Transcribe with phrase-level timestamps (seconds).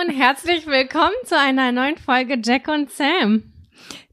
[0.00, 3.52] Und herzlich willkommen zu einer neuen Folge Jack und Sam.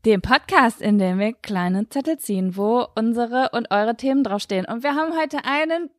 [0.04, 4.66] Dem Podcast, in dem wir kleine Zettel ziehen, wo unsere und eure Themen draufstehen.
[4.66, 5.92] Und wir haben heute einen,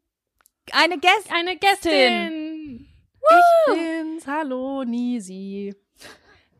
[0.72, 2.88] eine Gäst, Eine Gästin.
[3.20, 4.26] Ich bin's.
[4.26, 5.72] Hallo, Nisi.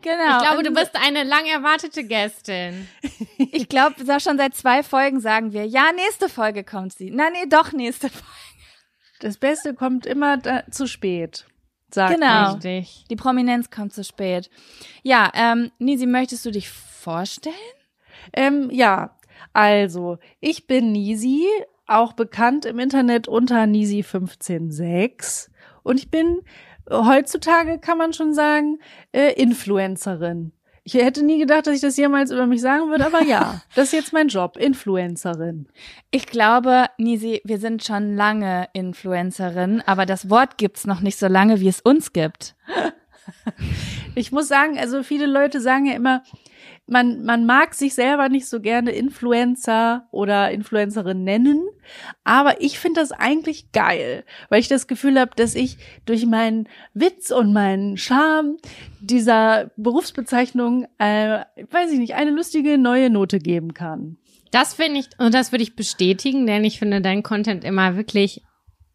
[0.03, 0.37] Genau.
[0.37, 2.87] Ich glaube, du bist eine lang erwartete Gästin.
[3.39, 7.11] Ich glaube, schon seit zwei Folgen sagen wir, ja, nächste Folge kommt sie.
[7.11, 8.27] Na, nee, doch nächste Folge.
[9.21, 11.47] Das Beste kommt immer da, zu spät.
[11.97, 12.53] Sagt Genau.
[12.53, 13.07] Richtig.
[13.09, 14.51] Die Prominenz kommt zu spät.
[15.03, 17.55] Ja, ähm, Nisi, möchtest du dich vorstellen?
[18.35, 19.17] Ähm, ja,
[19.55, 21.47] also, ich bin Nisi,
[21.87, 25.49] auch bekannt im Internet unter Nisi156.
[25.85, 26.43] Und ich bin
[26.91, 28.79] äh, heutzutage, kann man schon sagen,
[29.13, 30.53] äh, Influencerin.
[30.87, 33.87] Ich hätte nie gedacht, dass ich das jemals über mich sagen würde, aber ja, das
[33.87, 35.67] ist jetzt mein Job, Influencerin.
[36.13, 41.27] Ich glaube, Nisi, wir sind schon lange Influencerin, aber das Wort gibt's noch nicht so
[41.27, 42.55] lange, wie es uns gibt.
[44.15, 46.23] Ich muss sagen, also viele Leute sagen ja immer,
[46.87, 51.63] man, man mag sich selber nicht so gerne Influencer oder Influencerin nennen,
[52.25, 56.69] aber ich finde das eigentlich geil, weil ich das Gefühl habe, dass ich durch meinen
[56.95, 58.57] Witz und meinen Charme
[59.01, 64.19] dieser Berufsbezeichnung, äh, weiß ich nicht, eine lustige neue Note geben kann.
[64.53, 68.43] Das finde ich, und das würde ich bestätigen, denn ich finde dein Content immer wirklich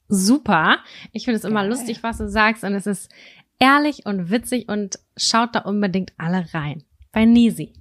[0.07, 0.79] super.
[1.11, 1.69] Ich finde es immer Geil.
[1.69, 3.11] lustig, was du sagst, und es ist
[3.59, 6.83] ehrlich und witzig und schaut da unbedingt alle rein.
[7.11, 7.73] Bei Nisi.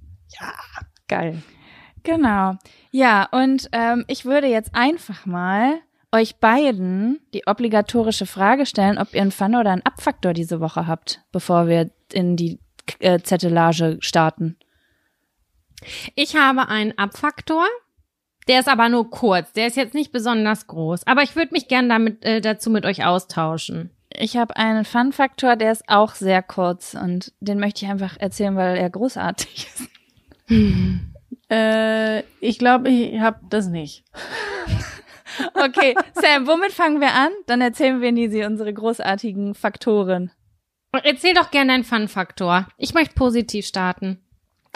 [1.07, 1.41] Geil.
[2.03, 2.55] Genau.
[2.91, 5.79] Ja, und ähm, ich würde jetzt einfach mal
[6.11, 10.87] euch beiden die obligatorische Frage stellen, ob ihr einen Fun- oder einen Abfaktor diese Woche
[10.87, 12.59] habt, bevor wir in die
[12.99, 14.57] äh, Zettelage starten.
[16.15, 17.65] Ich habe einen Abfaktor.
[18.47, 19.53] Der ist aber nur kurz.
[19.53, 21.05] Der ist jetzt nicht besonders groß.
[21.05, 23.91] Aber ich würde mich gern damit, äh, dazu mit euch austauschen.
[24.13, 28.55] Ich habe einen Fun-Faktor, der ist auch sehr kurz und den möchte ich einfach erzählen,
[28.57, 29.89] weil er großartig ist.
[31.49, 34.03] Äh, ich glaube, ich habe das nicht.
[35.53, 37.29] Okay, Sam, womit fangen wir an?
[37.47, 40.29] Dann erzählen wir Nisi unsere großartigen Faktoren.
[41.03, 42.67] Erzähl doch gerne deinen Fun-Faktor.
[42.77, 44.19] Ich möchte positiv starten.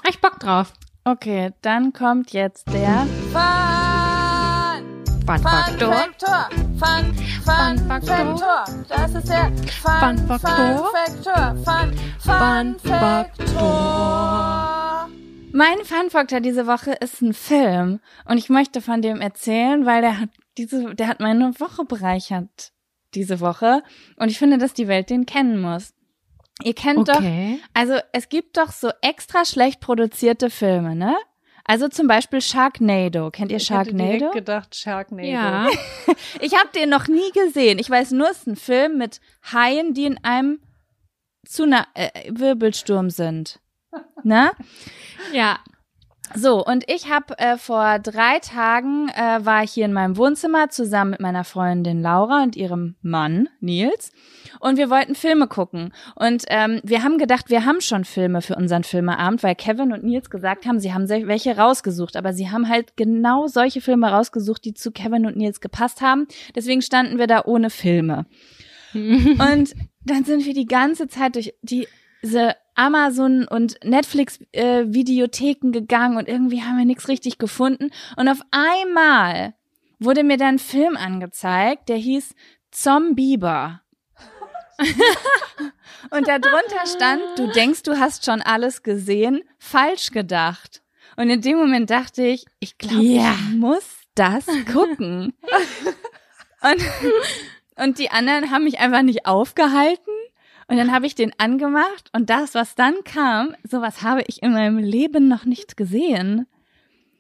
[0.02, 0.72] Hab ich Bock drauf.
[1.04, 5.04] Okay, dann kommt jetzt der Fun!
[5.26, 5.94] Fun-Faktor.
[5.94, 6.50] Faktor.
[6.80, 8.64] Fun, Fun Faktor.
[8.88, 9.52] Das ist der
[9.82, 10.90] Fun Faktor.
[12.86, 14.85] Faktor.
[15.56, 20.02] Mein Fun Faktor diese Woche ist ein Film und ich möchte von dem erzählen, weil
[20.02, 22.74] der hat diese, der hat meine Woche bereichert
[23.14, 23.82] diese Woche
[24.18, 25.94] und ich finde, dass die Welt den kennen muss.
[26.62, 27.60] Ihr kennt doch Okay.
[27.74, 31.16] also es gibt doch so extra schlecht produzierte Filme, ne?
[31.64, 33.32] Also zum Beispiel Sharknado.
[33.32, 34.32] Kennt ihr Ich hätte Sharknado?
[34.32, 35.26] gedacht, Sharknado.
[35.30, 35.70] Ja.
[36.42, 37.80] Ich habe den noch nie gesehen.
[37.80, 39.22] Ich weiß nur, es ist ein Film mit
[39.54, 40.60] Haien, die in einem
[41.48, 43.60] Tsuna äh, Wirbelsturm sind.
[44.24, 44.52] Ne?
[45.34, 45.60] Ja.
[46.34, 50.70] So, und ich habe äh, vor drei Tagen äh, war ich hier in meinem Wohnzimmer
[50.70, 54.12] zusammen mit meiner Freundin Laura und ihrem Mann Nils
[54.60, 58.56] und wir wollten Filme gucken und ähm, wir haben gedacht, wir haben schon Filme für
[58.56, 62.68] unseren Filmeabend, weil Kevin und Nils gesagt haben, sie haben welche rausgesucht, aber sie haben
[62.68, 66.28] halt genau solche Filme rausgesucht, die zu Kevin und Nils gepasst haben.
[66.56, 68.26] Deswegen standen wir da ohne Filme.
[68.96, 69.76] Und
[70.06, 71.88] dann sind wir die ganze Zeit durch die,
[72.26, 77.92] diese Amazon und Netflix äh, Videotheken gegangen und irgendwie haben wir nichts richtig gefunden.
[78.18, 79.54] Und auf einmal
[80.00, 82.36] wurde mir dann ein Film angezeigt, der hieß
[82.72, 83.82] Zombieber.
[86.12, 90.82] und darunter stand, du denkst, du hast schon alles gesehen, falsch gedacht.
[91.16, 93.34] Und in dem Moment dachte ich, ich glaube, Ja.
[93.34, 93.86] ich muss
[94.16, 95.34] das gucken.
[96.62, 96.82] und,
[97.84, 100.12] und die anderen haben mich einfach nicht aufgehalten.
[100.68, 104.54] Und dann habe ich den angemacht und das, was dann kam, sowas habe ich in
[104.54, 106.48] meinem Leben noch nicht gesehen.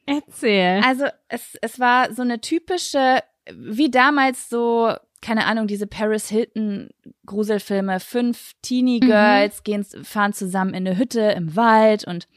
[0.05, 0.81] Erzähl.
[0.83, 3.19] Also es, es war so eine typische,
[3.53, 6.89] wie damals so, keine Ahnung, diese Paris Hilton
[7.25, 7.99] Gruselfilme.
[7.99, 12.27] Fünf Teenie Girls gehen, fahren zusammen in eine Hütte im Wald und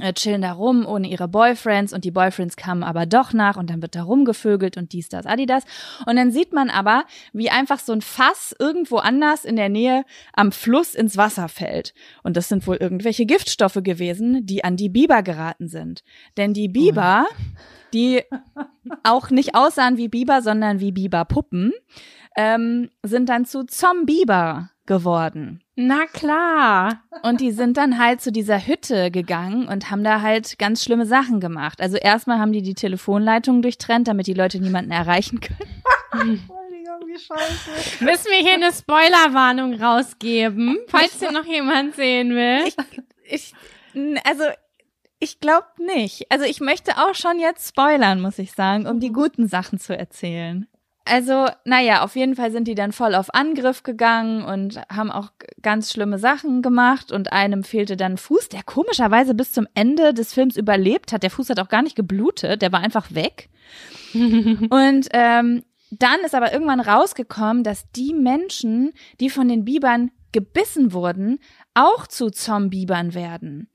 [0.00, 3.68] äh, chillen da rum ohne ihre Boyfriends und die Boyfriends kamen aber doch nach und
[3.68, 5.64] dann wird da rumgevögelt und dies, das, Adidas.
[6.06, 10.04] Und dann sieht man aber, wie einfach so ein Fass irgendwo anders in der Nähe
[10.32, 11.92] am Fluss ins Wasser fällt.
[12.22, 16.02] Und das sind wohl irgendwelche Giftstoffe gewesen, die an die Biber geraten sind.
[16.38, 17.26] Denn die Biber,
[17.92, 18.22] die
[19.02, 21.72] auch nicht aussahen wie Biber, sondern wie Biberpuppen,
[22.34, 25.62] ähm, sind dann zu Zombieber geworden.
[25.76, 27.02] Na klar.
[27.22, 31.06] Und die sind dann halt zu dieser Hütte gegangen und haben da halt ganz schlimme
[31.06, 31.80] Sachen gemacht.
[31.80, 35.82] Also erstmal haben die die Telefonleitungen durchtrennt, damit die Leute niemanden erreichen können.
[36.12, 38.04] Entschuldigung, wie scheiße.
[38.04, 42.64] Müssen wir hier eine Spoilerwarnung rausgeben, falls hier noch jemand sehen will?
[42.66, 42.76] Ich,
[43.24, 43.54] ich,
[44.24, 44.44] also,
[45.20, 46.30] ich glaube nicht.
[46.30, 49.96] Also, ich möchte auch schon jetzt spoilern, muss ich sagen, um die guten Sachen zu
[49.96, 50.66] erzählen.
[51.04, 55.32] Also, naja, auf jeden Fall sind die dann voll auf Angriff gegangen und haben auch
[55.60, 60.32] ganz schlimme Sachen gemacht und einem fehlte dann Fuß, der komischerweise bis zum Ende des
[60.32, 61.24] Films überlebt hat.
[61.24, 63.48] Der Fuß hat auch gar nicht geblutet, der war einfach weg.
[64.14, 70.92] Und ähm, dann ist aber irgendwann rausgekommen, dass die Menschen, die von den Bibern gebissen
[70.92, 71.38] wurden,
[71.74, 73.68] auch zu Zombibern werden.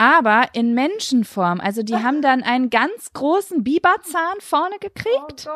[0.00, 1.60] Aber in Menschenform.
[1.60, 5.48] Also die haben dann einen ganz großen Biberzahn vorne gekriegt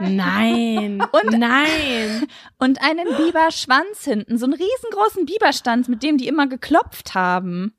[0.00, 1.00] Nein.
[1.12, 2.26] Und- nein.
[2.58, 4.36] und einen Biberschwanz hinten.
[4.36, 7.72] So einen riesengroßen Biberstanz, mit dem die immer geklopft haben.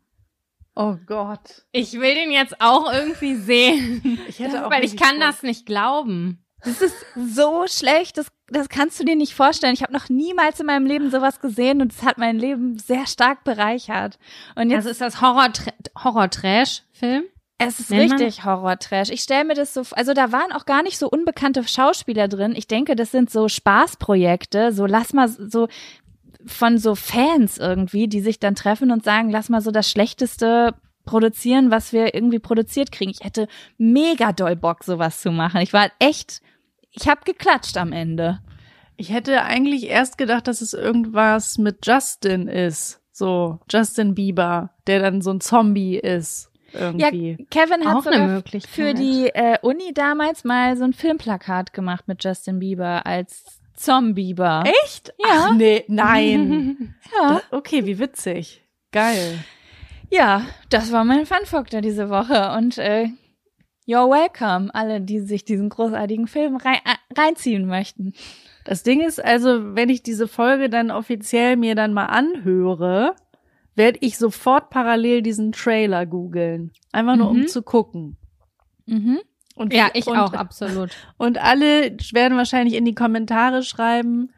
[0.74, 1.66] Oh Gott.
[1.74, 4.20] Ich will den jetzt auch irgendwie sehen.
[4.30, 5.28] Ich hätte auch Weil ich kann Bock.
[5.28, 6.46] das nicht glauben.
[6.64, 9.74] Das ist so schlecht, das, das kannst du dir nicht vorstellen.
[9.74, 13.08] Ich habe noch niemals in meinem Leben sowas gesehen und es hat mein Leben sehr
[13.08, 14.18] stark bereichert.
[14.56, 15.50] Und jetzt Also ist das Horror
[16.04, 17.24] Horror-Trash-Film?
[17.62, 19.10] Es ist Nennt richtig Horror-Trash.
[19.10, 22.54] Ich stelle mir das so, also da waren auch gar nicht so unbekannte Schauspieler drin.
[22.56, 25.68] Ich denke, das sind so Spaßprojekte, so lass mal so
[26.46, 30.74] von so Fans irgendwie, die sich dann treffen und sagen, lass mal so das Schlechteste
[31.06, 33.12] produzieren, was wir irgendwie produziert kriegen.
[33.12, 33.48] Ich hätte
[33.78, 35.60] mega doll Bock, sowas zu machen.
[35.62, 36.42] Ich war echt,
[37.00, 38.40] ich habe geklatscht am Ende.
[38.98, 43.00] Ich hätte eigentlich erst gedacht, dass es irgendwas mit Justin ist.
[43.12, 46.52] So, Justin Bieber, der dann so ein Zombie ist.
[46.74, 47.48] Ja, Irgendwie.
[47.50, 52.24] Kevin hat Auch sogar für die äh, Uni damals mal so ein Filmplakat gemacht mit
[52.24, 53.44] Justin Bieber als
[53.74, 54.64] Zombieber.
[54.84, 55.14] Echt?
[55.18, 55.48] Ja.
[55.48, 56.96] Ach, nee, nein.
[57.18, 57.42] Ja.
[57.50, 58.64] Da, okay, wie witzig.
[58.92, 59.40] Geil.
[60.10, 63.10] Ja, das war mein Fun-Faktor diese Woche und äh,
[63.90, 68.14] you're welcome, alle, die sich diesen großartigen Film rein, äh, reinziehen möchten.
[68.66, 73.16] Das Ding ist also, wenn ich diese Folge dann offiziell mir dann mal anhöre,
[73.76, 76.72] werde ich sofort parallel diesen Trailer googeln.
[76.92, 77.48] Einfach nur, um Mhm.
[77.48, 78.18] zu gucken.
[78.86, 79.20] Mhm.
[79.56, 80.92] Und, Ja, ich und, auch, absolut.
[81.18, 84.32] Und alle werden wahrscheinlich in die Kommentare schreiben,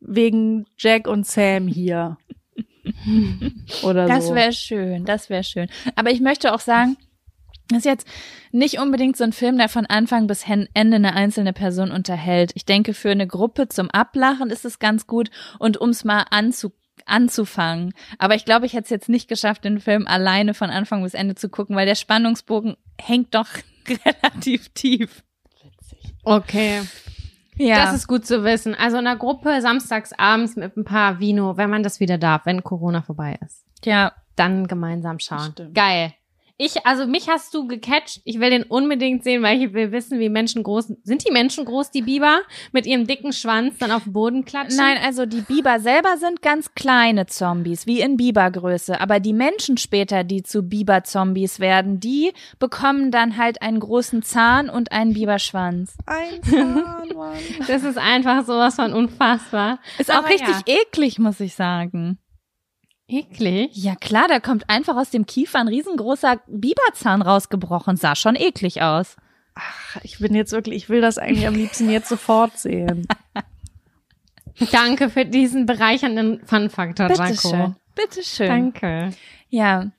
[0.00, 2.16] wegen Jack und Sam hier.
[3.82, 4.34] Oder Das so.
[4.34, 5.68] wäre schön, das wäre schön.
[5.96, 7.09] Aber ich möchte auch sagen, das
[7.76, 8.06] ist jetzt
[8.52, 12.52] nicht unbedingt so ein Film, der von Anfang bis Ende eine einzelne Person unterhält.
[12.54, 16.72] Ich denke, für eine Gruppe zum Ablachen ist es ganz gut und ums mal anzu
[17.06, 17.94] anzufangen.
[18.18, 21.14] Aber ich glaube, ich hätte es jetzt nicht geschafft, den Film alleine von Anfang bis
[21.14, 23.48] Ende zu gucken, weil der Spannungsbogen hängt doch
[24.06, 25.22] relativ tief.
[26.22, 26.82] Okay.
[27.56, 27.84] Ja.
[27.84, 28.74] Das ist gut zu wissen.
[28.74, 32.46] Also in einer Gruppe samstags abends mit ein paar Vino, wenn man das wieder darf,
[32.46, 33.64] wenn Corona vorbei ist.
[33.84, 34.12] ja.
[34.36, 35.50] Dann gemeinsam schauen.
[35.52, 35.74] Stimmt.
[35.74, 36.14] Geil.
[36.62, 38.20] Ich, also mich hast du gecatcht.
[38.24, 41.64] Ich will den unbedingt sehen, weil ich will wissen, wie Menschen groß, sind die Menschen
[41.64, 42.42] groß, die Biber,
[42.72, 44.76] mit ihrem dicken Schwanz dann auf den Boden klatschen?
[44.76, 49.00] Nein, also die Biber selber sind ganz kleine Zombies, wie in Bibergröße.
[49.00, 54.68] Aber die Menschen später, die zu Biber-Zombies werden, die bekommen dann halt einen großen Zahn
[54.68, 55.96] und einen Biberschwanz.
[56.04, 57.38] Ein Zahn, Mann.
[57.68, 59.78] Das ist einfach sowas von unfassbar.
[59.96, 60.74] Ist auch Aber richtig ja.
[60.82, 62.18] eklig, muss ich sagen.
[63.10, 63.70] Eklig.
[63.74, 67.96] Ja klar, da kommt einfach aus dem Kiefer ein riesengroßer Biberzahn rausgebrochen.
[67.96, 69.16] Sah schon eklig aus.
[69.54, 73.06] Ach, ich bin jetzt wirklich, ich will das eigentlich am liebsten jetzt sofort sehen.
[74.72, 77.22] Danke für diesen bereichernden Fun-Faktor, Jaco.
[77.24, 77.76] Bitteschön.
[77.94, 78.48] Bitteschön.
[78.48, 79.10] Danke.
[79.48, 79.90] Ja.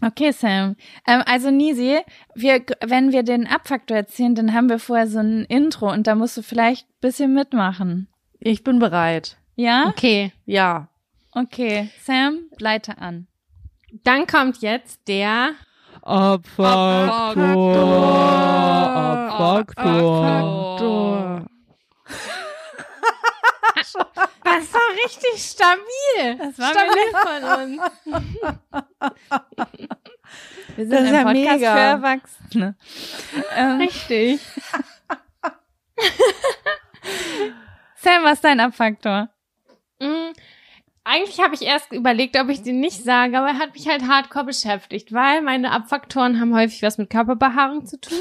[0.00, 0.76] Okay, Sam.
[1.06, 1.98] Ähm, also Nisi,
[2.34, 6.14] wir, wenn wir den Abfaktor erzählen, dann haben wir vorher so ein Intro und da
[6.14, 8.08] musst du vielleicht ein bisschen mitmachen.
[8.38, 9.36] Ich bin bereit.
[9.56, 9.88] Ja?
[9.88, 10.32] Okay.
[10.46, 10.88] Ja.
[11.32, 11.90] Okay.
[12.02, 13.26] Sam, leite an.
[14.04, 15.54] Dann kommt jetzt der
[16.02, 16.44] Faktor.
[24.44, 26.36] Das war richtig stabil.
[26.38, 27.82] Das war stabil von uns.
[30.76, 31.72] Wir sind Das ist ein ja Podcast mega.
[31.72, 32.76] für Erwachsene.
[33.56, 34.36] Ähm, Richtig.
[37.96, 39.28] Sam, was ist dein Abfaktor?
[41.10, 44.06] Eigentlich habe ich erst überlegt, ob ich den nicht sage, aber er hat mich halt
[44.06, 48.18] hardcore beschäftigt, weil meine Abfaktoren haben häufig was mit Körperbehaarung zu tun.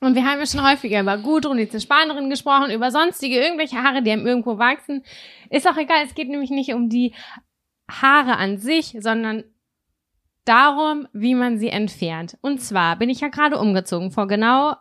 [0.00, 4.02] Und wir haben ja schon häufiger über Gudrun, die Spanerin gesprochen, über sonstige irgendwelche Haare,
[4.02, 5.04] die einem irgendwo wachsen.
[5.50, 7.14] Ist auch egal, es geht nämlich nicht um die
[7.88, 9.44] Haare an sich, sondern
[10.44, 12.38] darum, wie man sie entfernt.
[12.40, 14.74] Und zwar bin ich ja gerade umgezogen vor genau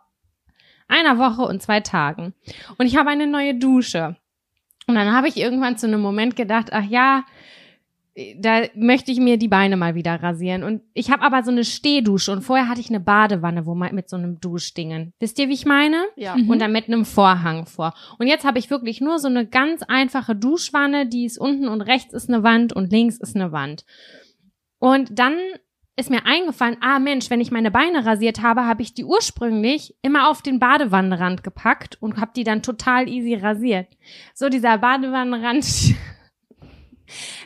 [0.88, 2.34] einer Woche und zwei Tagen.
[2.80, 4.18] Und ich habe eine neue Dusche.
[4.88, 7.24] Und dann habe ich irgendwann zu einem Moment gedacht, ach ja,
[8.38, 10.64] da möchte ich mir die Beine mal wieder rasieren.
[10.64, 13.94] Und ich habe aber so eine Stehdusche und vorher hatte ich eine Badewanne, wo man
[13.94, 15.14] mit so einem Duschdingen.
[15.20, 15.98] Wisst ihr, wie ich meine?
[16.16, 16.36] Ja.
[16.36, 16.50] Mhm.
[16.50, 17.94] Und dann mit einem Vorhang vor.
[18.18, 21.82] Und jetzt habe ich wirklich nur so eine ganz einfache Duschwanne, die ist unten und
[21.82, 23.86] rechts ist eine Wand und links ist eine Wand.
[24.80, 25.36] Und dann
[25.98, 29.96] ist mir eingefallen, ah Mensch, wenn ich meine Beine rasiert habe, habe ich die ursprünglich
[30.04, 33.88] immer auf den Badewannenrand gepackt und habe die dann total easy rasiert.
[34.36, 35.66] So dieser Badewannenrand,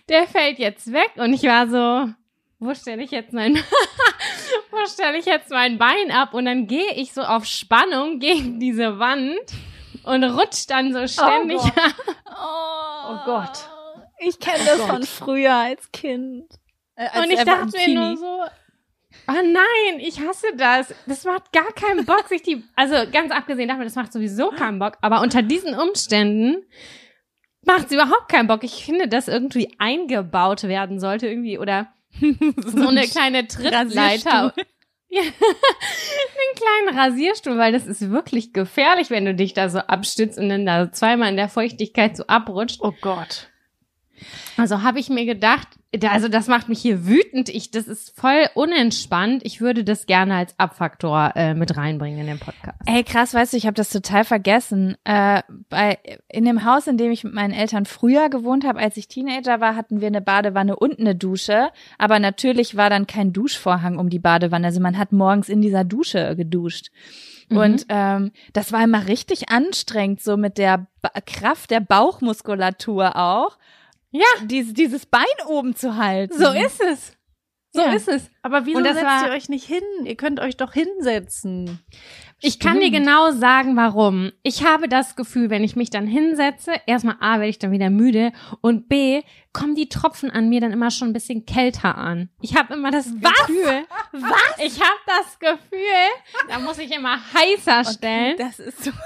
[0.09, 2.13] der fällt jetzt weg und ich war so,
[2.59, 3.55] wo stelle ich jetzt mein,
[4.71, 6.33] wo stelle ich jetzt mein Bein ab?
[6.33, 9.39] Und dann gehe ich so auf Spannung gegen diese Wand
[10.03, 11.77] und rutsch dann so ständig Gott.
[11.77, 11.95] ab.
[13.07, 13.69] Oh, Gott.
[14.19, 16.60] Ich kenne das Oh von früher als Kind.
[17.01, 18.41] Äh, als Und ich dachte mir nur so,
[19.27, 20.93] oh nein, ich hasse das.
[21.07, 24.79] Das macht gar keinen Bock, sich die, also ganz abgesehen davon, das macht sowieso keinen
[24.79, 26.63] Bock, aber unter diesen Umständen
[27.65, 28.63] macht es überhaupt keinen Bock.
[28.63, 31.93] Ich finde, dass irgendwie eingebaut werden sollte irgendwie oder
[32.65, 34.53] so eine kleine Trittleiter.
[35.13, 36.55] Ja, einen
[36.87, 40.65] kleinen Rasierstuhl, weil das ist wirklich gefährlich, wenn du dich da so abstützt und dann
[40.65, 42.79] da zweimal in der Feuchtigkeit so abrutscht.
[42.81, 43.49] Oh Gott.
[44.55, 47.49] Also habe ich mir gedacht, da- also das macht mich hier wütend.
[47.49, 49.45] Ich, das ist voll unentspannt.
[49.45, 52.77] Ich würde das gerne als Abfaktor äh, mit reinbringen in den Podcast.
[52.85, 54.95] Ey, krass, weißt du, ich habe das total vergessen.
[55.03, 55.97] Äh, bei,
[56.29, 59.59] in dem Haus, in dem ich mit meinen Eltern früher gewohnt habe, als ich Teenager
[59.59, 61.69] war, hatten wir eine Badewanne und eine Dusche.
[61.97, 64.67] Aber natürlich war dann kein Duschvorhang um die Badewanne.
[64.67, 66.89] Also man hat morgens in dieser Dusche geduscht.
[67.49, 73.57] Und ähm, das war immer richtig anstrengend, so mit der ba Kraft der Bauchmuskulatur auch.
[74.11, 74.25] Ja.
[74.43, 76.37] Dies, dieses Bein oben zu halten.
[76.37, 77.13] So ist es.
[77.73, 77.93] So Ja.
[77.93, 78.29] ist es.
[78.41, 79.83] Aber wieso setzt war- ihr euch nicht hin?
[80.03, 81.79] Ihr könnt euch doch hinsetzen.
[82.41, 84.31] Ich kann dir genau sagen, warum.
[84.43, 87.89] Ich habe das Gefühl, wenn ich mich dann hinsetze, erstmal A, werde ich dann wieder
[87.89, 89.21] müde und B,
[89.53, 92.29] kommen die Tropfen an mir dann immer schon ein bisschen kälter an.
[92.41, 94.57] Ich habe immer das Gefühl, was?
[94.65, 95.79] Ich habe das Gefühl,
[96.49, 98.35] da muss ich immer heißer stellen.
[98.37, 98.91] Das ist so.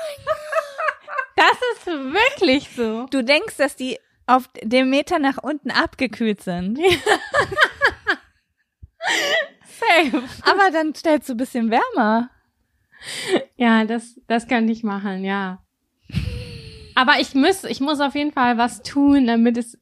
[1.37, 3.07] Das ist wirklich so.
[3.11, 6.79] Du denkst, dass die auf dem Meter nach unten abgekühlt sind.
[9.63, 10.23] Safe.
[10.41, 12.29] Aber dann stellst du ein bisschen wärmer.
[13.55, 15.63] Ja, das, das könnte ich machen, ja.
[16.95, 19.77] Aber ich muss, ich muss auf jeden Fall was tun, damit es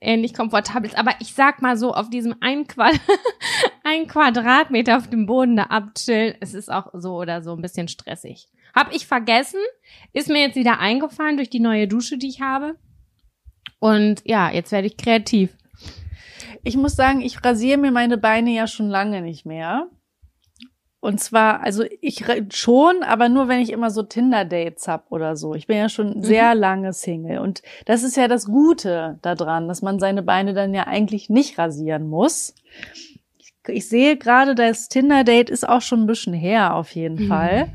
[0.00, 0.98] ähnlich komfortabel ist.
[0.98, 3.00] Aber ich sag mal so, auf diesem ein, Quad
[3.84, 7.88] ein Quadratmeter auf dem Boden da abchillen, es ist auch so oder so ein bisschen
[7.88, 8.48] stressig.
[8.74, 9.60] Hab ich vergessen,
[10.12, 12.76] ist mir jetzt wieder eingefallen durch die neue Dusche, die ich habe.
[13.80, 15.56] Und ja, jetzt werde ich kreativ.
[16.62, 19.88] Ich muss sagen, ich rasiere mir meine Beine ja schon lange nicht mehr.
[21.02, 25.54] Und zwar, also ich schon, aber nur wenn ich immer so Tinder-Dates hab oder so.
[25.54, 27.38] Ich bin ja schon sehr lange Single.
[27.38, 31.56] Und das ist ja das Gute daran, dass man seine Beine dann ja eigentlich nicht
[31.58, 32.54] rasieren muss.
[33.38, 37.28] Ich, ich sehe gerade, das Tinder-Date ist auch schon ein bisschen her, auf jeden Mhm.
[37.28, 37.72] Fall.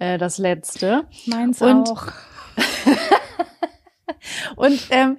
[0.00, 1.04] Äh, das letzte.
[1.26, 2.08] Meins Und- auch.
[4.56, 5.16] Und ähm,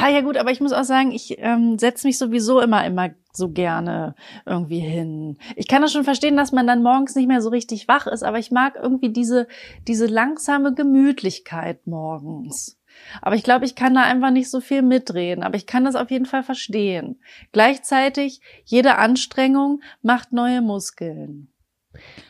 [0.00, 3.10] ah ja gut, aber ich muss auch sagen, ich ähm, setze mich sowieso immer immer
[3.32, 4.14] so gerne
[4.46, 5.38] irgendwie hin.
[5.56, 8.22] Ich kann das schon verstehen, dass man dann morgens nicht mehr so richtig wach ist,
[8.22, 9.46] aber ich mag irgendwie diese
[9.86, 12.78] diese langsame Gemütlichkeit morgens.
[13.22, 15.94] Aber ich glaube, ich kann da einfach nicht so viel mitreden, aber ich kann das
[15.94, 17.20] auf jeden Fall verstehen.
[17.52, 21.52] Gleichzeitig, jede Anstrengung macht neue Muskeln.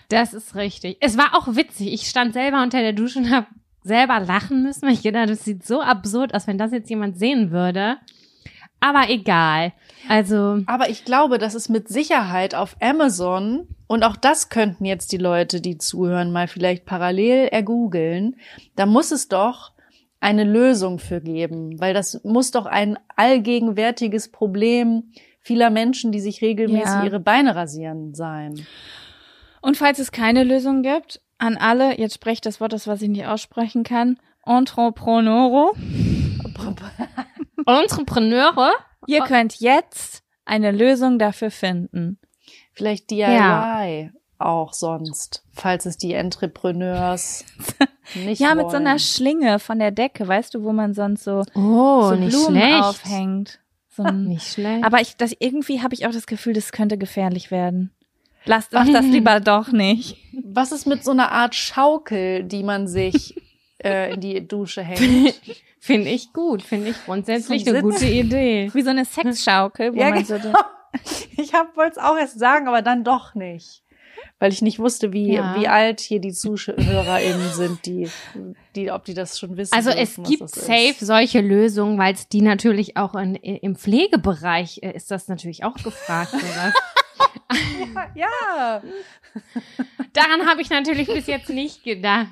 [0.08, 0.96] Das ist richtig.
[1.00, 1.92] Es war auch witzig.
[1.92, 3.46] Ich stand selber unter der Dusche und habe
[3.88, 7.18] selber lachen müssen, weil ich gedacht, das sieht so absurd aus, wenn das jetzt jemand
[7.18, 7.96] sehen würde.
[8.80, 9.72] Aber egal.
[10.08, 15.10] Also, Aber ich glaube, dass es mit Sicherheit auf Amazon und auch das könnten jetzt
[15.10, 18.36] die Leute, die zuhören, mal vielleicht parallel ergoogeln.
[18.76, 19.72] Da muss es doch
[20.20, 26.42] eine Lösung für geben, weil das muss doch ein allgegenwärtiges Problem vieler Menschen, die sich
[26.42, 27.04] regelmäßig Ja.
[27.04, 28.66] ihre Beine rasieren, sein.
[29.60, 33.08] Und falls es keine Lösung gibt, an alle, jetzt sprecht das Wort, das was ich
[33.08, 35.72] nicht aussprechen kann, Entrepreneuro.
[37.66, 38.72] Entrepreneure,
[39.06, 42.18] Ihr könnt jetzt eine Lösung dafür finden.
[42.74, 47.44] Vielleicht DIY auch sonst, falls es die Entrepreneurs
[48.14, 48.58] nicht Ja, wollen.
[48.58, 52.16] mit so einer Schlinge von der Decke, weißt du, wo man sonst so, oh, so
[52.16, 52.82] Blumen schlecht.
[52.84, 53.60] aufhängt.
[53.88, 54.84] So ein, Nicht schlecht.
[54.84, 57.90] aber ich, das, irgendwie habe ich auch das Gefühl, das könnte gefährlich werden.
[58.44, 60.16] Lasst mach das lieber doch nicht.
[60.44, 63.34] Was ist mit so einer Art Schaukel, die man sich
[63.84, 65.34] äh, in die Dusche hängt?
[65.80, 68.04] Finde ich gut, finde ich grundsätzlich Zum eine gute.
[68.04, 68.68] Idee.
[68.74, 70.58] Wie so eine Sexschaukel, wo Ja, man so genau.
[71.36, 73.82] Ich wollte es auch erst sagen, aber dann doch nicht.
[74.40, 75.54] weil ich nicht wusste, wie, Ja.
[75.58, 78.08] wie alt hier die ZuhörerInnen sind, die,
[78.74, 79.72] die, ob die das schon wissen.
[79.72, 81.00] Also es dürfen, was gibt safe ist.
[81.00, 85.74] solche Lösungen, weil es die natürlich auch in, im Pflegebereich äh, ist das natürlich auch
[85.74, 86.32] gefragt.
[86.32, 86.74] sowas.
[88.14, 88.82] Ja.
[90.12, 92.28] Daran habe ich natürlich bis jetzt nicht gedacht.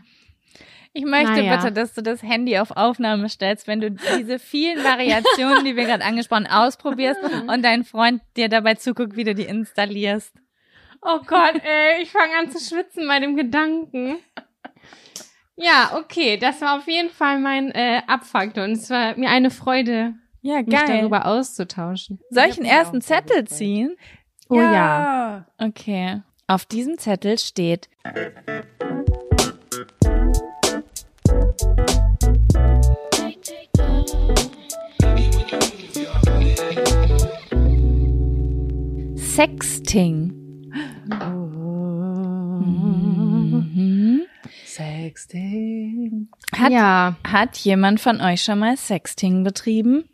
[0.93, 1.57] Ich möchte Naja.
[1.57, 5.85] bitte, dass du das Handy auf Aufnahme stellst, wenn du diese vielen Variationen, die wir
[5.85, 10.33] gerade angesprochen, ausprobierst und dein Freund dir dabei zuguckt, wie du die installierst.
[11.03, 14.17] Oh Gott, ey, ich fange an zu schwitzen bei dem Gedanken.
[15.57, 19.51] Ja, okay, das war auf jeden Fall mein äh, Abfaktor und es war mir eine
[19.51, 20.99] Freude, Ja, mich geil.
[21.01, 22.21] darüber auszutauschen.
[22.31, 23.97] Soll ich einen mich ersten Zettel ziehen?
[24.49, 25.45] Oh ja.
[25.59, 26.23] Okay.
[26.47, 27.89] Auf diesem Zettel steht
[39.17, 40.33] Sexting.
[42.61, 44.23] Mhm.
[44.65, 46.29] Sexting.
[46.57, 50.09] Hat, ja, hat jemand von euch schon mal Sexting betrieben?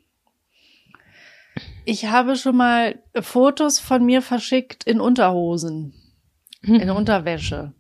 [1.85, 5.95] Ich habe schon mal Fotos von mir verschickt in Unterhosen,
[6.63, 7.73] in Unterwäsche.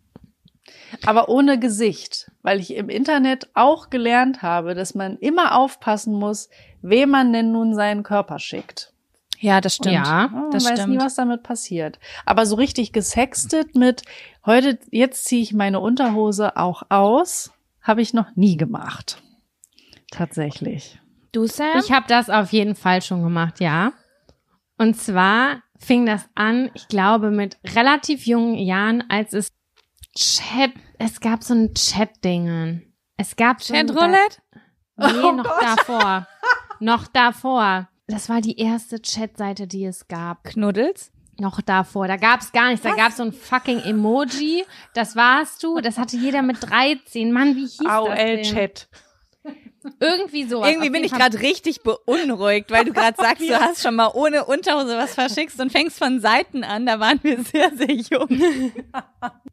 [1.06, 6.48] Aber ohne Gesicht, weil ich im Internet auch gelernt habe, dass man immer aufpassen muss,
[6.82, 8.92] wem man denn nun seinen Körper schickt.
[9.38, 9.94] Ja, das stimmt.
[9.94, 11.02] Ja, Man das weiß nie, stimmt.
[11.02, 11.98] was damit passiert.
[12.26, 14.02] Aber so richtig gesextet mit
[14.46, 19.20] heute, jetzt ziehe ich meine Unterhose auch aus, habe ich noch nie gemacht.
[20.12, 21.00] Tatsächlich.
[21.32, 21.78] Du, Sam?
[21.78, 23.92] ich habe das auf jeden Fall schon gemacht, ja.
[24.76, 29.52] Und zwar fing das an, ich glaube, mit relativ jungen Jahren, als es
[30.14, 32.94] Chat, es gab so ein Chat-Dingen.
[33.16, 34.42] Es gab so Chatroulette?
[34.96, 36.26] Nee, Oh noch davor.
[36.80, 37.88] noch davor.
[38.06, 40.44] Das war die erste Chatseite, die es gab.
[40.44, 41.12] Knuddels?
[41.38, 42.08] Noch davor.
[42.08, 42.82] Da gab's gar nichts.
[42.82, 44.64] Da gab's so ein fucking Emoji.
[44.94, 45.80] Das warst du.
[45.80, 47.32] Das hatte jeder mit 13.
[47.32, 48.38] Mann, wie hieß das denn?
[48.38, 48.88] AOL-Chat.
[50.00, 50.64] Irgendwie so.
[50.64, 54.44] Irgendwie bin ich gerade richtig beunruhigt, weil du gerade sagst, du hast schon mal ohne
[54.44, 56.86] Unterhose was verschickt und fängst von Seiten an.
[56.86, 58.28] Da waren wir sehr, sehr jung.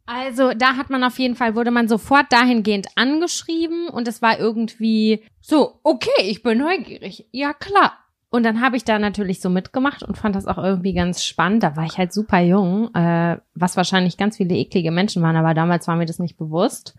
[0.06, 4.40] Also, da hat man auf jeden Fall, wurde man sofort dahingehend angeschrieben und es war
[4.40, 7.26] irgendwie so, okay, ich bin neugierig.
[7.30, 7.96] Ja, klar.
[8.32, 11.64] Und dann habe ich da natürlich so mitgemacht und fand das auch irgendwie ganz spannend.
[11.64, 15.52] Da war ich halt super jung, äh, was wahrscheinlich ganz viele eklige Menschen waren, aber
[15.52, 16.94] damals war mir das nicht bewusst.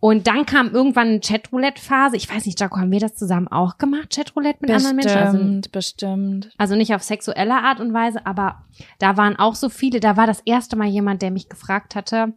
[0.00, 2.16] Und dann kam irgendwann eine Chatroulette-Phase.
[2.16, 5.16] Ich weiß nicht, Jaco, haben wir das zusammen auch gemacht, Chatroulette mit anderen Menschen?
[5.16, 6.50] Also, Bestimmt, bestimmt.
[6.58, 8.64] also nicht auf sexuelle Art und Weise, aber
[8.98, 10.00] da waren auch so viele.
[10.00, 12.32] Da war das erste Mal jemand, der mich gefragt hatte,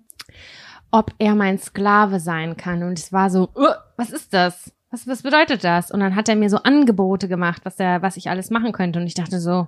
[0.91, 2.83] ob er mein Sklave sein kann.
[2.83, 4.71] Und es war so, "Uh, was ist das?
[4.93, 5.89] Was, was bedeutet das?
[5.89, 8.99] Und dann hat er mir so Angebote gemacht, was er, was ich alles machen könnte.
[8.99, 9.67] Und ich dachte so,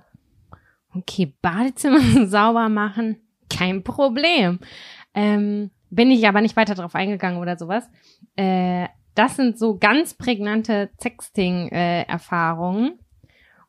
[0.94, 3.16] okay, Badezimmer sauber machen,
[3.50, 4.60] kein Problem.
[5.14, 7.90] Ähm, bin ich aber nicht weiter drauf eingegangen oder sowas.
[8.36, 8.86] Äh,
[9.16, 13.00] das sind so ganz prägnante Sexting-Erfahrungen.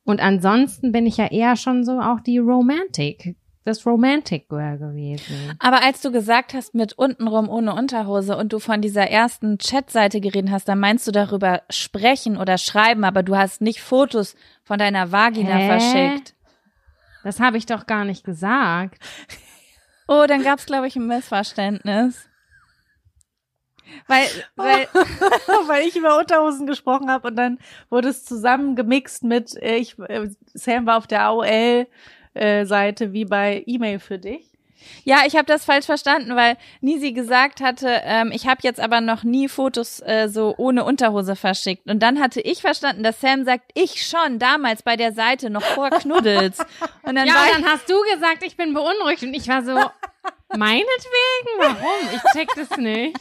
[0.03, 3.35] Und ansonsten bin ich ja eher schon so auch die Romantic,
[3.67, 5.53] das Romantic Girl gewesen.
[5.59, 10.21] Aber als du gesagt hast, mit untenrum ohne Unterhose und du von dieser ersten Chatseite
[10.21, 14.79] geredet hast, dann meinst du darüber sprechen oder schreiben, aber du hast nicht Fotos von
[14.79, 15.67] deiner Vagina Hä?
[15.67, 16.35] verschickt.
[17.23, 18.99] Das habe ich doch gar nicht gesagt.
[20.07, 22.27] Oh, dann gab's glaube ich, ein Missverständnis.
[24.07, 24.87] Weil, weil,
[25.67, 29.97] weil ich über Unterhosen gesprochen habe und dann wurde es zusammen gemixt mit, äh, ich,
[29.99, 31.29] äh, Sam war auf der
[32.37, 34.45] AOL-Seite wie bei E-Mail für dich.
[35.03, 39.01] ja, ich habe das falsch verstanden, weil Nisi gesagt hatte, ähm, ich habe jetzt aber
[39.01, 41.89] noch nie Fotos äh, so ohne Unterhose verschickt.
[41.89, 45.63] Und dann hatte ich verstanden, dass Sam sagt, ich schon damals bei der Seite noch
[45.63, 46.59] vor Knuddels.
[47.03, 49.63] Und dann ja, war und dann hast du gesagt, ich bin beunruhigt und ich war
[49.63, 49.73] so,
[50.55, 51.57] meinetwegen?
[51.57, 52.09] Warum?
[52.15, 53.17] Ich check das nicht.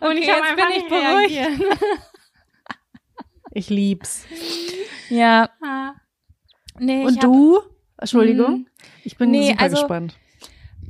[0.00, 1.80] Und Okay, ich habe einfach bin ich nicht beruhigt.
[3.52, 4.26] Ich lieb's.
[5.08, 5.50] ja,
[6.80, 7.60] nee, Und hab- du?
[7.98, 8.66] Entschuldigung.
[9.04, 10.16] Ich bin Nee, super also- gespannt.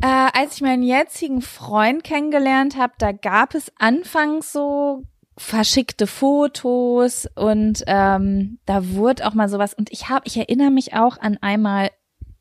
[0.03, 5.03] Äh, als ich meinen jetzigen Freund kennengelernt habe, da gab es anfangs so
[5.37, 10.94] verschickte Fotos und ähm, da wurde auch mal sowas und ich habe, ich erinnere mich
[10.94, 11.90] auch an einmal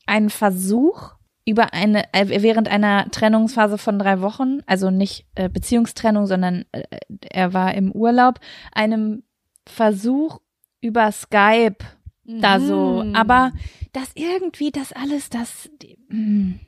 [0.05, 1.12] einen Versuch
[1.45, 6.83] über eine äh, während einer Trennungsphase von drei Wochen, also nicht äh, Beziehungstrennung, sondern äh,
[7.29, 8.39] er war im Urlaub,
[8.71, 9.23] einem
[9.67, 10.39] Versuch
[10.81, 11.77] über Skype
[12.39, 13.15] da so, Mhm.
[13.15, 13.52] aber
[13.94, 16.60] das irgendwie, das alles, das, die, mm,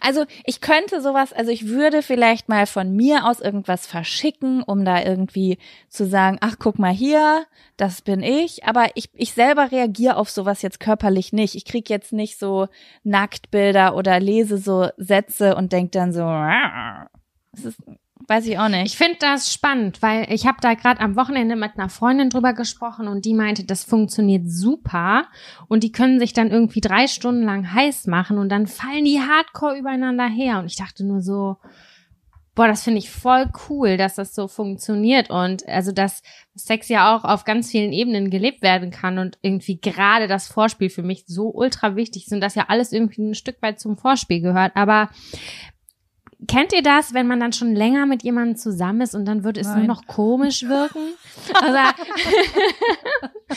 [0.00, 4.84] Also ich könnte sowas, also ich würde vielleicht mal von mir aus irgendwas verschicken, um
[4.84, 7.46] da irgendwie zu sagen, ach guck mal hier,
[7.76, 8.64] das bin ich.
[8.64, 11.56] Aber ich, ich selber reagiere auf sowas jetzt körperlich nicht.
[11.56, 12.68] Ich krieg jetzt nicht so
[13.02, 17.78] Nacktbilder oder lese so Sätze und denk dann so, das ist,
[18.28, 18.86] weiß ich auch nicht.
[18.86, 22.52] Ich finde das spannend, weil ich habe da gerade am Wochenende mit einer Freundin drüber
[22.52, 25.26] gesprochen und die meinte, das funktioniert super.
[25.68, 29.20] Und die können sich dann irgendwie drei Stunden lang heiß machen und dann fallen die
[29.20, 30.58] hardcore übereinander her.
[30.58, 31.56] Und ich dachte nur so,
[32.56, 35.30] boah, das finde ich voll cool, dass das so funktioniert.
[35.30, 36.22] Und also dass
[36.56, 40.90] Sex ja auch auf ganz vielen Ebenen gelebt werden kann und irgendwie gerade das Vorspiel
[40.90, 43.96] für mich so ultra wichtig ist und das ja alles irgendwie ein Stück weit zum
[43.96, 45.10] Vorspiel gehört, aber
[46.48, 49.60] Kennt ihr das, wenn man dann schon länger mit jemandem zusammen ist und dann würde
[49.60, 49.78] es Nein.
[49.78, 51.00] nur noch komisch wirken?
[51.54, 51.78] Also,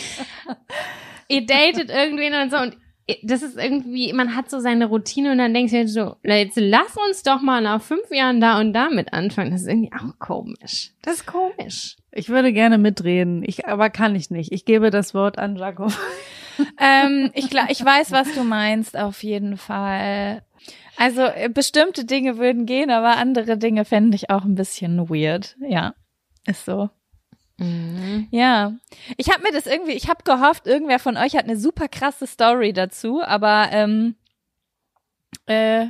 [1.28, 2.78] ihr datet irgendwen und so und
[3.24, 6.96] das ist irgendwie, man hat so seine Routine und dann denkst du so, jetzt lass
[7.08, 9.50] uns doch mal nach fünf Jahren da und damit anfangen.
[9.50, 10.92] Das ist irgendwie auch komisch.
[11.02, 11.98] Das ist komisch.
[12.12, 14.52] Ich würde gerne mitreden, ich, aber kann ich nicht.
[14.52, 15.92] Ich gebe das Wort an Jakob.
[16.80, 20.44] ähm, ich, gla- ich weiß, was du meinst, auf jeden Fall.
[21.00, 25.56] Also äh, bestimmte Dinge würden gehen, aber andere Dinge fände ich auch ein bisschen weird.
[25.62, 25.96] Ja,
[26.46, 26.90] ist so.
[28.32, 28.74] Ja,
[29.16, 32.28] ich habe mir das irgendwie, ich habe gehofft, irgendwer von euch hat eine super krasse
[32.28, 34.16] Story dazu, aber ähm,
[35.46, 35.88] äh,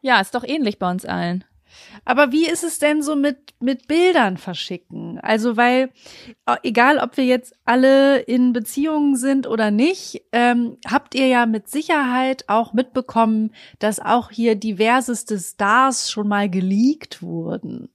[0.00, 1.44] ja, ist doch ähnlich bei uns allen.
[2.04, 5.18] Aber wie ist es denn so mit, mit Bildern verschicken?
[5.20, 5.90] Also, weil,
[6.46, 11.46] äh, egal ob wir jetzt alle in Beziehungen sind oder nicht, ähm, habt ihr ja
[11.46, 17.88] mit Sicherheit auch mitbekommen, dass auch hier diverseste Stars schon mal geleakt wurden.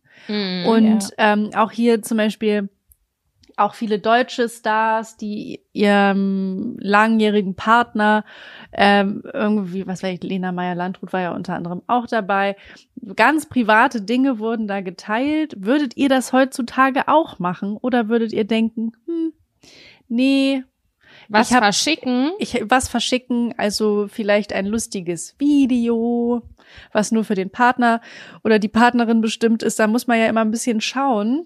[0.68, 2.70] Und ähm, auch hier zum Beispiel
[3.58, 8.24] auch viele deutsche Stars, die ihrem langjährigen Partner
[8.72, 12.56] ähm, irgendwie, was weiß ich, Lena Meyer-Landrut war ja unter anderem auch dabei.
[13.16, 15.56] Ganz private Dinge wurden da geteilt.
[15.58, 17.78] Würdet ihr das heutzutage auch machen?
[17.82, 19.34] Oder würdet ihr denken, hm,
[20.08, 20.64] nee,
[21.30, 22.32] Was Ich hab- verschicken?
[22.40, 26.44] ich was verschicken, also vielleicht ein lustiges Video,
[26.94, 28.02] was nur für den Partner
[28.44, 29.80] oder die Partnerin bestimmt ist.
[29.80, 31.46] Da muss man ja immer ein bisschen schauen,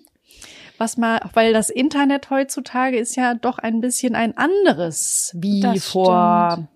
[0.82, 5.86] was man, weil das Internet heutzutage ist ja doch ein bisschen ein anderes wie Das
[5.86, 6.68] vor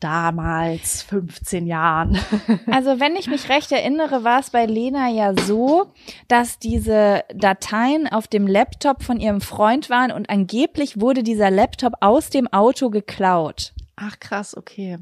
[0.00, 2.18] damals 15 Jahren.
[2.66, 5.92] Also wenn ich mich recht erinnere, war es bei Lena ja so,
[6.26, 11.92] dass diese Dateien auf dem Laptop von ihrem Freund waren und angeblich wurde dieser Laptop
[12.00, 13.72] aus dem Auto geklaut.
[13.94, 14.98] Ach krass, okay.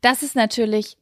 [0.00, 0.96] Das ist natürlich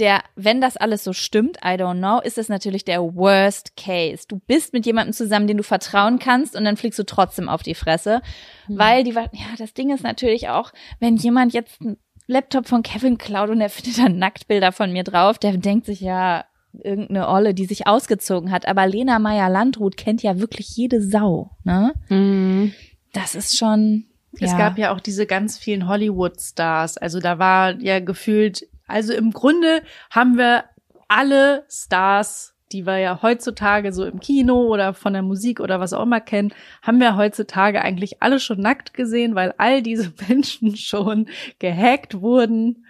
[0.00, 4.24] der, wenn das alles so stimmt, I don't know, ist es natürlich der Worst Case.
[4.28, 7.62] Du bist mit jemandem zusammen, den du vertrauen kannst und dann fliegst du trotzdem auf
[7.62, 8.22] die Fresse,
[8.68, 9.26] weil die, ja,
[9.58, 13.70] das Ding ist natürlich auch, wenn jemand jetzt einen Laptop von Kevin klaut und er
[13.70, 18.50] findet dann Nacktbilder von mir drauf, der denkt sich ja, irgendeine Olle, die sich ausgezogen
[18.50, 18.66] hat.
[18.66, 21.94] Aber Lena Meyer-Landrut kennt ja wirklich jede Sau, ne?
[22.08, 22.74] Mhm.
[23.12, 24.04] Das ist schon,
[24.40, 24.58] Es ja.
[24.58, 26.98] gab ja auch diese ganz vielen Hollywood-Stars.
[26.98, 30.64] Also da war ja gefühlt, also im Grunde haben wir
[31.06, 35.92] alle Stars, die wir ja heutzutage so im Kino oder von der Musik oder was
[35.94, 40.76] auch immer kennen, haben wir heutzutage eigentlich alle schon nackt gesehen, weil all diese Menschen
[40.76, 42.84] schon gehackt wurden.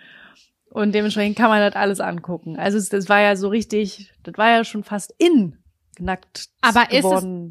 [0.71, 2.59] Und dementsprechend kann man das alles angucken.
[2.59, 5.57] Also es- das war ja so richtig, das war ja schon fast in
[6.01, 7.05] nackt Aber ist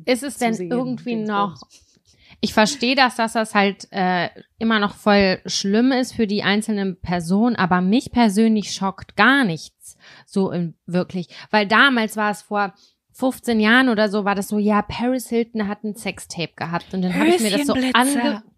[0.05, 1.61] es, ist es denn sehen, irgendwie noch
[2.39, 6.99] ich verstehe das, dass das halt äh, immer noch voll schlimm ist für die einzelnen
[6.99, 12.73] Personen, aber mich persönlich schockt gar nichts so in, wirklich, weil damals war es vor
[13.13, 17.01] 15 Jahren oder so, war das so, ja, Paris Hilton hat ein Sextape gehabt und
[17.01, 18.43] dann habe ich mir das so ange...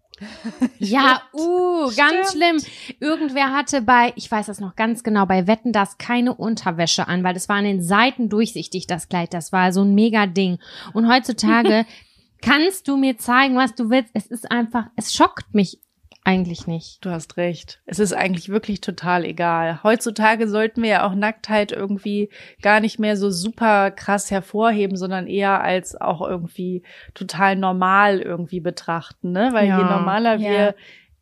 [0.78, 2.60] Ja, uh, ganz schlimm.
[3.00, 7.24] Irgendwer hatte bei, ich weiß das noch ganz genau, bei Wetten das keine Unterwäsche an,
[7.24, 9.32] weil das war an den Seiten durchsichtig, das Kleid.
[9.32, 10.58] Das war so ein mega Ding.
[10.92, 11.86] Und heutzutage
[12.42, 14.10] kannst du mir zeigen, was du willst.
[14.14, 15.80] Es ist einfach, es schockt mich
[16.22, 17.04] eigentlich nicht.
[17.04, 17.80] Du hast recht.
[17.86, 19.82] Es ist eigentlich wirklich total egal.
[19.82, 22.28] Heutzutage sollten wir ja auch Nacktheit irgendwie
[22.60, 26.82] gar nicht mehr so super krass hervorheben, sondern eher als auch irgendwie
[27.14, 29.50] total normal irgendwie betrachten, ne?
[29.52, 30.50] Weil je Ja, normaler ja.
[30.50, 30.74] wir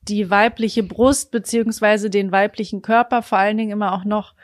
[0.03, 4.35] die weibliche Brust beziehungsweise den weiblichen Körper vor allen Dingen immer auch noch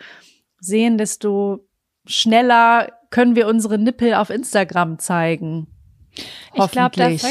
[0.60, 1.66] sehen, desto
[2.06, 5.73] schneller können wir unsere Nippel auf Instagram zeigen.
[6.54, 7.22] Ich glaube, das,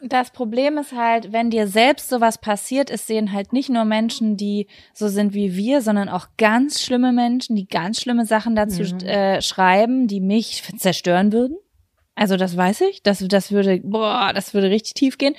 [0.00, 4.36] das Problem ist halt, wenn dir selbst sowas passiert ist, sehen halt nicht nur Menschen,
[4.36, 8.82] die so sind wie wir, sondern auch ganz schlimme Menschen, die ganz schlimme Sachen dazu
[8.82, 9.00] Mhm.
[9.00, 11.56] äh, schreiben, die mich zerstören würden.
[12.14, 15.34] Also das weiß ich, das, das würde, boah, das würde richtig tief gehen.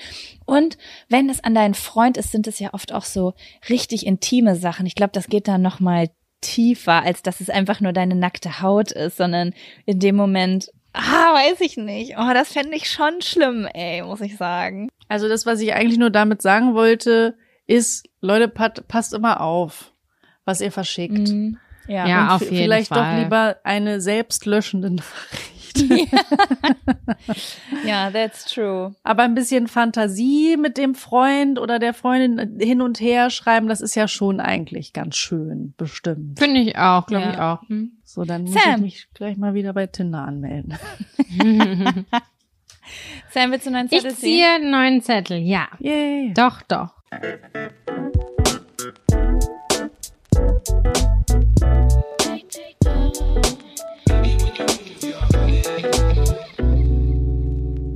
[0.46, 0.78] Und
[1.10, 3.34] wenn es an deinen Freund ist, sind es ja oft auch so
[3.70, 4.86] richtig intime Sachen.
[4.86, 6.10] Ich glaube, das geht dann noch mal
[6.42, 9.54] tief war, als dass es einfach nur deine nackte Haut ist, sondern
[9.86, 12.16] in dem Moment, ah, weiß ich nicht.
[12.18, 14.90] Oh, das fände ich schon schlimm, ey, muss ich sagen.
[15.08, 19.94] Also das, was ich eigentlich nur damit sagen wollte, ist, Leute, pat, passt immer auf,
[20.46, 21.30] was ihr verschickt.
[21.30, 21.58] Mhm.
[21.88, 22.08] Ja.
[22.08, 22.36] Ja.
[22.36, 23.16] Auf jeden vielleicht Fall.
[23.18, 25.61] doch lieber eine selbstlöschende Nachricht.
[27.86, 28.96] ja, that's true.
[29.04, 33.82] Aber ein bisschen Fantasie mit dem Freund oder der Freundin hin und her schreiben, das
[33.82, 36.40] ist ja schon eigentlich ganz schön, bestimmt.
[36.40, 37.32] Finde ich auch, glaube Ja.
[37.34, 37.70] ich auch.
[37.70, 37.92] Hm.
[38.04, 38.82] So, dann muss ich Sam.
[38.82, 40.78] mich gleich mal wieder bei Tinder anmelden.
[43.30, 44.20] Sam, willst du einen neuen Ich Zettel ziehen?
[44.20, 45.68] ziehe einen neuen Zettel, ja.
[45.80, 46.34] Yay.
[46.36, 46.94] Doch, doch.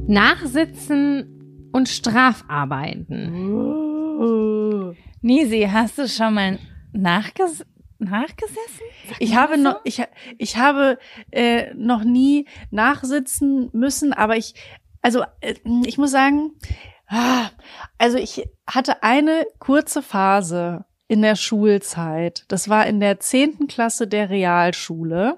[0.07, 3.49] Nachsitzen und Strafarbeiten.
[3.51, 4.93] Uh.
[5.21, 6.59] Nisi, hast du schon mal
[6.93, 7.65] nachges
[7.97, 8.85] nachgesessen?
[9.19, 10.03] Ich habe noch, ich,
[10.37, 10.99] ich habe
[11.31, 14.53] äh, noch nie nachsitzen müssen, aber ich,
[15.01, 16.51] also äh, ich muss sagen,
[17.07, 17.49] ah,
[17.97, 22.45] also ich hatte eine kurze Phase in der Schulzeit.
[22.47, 25.37] Das war in der zehnten Klasse der Realschule.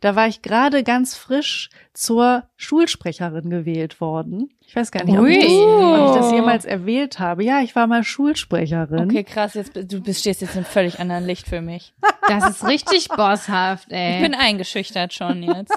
[0.00, 4.50] Da war ich gerade ganz frisch zur Schulsprecherin gewählt worden.
[4.60, 7.44] Ich weiß gar nicht, ob ich, das, ob ich das jemals erwähnt habe.
[7.44, 9.10] Ja, ich war mal Schulsprecherin.
[9.10, 11.94] Okay, krass, jetzt du bist stehst jetzt in einem völlig anderen Licht für mich.
[12.28, 14.16] Das ist richtig bosshaft, ey.
[14.16, 15.72] Ich bin eingeschüchtert schon jetzt.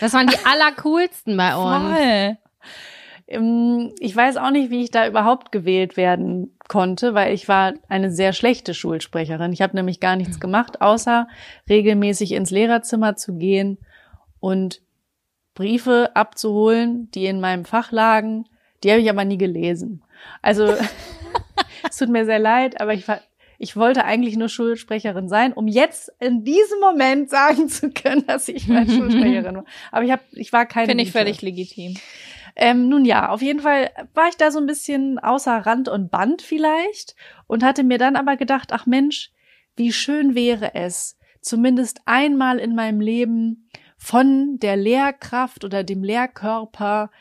[0.00, 1.96] das waren die allercoolsten bei uns.
[1.96, 2.38] Voll.
[3.28, 7.74] Ähm, Ich weiß auch nicht, wie ich da überhaupt gewählt werden konnte, weil ich war
[7.88, 9.52] eine sehr schlechte Schulsprecherin.
[9.52, 11.28] Ich habe nämlich gar nichts gemacht, außer
[11.68, 13.78] regelmäßig ins Lehrerzimmer zu gehen
[14.40, 14.80] und
[15.54, 18.44] Briefe abzuholen, die in meinem Fach lagen.
[18.82, 20.02] Die habe ich aber nie gelesen.
[20.40, 20.66] Also
[21.88, 23.20] es tut mir sehr leid, aber ich war
[23.60, 28.48] ich wollte eigentlich nur Schulsprecherin sein, um jetzt in diesem Moment sagen zu können, dass
[28.48, 29.64] ich mal Schulsprecherin war.
[29.90, 30.86] Aber ich, hab, ich war keine.
[30.86, 31.94] Finde ich völlig legitim.
[32.60, 36.10] Ähm, nun ja, auf jeden Fall war ich da so ein bisschen außer Rand und
[36.10, 37.14] Band vielleicht
[37.46, 39.30] und hatte mir dann aber gedacht, ach Mensch,
[39.76, 47.12] wie schön wäre es, zumindest einmal in meinem Leben von der Lehrkraft oder dem Lehrkörper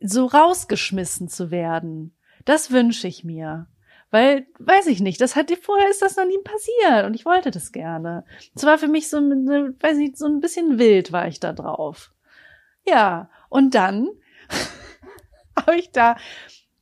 [0.00, 2.16] so rausgeschmissen zu werden.
[2.46, 3.66] Das wünsche ich mir.
[4.10, 7.50] Weil, weiß ich nicht, das hat vorher ist das noch nie passiert und ich wollte
[7.50, 8.24] das gerne.
[8.56, 12.12] Es war für mich so, weiß nicht, so ein bisschen wild war ich da drauf.
[12.86, 14.08] Ja, und dann
[15.56, 16.16] habe ich da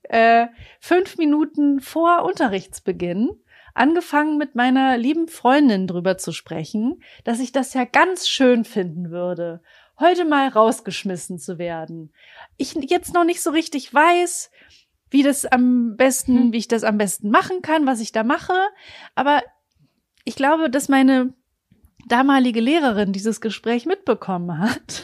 [0.04, 0.46] äh,
[0.80, 3.30] fünf Minuten vor Unterrichtsbeginn
[3.74, 9.10] angefangen mit meiner lieben Freundin drüber zu sprechen, dass ich das ja ganz schön finden
[9.10, 9.62] würde,
[10.00, 12.12] heute mal rausgeschmissen zu werden.
[12.56, 14.50] Ich jetzt noch nicht so richtig weiß,
[15.10, 16.52] wie das am besten, Hm.
[16.52, 18.54] wie ich das am besten machen kann, was ich da mache,
[19.14, 19.42] aber
[20.24, 21.32] ich glaube, dass meine
[22.08, 25.02] damalige Lehrerin dieses Gespräch mitbekommen hat.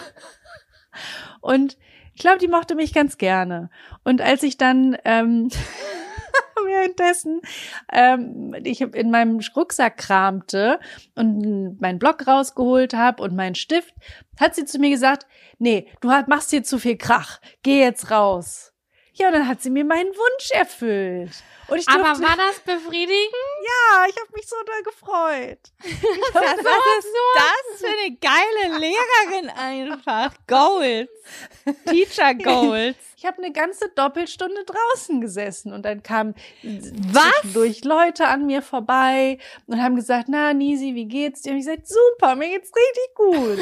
[1.41, 1.77] Und
[2.15, 3.71] ich glaube, die mochte mich ganz gerne.
[4.05, 5.49] Und als ich dann ähm,
[6.65, 7.41] währenddessen
[7.93, 10.79] ähm, ich in meinem Rucksack kramte
[11.15, 13.95] und meinen Block rausgeholt habe und meinen Stift,
[14.39, 15.27] hat sie zu mir gesagt,
[15.59, 18.73] nee, du machst hier zu viel Krach, geh jetzt raus.
[19.13, 21.31] Ja, und dann hat sie mir meinen Wunsch erfüllt.
[21.69, 23.35] Und ich Aber durfte, war das befriedigend?
[23.65, 25.59] ja, ich habe mich so doll gefreut.
[26.33, 26.65] Was ist
[27.35, 30.35] das für eine geile Lehrerin einfach?
[30.47, 31.09] Goals.
[31.87, 32.97] Teacher Goals.
[33.17, 37.53] Ich habe eine ganze Doppelstunde draußen gesessen und dann kamen Was?
[37.55, 41.53] durch Leute an mir vorbei und haben gesagt, na Nisi, wie geht's dir?
[41.53, 43.59] Und ich gesagt, super, mir geht's richtig gut.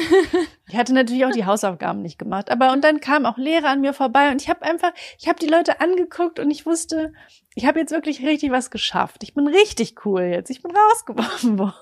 [0.67, 3.79] ich hatte natürlich auch die Hausaufgaben nicht gemacht, aber und dann kamen auch Lehrer an
[3.79, 7.13] mir vorbei und ich habe einfach, ich habe die Leute angeguckt und ich wusste,
[7.55, 9.23] ich habe jetzt wirklich richtig was geschafft.
[9.23, 10.49] Ich bin richtig cool jetzt.
[10.49, 11.73] Ich bin rausgeworfen worden.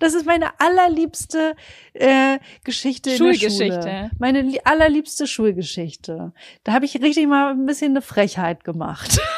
[0.00, 1.56] Das ist meine allerliebste
[1.94, 3.82] äh, Geschichte in der Schulgeschichte.
[3.82, 4.10] Schule.
[4.18, 6.32] Meine li allerliebste Schulgeschichte.
[6.64, 9.20] Da habe ich richtig mal ein bisschen eine Frechheit gemacht.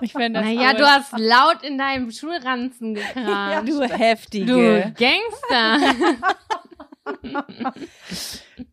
[0.00, 3.68] Ich finde das Naja, du hast laut in deinem Schulranzen gekramt.
[3.68, 4.46] Du heftige.
[4.46, 6.16] du Gangster.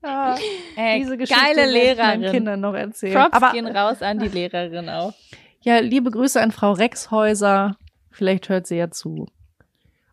[0.04, 0.38] Ja,
[0.76, 2.32] Ey, diese Geschichte geile ich meinen Lehrerin.
[2.32, 3.14] Kindern noch erzählen.
[3.16, 5.14] Props Aber gehen raus an die Lehrerin auch.
[5.62, 7.78] ja, liebe Grüße an Frau Rexhäuser.
[8.12, 9.28] Vielleicht hört sie ja zu.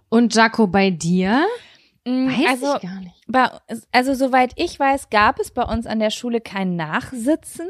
[0.08, 1.44] Und Jaco, bei dir?
[2.04, 3.24] Weiß also, ich gar nicht.
[3.26, 3.50] bei,
[3.90, 7.66] also soweit ich weiß, gab es bei uns an der Schule kein Nachsitzen.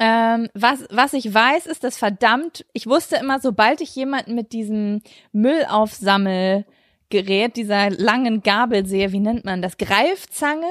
[0.00, 4.52] Ähm, was, was ich weiß, ist, dass verdammt, ich wusste immer, sobald ich jemanden mit
[4.52, 5.02] diesem
[7.12, 9.76] Müllaufsammelgerät, dieser langen Gabel sehe, wie nennt man das?
[9.76, 10.66] Greifzange,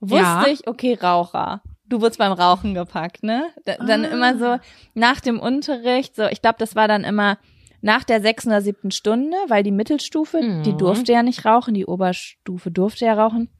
[0.00, 0.46] wusste Ja.
[0.46, 1.62] ich, okay, Raucher.
[1.86, 3.50] Du wurdest beim Rauchen gepackt, ne?
[3.66, 4.08] Da, dann Ah.
[4.08, 4.56] immer so
[4.94, 7.38] nach dem Unterricht, so, ich glaube, das war dann immer
[7.82, 10.78] nach der sechsten oder siebten Stunde, weil die Mittelstufe, die Mhm.
[10.78, 13.50] durfte ja nicht rauchen, die Oberstufe durfte ja rauchen.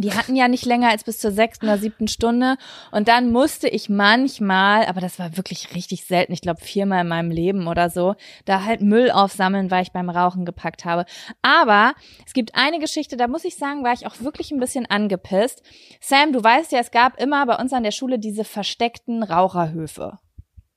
[0.00, 2.56] Die hatten ja nicht länger als bis zur sechsten oder siebten Stunde.
[2.90, 7.08] Und dann musste ich manchmal, aber das war wirklich richtig selten, ich glaube viermal in
[7.08, 11.04] meinem Leben oder so, da halt Müll aufsammeln, weil ich beim Rauchen gepackt habe.
[11.42, 11.94] Aber
[12.26, 15.62] es gibt eine Geschichte, da muss ich sagen, war ich auch wirklich ein bisschen angepisst.
[16.00, 20.18] Sam, du weißt ja, es gab immer bei uns an der Schule diese versteckten Raucherhöfe.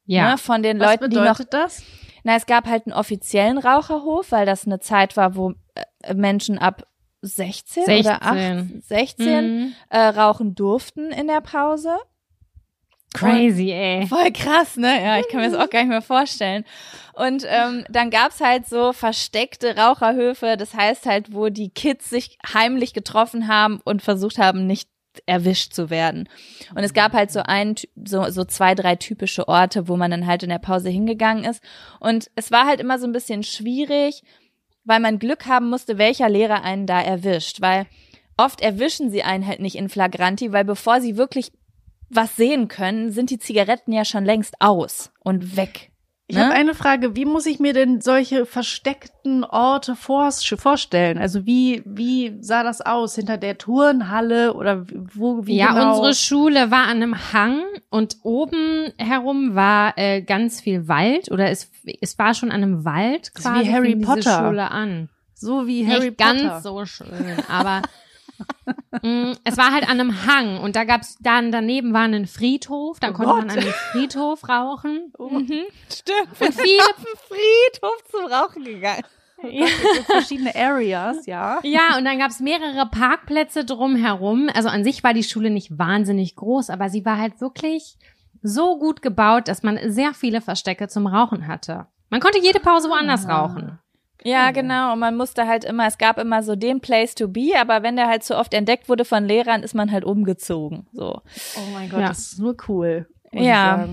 [0.05, 0.31] Ja.
[0.31, 1.83] Ne, von den Was Leuten, die noch bedeutet das?
[2.23, 5.53] na, es gab halt einen offiziellen Raucherhof, weil das eine Zeit war, wo
[6.03, 6.83] äh, Menschen ab
[7.21, 8.77] 16, oder 16.
[8.79, 9.73] 8, 16 Mhm.
[9.89, 11.95] äh, rauchen durften in der Pause.
[13.13, 14.07] Crazy, ey.
[14.07, 15.03] Voll krass, ne?
[15.03, 16.63] Ja, ich kann mir das auch gar nicht mehr vorstellen.
[17.13, 22.37] Und ähm, dann gab's halt so versteckte Raucherhöfe, das heißt halt, wo die Kids sich
[22.53, 24.87] heimlich getroffen haben und versucht haben, nicht
[25.25, 26.29] erwischt zu werden.
[26.73, 30.25] Und es gab halt so ein, so, so zwei, drei typische Orte, wo man dann
[30.25, 31.61] halt in der Pause hingegangen ist.
[31.99, 34.23] Und es war halt immer so ein bisschen schwierig,
[34.91, 37.61] weil man Glück haben musste, welcher Lehrer einen da erwischt.
[37.61, 37.87] Weil
[38.35, 41.53] oft erwischen sie einen halt nicht in Flagranti, weil bevor sie wirklich
[42.09, 45.90] was sehen können, sind die Zigaretten ja schon längst aus und weg.
[46.31, 46.45] Ich Ne?
[46.45, 51.17] habe eine Frage, wie muss ich mir denn solche versteckten Orte vor, vorstellen?
[51.17, 53.15] Also wie, wie sah das aus?
[53.15, 55.89] Hinter der Turnhalle oder wo, wie ja, genau?
[55.97, 61.49] unsere Schule war an einem Hang und oben herum war äh, ganz viel Wald oder
[61.49, 64.45] es, es war schon an einem Wald ist wie quasi Harry Potter.
[64.47, 65.09] Schule an.
[65.33, 66.33] so wie Harry Nicht Potter.
[66.33, 67.09] ganz so schön,
[67.49, 67.81] aber
[69.43, 73.09] es war halt an einem Hang und da gab's dann daneben war ein Friedhof, da
[73.09, 73.57] Oh konnte man Gott.
[73.57, 75.11] an den Friedhof rauchen.
[75.19, 76.39] Mhm, stimmt.
[76.39, 76.83] Und viele
[77.27, 79.03] Friedhof zum Rauchen gegangen.
[79.49, 79.65] ja,
[80.05, 81.59] verschiedene Areas, ja.
[81.63, 84.49] ja, und dann gab's mehrere Parkplätze drumherum.
[84.53, 87.95] Also an sich war die Schule nicht wahnsinnig groß, aber sie war halt wirklich
[88.43, 91.87] so gut gebaut, dass man sehr viele Verstecke zum Rauchen hatte.
[92.11, 93.39] Man konnte jede Pause woanders Ah.
[93.41, 93.79] rauchen.
[94.23, 94.93] Ja, genau.
[94.93, 97.95] Und man musste halt immer, es gab immer so den Place to be, aber wenn
[97.95, 100.87] der halt zu oft entdeckt wurde von Lehrern, ist man halt umgezogen.
[100.93, 101.21] So.
[101.57, 102.07] Oh mein Gott, Ja.
[102.09, 103.07] das ist nur cool.
[103.31, 103.87] Ja.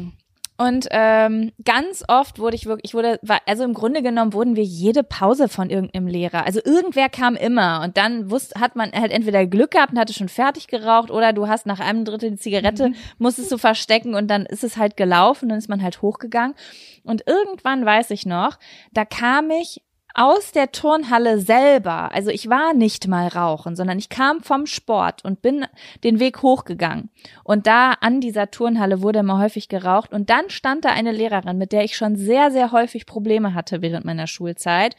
[0.60, 4.56] Und ähm, ganz oft wurde ich wirklich, ich wurde, war, also im Grunde genommen wurden
[4.56, 6.44] wir jede Pause von irgendeinem Lehrer.
[6.46, 10.12] Also irgendwer kam immer und dann wusste, hat man halt entweder Glück gehabt und hatte
[10.14, 14.26] schon fertig geraucht oder du hast nach einem Drittel die Zigarette, musstest du verstecken und
[14.26, 16.56] dann ist es halt gelaufen, dann ist man halt hochgegangen.
[17.04, 18.58] Und irgendwann weiß ich noch,
[18.92, 19.80] da kam ich
[20.18, 25.24] aus der Turnhalle selber, also ich war nicht mal rauchen, sondern ich kam vom Sport
[25.24, 25.64] und bin
[26.02, 27.10] den Weg hochgegangen.
[27.44, 30.12] Und da an dieser Turnhalle wurde immer häufig geraucht.
[30.12, 33.80] Und dann stand da eine Lehrerin, mit der ich schon sehr, sehr häufig Probleme hatte
[33.80, 34.96] während meiner Schulzeit.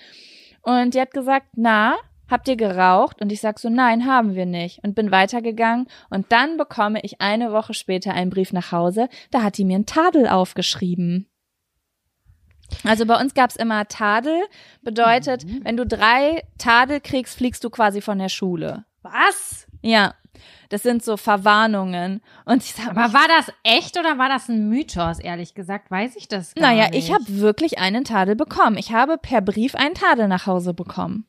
[0.61, 1.97] Und die hat gesagt, na,
[2.29, 3.21] habt ihr geraucht?
[3.21, 4.79] Und ich sag so, nein, haben wir nicht.
[4.83, 5.87] Und bin weitergegangen.
[6.09, 9.09] Und dann bekomme ich eine Woche später einen Brief nach Hause.
[9.31, 11.28] Da hat die mir einen Tadel aufgeschrieben.
[12.83, 14.43] Also bei uns gab's immer Tadel,
[14.81, 18.85] bedeutet, wenn du drei Tadel kriegst, fliegst du quasi von der Schule.
[19.01, 19.67] Was?
[19.81, 20.13] Ja,
[20.69, 22.21] das sind so Verwarnungen.
[22.45, 25.19] Und ich sag, Aber war das echt oder war das ein Mythos?
[25.19, 26.97] Ehrlich gesagt, weiß ich das gar naja, nicht.
[26.97, 28.77] ich habe wirklich einen Tadel bekommen.
[28.77, 31.25] Ich habe per Brief einen Tadel nach Hause bekommen.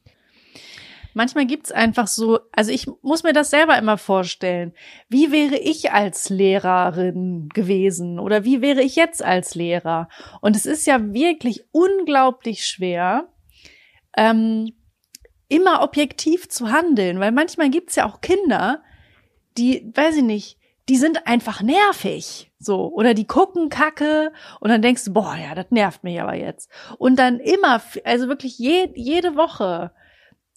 [1.14, 4.72] Manchmal gibt's einfach so, also ich muss mir das selber immer vorstellen.
[5.08, 10.08] Wie wäre ich als Lehrerin gewesen oder wie wäre ich jetzt als Lehrer?
[10.40, 13.28] Und es ist ja wirklich unglaublich schwer,
[14.16, 14.72] ähm,
[15.48, 18.82] immer objektiv zu handeln, weil manchmal gibt's ja auch Kinder,
[19.58, 22.50] die, weiß ich nicht, die sind einfach nervig.
[22.58, 26.34] So, oder die gucken Kacke und dann denkst du, boah, ja, das nervt mich aber
[26.34, 26.68] jetzt.
[26.98, 29.92] Und dann immer, also wirklich je, jede Woche,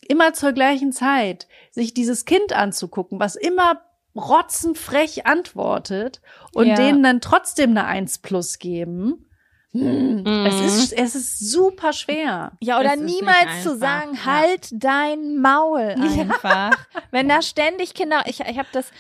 [0.10, 3.82] immer zur gleichen Zeit, sich dieses Kind anzugucken, was immer
[4.16, 6.22] rotzenfrech antwortet
[6.54, 6.76] und Ja.
[6.76, 9.30] denen dann trotzdem eine Eins plus geben.
[9.72, 10.46] Hm, Mhm.
[10.46, 12.52] Es ist, es ist super schwer.
[12.62, 14.26] Ja, oder Es niemals zu sagen, ja.
[14.26, 16.72] halt dein Maul einfach.
[17.10, 18.92] Wenn da ständig Kinder, ich, ich habe das,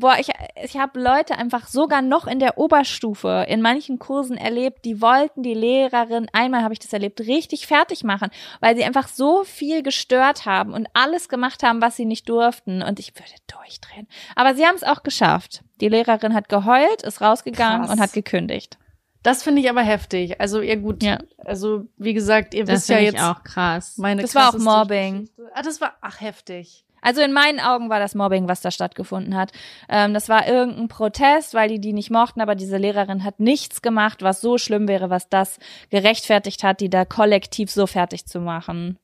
[0.00, 0.28] boah, ich,
[0.62, 5.42] ich habe Leute einfach sogar noch in der Oberstufe in manchen Kursen erlebt, die wollten
[5.42, 9.82] die Lehrerin, einmal habe ich das erlebt, richtig fertig machen, weil sie einfach so viel
[9.82, 12.82] gestört haben und alles gemacht haben, was sie nicht durften.
[12.82, 14.08] Und ich würde durchdrehen.
[14.34, 15.62] Aber sie haben es auch geschafft.
[15.80, 17.90] Die Lehrerin hat geheult, ist rausgegangen Krass.
[17.92, 18.78] und hat gekündigt.
[19.22, 20.40] Das finde ich aber heftig.
[20.40, 21.18] Also ihr gut, Ja.
[21.44, 23.98] also wie gesagt, ihr Das wisst ja jetzt auch krass.
[23.98, 25.20] meine Das war auch Mobbing.
[25.26, 25.50] Geschichte.
[25.54, 26.86] Ah, das war ach heftig.
[27.02, 29.52] Also in meinen Augen war das Mobbing, was da stattgefunden hat.
[29.88, 33.82] Ähm, das war irgendein Protest, weil die die nicht mochten, aber diese Lehrerin hat nichts
[33.82, 35.58] gemacht, was so schlimm wäre, was das
[35.90, 38.98] gerechtfertigt hat, die da kollektiv so fertig zu machen.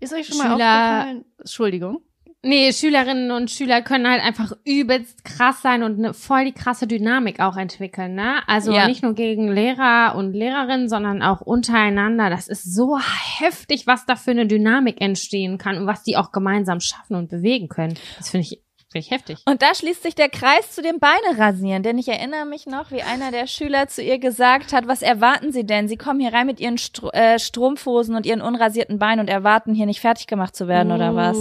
[0.00, 0.54] Ist euch schon mal Schüler-
[0.98, 1.24] aufgefallen?
[1.38, 2.02] Entschuldigung.
[2.42, 6.86] Nee, Schülerinnen und Schüler können halt einfach übelst krass sein und eine voll die krasse
[6.86, 8.36] Dynamik auch entwickeln, ne?
[8.46, 8.88] Also Ja.
[8.88, 12.30] nicht nur gegen Lehrer und Lehrerinnen, sondern auch untereinander.
[12.30, 16.32] Das ist so heftig, was da für eine Dynamik entstehen kann und was die auch
[16.32, 17.98] gemeinsam schaffen und bewegen können.
[18.16, 18.62] Das finde ich,
[18.94, 19.38] ich heftig.
[19.44, 22.90] Und da schließt sich der Kreis zu dem Beine rasieren, denn ich erinnere mich noch,
[22.90, 25.88] wie einer der Schüler zu ihr gesagt hat, was erwarten Sie denn?
[25.88, 29.74] Sie kommen hier rein mit Ihren Str äh, Strumpfhosen und Ihren unrasierten Beinen und erwarten
[29.74, 31.36] hier nicht fertig gemacht zu werden oder was?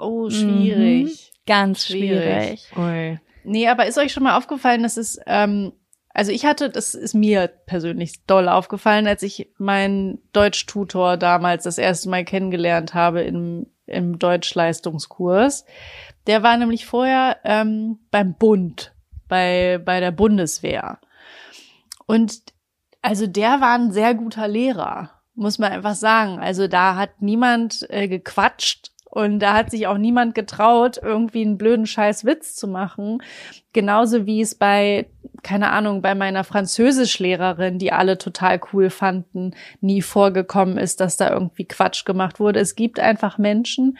[0.00, 1.32] Oh, oh schwierig.
[1.46, 2.66] Ganz Schwierig.
[2.72, 2.76] schwierig.
[2.76, 3.20] Ui.
[3.44, 5.72] Nee, aber ist euch schon mal aufgefallen, dass es, ähm,
[6.12, 11.78] also ich hatte, das ist mir persönlich doll aufgefallen, als ich meinen Deutschtutor damals das
[11.78, 15.64] erste Mal kennengelernt habe im, im Deutschleistungskurs.
[16.26, 18.92] Der war nämlich vorher ähm, beim Bund,
[19.28, 20.98] bei, bei der Bundeswehr.
[22.06, 22.42] Und
[23.00, 26.38] also der war ein sehr guter Lehrer, muss man einfach sagen.
[26.38, 31.58] Also da hat niemand äh, gequatscht und da hat sich auch niemand getraut, irgendwie einen
[31.58, 33.20] blöden scheiß Witz zu machen.
[33.72, 35.08] Genauso wie es bei,
[35.42, 41.32] keine Ahnung, bei meiner Französischlehrerin, die alle total cool fanden, nie vorgekommen ist, dass da
[41.32, 42.60] irgendwie Quatsch gemacht wurde.
[42.60, 43.98] Es gibt einfach Menschen,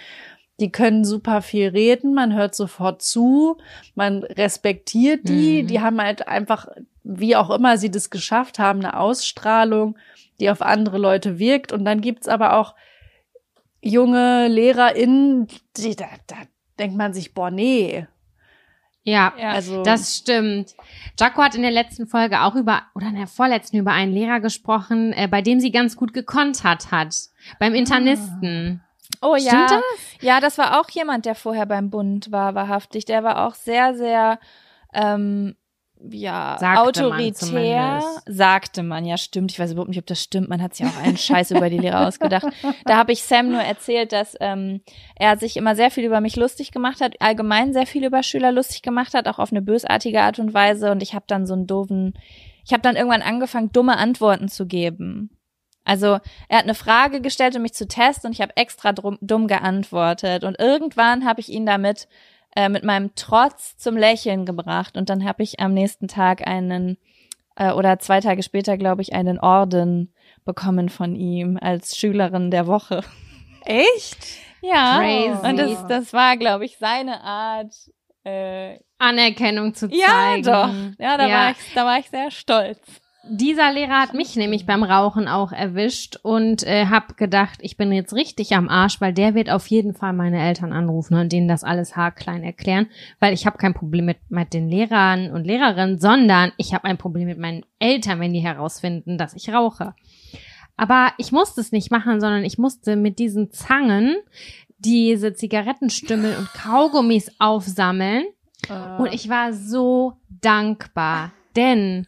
[0.61, 3.59] die können super viel reden, man hört sofort zu,
[3.97, 5.67] man respektiert die, Mhm.
[5.67, 6.69] die haben halt einfach,
[7.03, 9.97] wie auch immer sie das geschafft haben, eine Ausstrahlung,
[10.39, 11.73] die auf andere Leute wirkt.
[11.73, 12.75] Und dann gibt's aber auch
[13.81, 16.37] junge LehrerInnen, die, da, da
[16.79, 18.07] denkt man sich, boah, nee.
[19.03, 19.51] Ja, Ja.
[19.53, 20.75] Also, Das stimmt.
[21.19, 24.41] Jaco hat in der letzten Folge auch über, oder in der vorletzten über einen Lehrer
[24.41, 27.15] gesprochen, äh, bei dem sie ganz gut gekontert hat.
[27.59, 28.83] Beim Internisten.
[29.23, 29.67] Oh Stimmt ja.
[29.67, 29.83] das?
[30.21, 33.07] Ja, das war auch jemand, der vorher beim Bund war, wahrhaftig.
[33.07, 34.39] Der war auch sehr, sehr
[34.93, 35.57] ähm,
[36.11, 37.35] ja, Sagte man autoritär.
[37.35, 38.23] zumindest.
[38.27, 39.53] Sagte man, ja, stimmt.
[39.53, 40.49] Ich weiß überhaupt nicht, ob das stimmt.
[40.49, 42.47] Man hat sich auch einen Scheiß über die Lehrer ausgedacht.
[42.85, 44.81] Da habe ich Sam nur erzählt, dass ähm,
[45.17, 48.53] er sich immer sehr viel über mich lustig gemacht hat, allgemein sehr viel über Schüler
[48.53, 50.91] lustig gemacht hat, auch auf eine bösartige Art und Weise.
[50.91, 52.15] Und ich habe dann so einen doofen,
[52.65, 55.31] ich habe dann irgendwann angefangen, dumme Antworten zu geben.
[55.85, 56.19] Also
[56.49, 59.47] er hat eine Frage gestellt, um mich zu testen und ich habe extra drum, dumm
[59.47, 60.45] geantwortet.
[60.45, 62.09] Und irgendwann habe ich ihn damit
[62.59, 64.97] äh, mit meinem Trotz zum Lächeln gebracht.
[64.97, 66.99] Und dann habe ich am nächsten Tag einen,
[67.55, 70.13] äh, oder zwei Tage später, glaube ich, einen Orden
[70.45, 73.05] bekommen von ihm als Schülerin der Woche.
[73.65, 74.27] echt?
[74.61, 74.99] Ja.
[74.99, 75.47] Crazy.
[75.47, 77.73] Und das, das war, glaube ich, seine Art.
[78.25, 80.43] Äh, Anerkennung zu ja, zeigen.
[80.43, 80.75] doch.
[80.99, 81.35] Ja, da, Ja.
[81.37, 82.81] War ich, da war ich sehr stolz.
[83.31, 87.93] Dieser Lehrer hat mich nämlich beim Rauchen auch erwischt und äh, hab gedacht, ich bin
[87.93, 91.49] jetzt richtig am Arsch, weil der wird auf jeden Fall meine Eltern anrufen und denen
[91.49, 92.87] das alles haarklein erklären,
[93.21, 96.99] weil ich habe kein Problem mit, mit den Lehrern und Lehrerinnen, sondern ich habe ein
[96.99, 99.95] Problem mit meinen Eltern, wenn die herausfinden, dass ich rauche.
[100.77, 104.17] Aber ich musste es nicht machen, sondern ich musste mit diesen Zangen
[104.79, 108.25] diese Zigarettenstümmel und Kaugummis aufsammeln
[108.99, 112.07] und ich war so dankbar, denn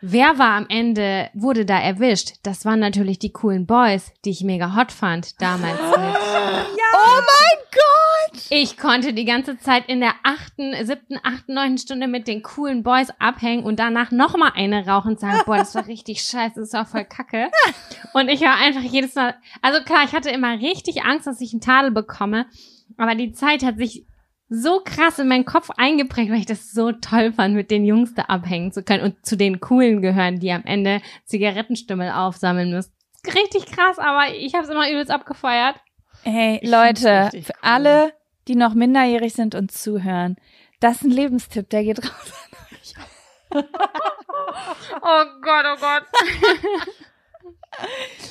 [0.00, 2.34] wer war am Ende, wurde da erwischt?
[2.42, 6.16] Das waren natürlich die coolen Boys, die ich mega hot fand damals mit.
[6.92, 8.42] Oh mein Gott!
[8.50, 12.82] Ich konnte die ganze Zeit in der achten, siebten, achten, neunten Stunde mit den coolen
[12.82, 16.72] Boys abhängen und danach nochmal eine rauchen und sagen, boah, das war richtig scheiße, das
[16.72, 17.50] war voll kacke.
[18.12, 21.52] Und ich war einfach jedes Mal, also klar, ich hatte immer richtig Angst, dass ich
[21.52, 22.46] einen Tadel bekomme,
[22.96, 24.04] aber die Zeit hat sich
[24.52, 28.14] so krass in meinen Kopf eingeprägt, weil ich das so toll fand, mit den Jungs
[28.14, 32.92] da abhängen zu können und zu den coolen gehören, die am Ende Zigarettenstümmel aufsammeln müssen.
[33.26, 35.76] Richtig krass, aber ich habe es immer übelst abgefeiert.
[36.24, 37.58] Hey, Ich Leute, richtig für cool.
[37.62, 38.12] alle,
[38.48, 40.36] die noch minderjährig sind und zuhören,
[40.80, 42.32] das ist ein Lebenstipp, der geht raus.
[45.02, 46.04] Oh Gott, oh Gott.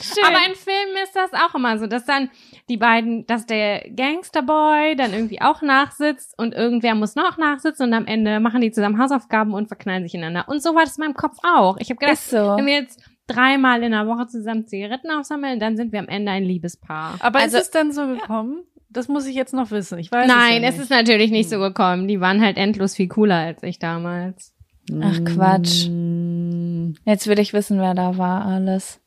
[0.01, 0.23] Schön.
[0.25, 2.29] Aber in Filmen ist das auch immer so, dass dann
[2.69, 7.93] die beiden, dass der Gangsterboy dann irgendwie auch nachsitzt und irgendwer muss noch nachsitzen und
[7.93, 10.47] am Ende machen die zusammen Hausaufgaben und verknallen sich ineinander.
[10.47, 11.77] Und so war das in meinem Kopf auch.
[11.79, 12.55] Ich habe gedacht, ist so.
[12.57, 16.31] wenn wir jetzt dreimal in der Woche zusammen Zigaretten aufsammeln, dann sind wir am Ende
[16.31, 17.15] ein Liebespaar.
[17.19, 18.63] Aber Also- ist es dann so gekommen?
[18.91, 19.99] Das muss ich jetzt noch wissen.
[19.99, 22.07] Ich weiß Nein, es, es ja ist natürlich nicht so gekommen.
[22.07, 24.55] Die waren halt endlos viel cooler als ich damals.
[24.99, 25.87] Ach, Quatsch.
[25.87, 26.93] Mm.
[27.05, 28.99] Jetzt will ich wissen, wer da war alles.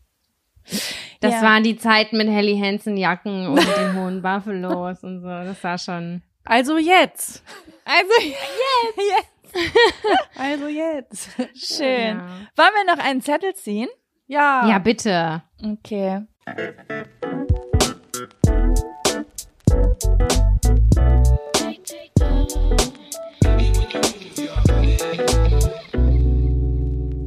[1.20, 1.42] Das Ja.
[1.42, 5.26] waren die Zeiten mit Helly Hansen Jacken und den hohen Buffalos und so.
[5.28, 6.22] Das war schon.
[6.44, 7.42] Also jetzt.
[7.84, 8.12] Also,
[8.96, 9.28] jetzt.
[10.38, 11.28] Also jetzt.
[11.54, 12.16] Schön.
[12.18, 12.26] Ja.
[12.56, 13.88] Wollen wir noch einen Zettel ziehen?
[14.26, 14.66] Ja.
[14.66, 15.42] ja, bitte.
[15.62, 16.22] Okay.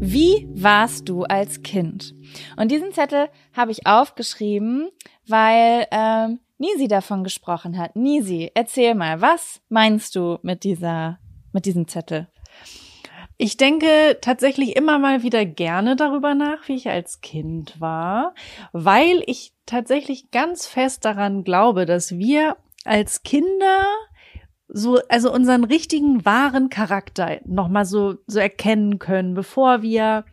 [0.07, 2.13] Wie warst du als Kind?
[2.57, 4.89] Und diesen Zettel habe ich aufgeschrieben,
[5.27, 7.95] weil ähm, Nisi davon gesprochen hat.
[7.95, 11.17] Nisi, erzähl mal, was meinst du mit dieser,
[11.53, 12.27] mit diesem Zettel?
[13.37, 18.35] Ich denke tatsächlich immer mal wieder gerne darüber nach, wie ich als Kind war,
[18.73, 23.85] weil ich tatsächlich ganz fest daran glaube, dass wir als Kinder
[24.77, 30.25] so, also unseren richtigen wahren Charakter nochmal so, so erkennen können, bevor wir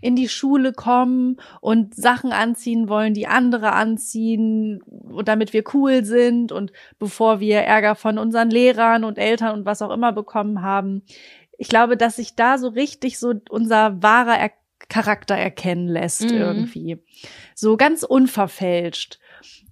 [0.00, 4.82] in die Schule kommen und Sachen anziehen wollen, die andere anziehen,
[5.26, 9.82] damit wir cool sind und bevor wir Ärger von unseren Lehrern und Eltern und was
[9.82, 11.02] auch immer bekommen haben.
[11.58, 14.50] Ich glaube, dass sich da so richtig so unser wahrer er
[14.88, 16.36] Charakter erkennen lässt mhm.
[16.36, 17.02] irgendwie.
[17.54, 19.18] So ganz unverfälscht.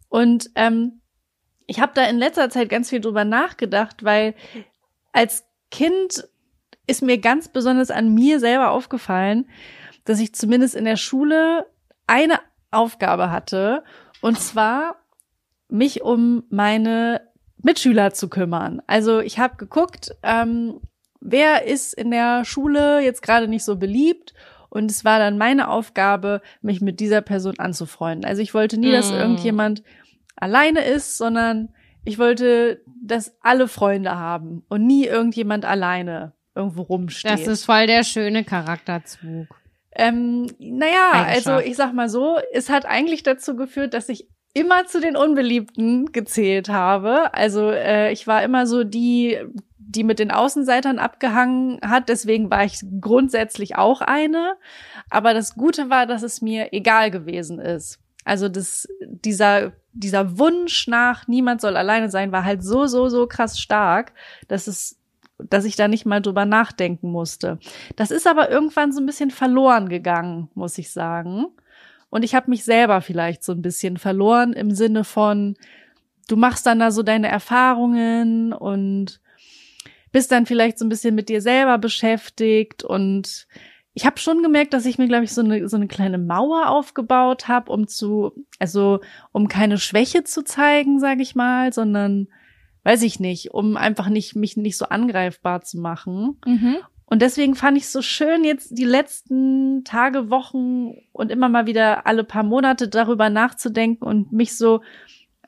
[0.09, 1.01] Und ähm,
[1.67, 4.35] ich habe da in letzter Zeit ganz viel drüber nachgedacht, weil
[5.13, 6.29] als Kind
[6.87, 9.49] ist mir ganz besonders an mir selber aufgefallen,
[10.05, 11.67] dass ich zumindest in der Schule
[12.07, 12.41] eine
[12.71, 13.85] Aufgabe hatte,
[14.21, 14.97] und zwar
[15.69, 17.23] mich um meine
[17.63, 18.83] Mitschüler zu kümmern.
[18.87, 20.81] Also ich habe geguckt, ähm,
[21.21, 24.35] wer ist in der Schule jetzt gerade nicht so beliebt
[24.69, 28.25] und es war dann meine Aufgabe, mich mit dieser Person anzufreunden.
[28.25, 28.93] Also ich wollte nie, mm.
[28.93, 29.83] dass irgendjemand
[30.37, 31.70] alleine ist, sondern
[32.05, 37.30] ich wollte, dass alle Freunde haben und nie irgendjemand alleine irgendwo rumsteht.
[37.30, 39.47] Das ist voll der schöne Charakterzug.
[39.95, 44.87] Ähm, naja, also ich sag mal so, es hat eigentlich dazu geführt, dass ich immer
[44.87, 47.33] zu den Unbeliebten gezählt habe.
[47.35, 49.39] Also äh, ich war immer so die,
[49.78, 52.09] die mit den Außenseitern abgehangen hat.
[52.09, 54.55] Deswegen war ich grundsätzlich auch eine.
[55.11, 57.99] Aber das Gute war, dass es mir egal gewesen ist.
[58.24, 63.26] Also das, dieser, dieser Wunsch nach niemand soll alleine sein, war halt so, so, so
[63.26, 64.12] krass stark,
[64.49, 64.99] dass es
[65.51, 67.59] dass ich da nicht mal drüber nachdenken musste.
[67.97, 71.47] Das ist aber irgendwann so ein bisschen verloren gegangen, muss ich sagen.
[72.11, 75.57] Und ich habe mich selber vielleicht so ein bisschen verloren im Sinne von,
[76.28, 79.20] du machst dann da so deine Erfahrungen und
[80.12, 83.47] bist dann vielleicht so ein bisschen mit dir selber beschäftigt und
[83.95, 86.70] ich habe schon gemerkt, dass ich mir, glaube ich, so eine, so eine kleine Mauer
[86.70, 89.01] aufgebaut habe, um zu, also
[89.32, 92.28] um keine Schwäche zu zeigen, sage ich mal, sondern
[92.84, 96.40] weiß ich nicht, um einfach nicht mich nicht so angreifbar zu machen.
[96.47, 96.76] Mhm.
[97.05, 101.66] Und deswegen fand ich es so schön, jetzt die letzten Tage, Wochen und immer mal
[101.66, 104.80] wieder alle paar Monate darüber nachzudenken und mich so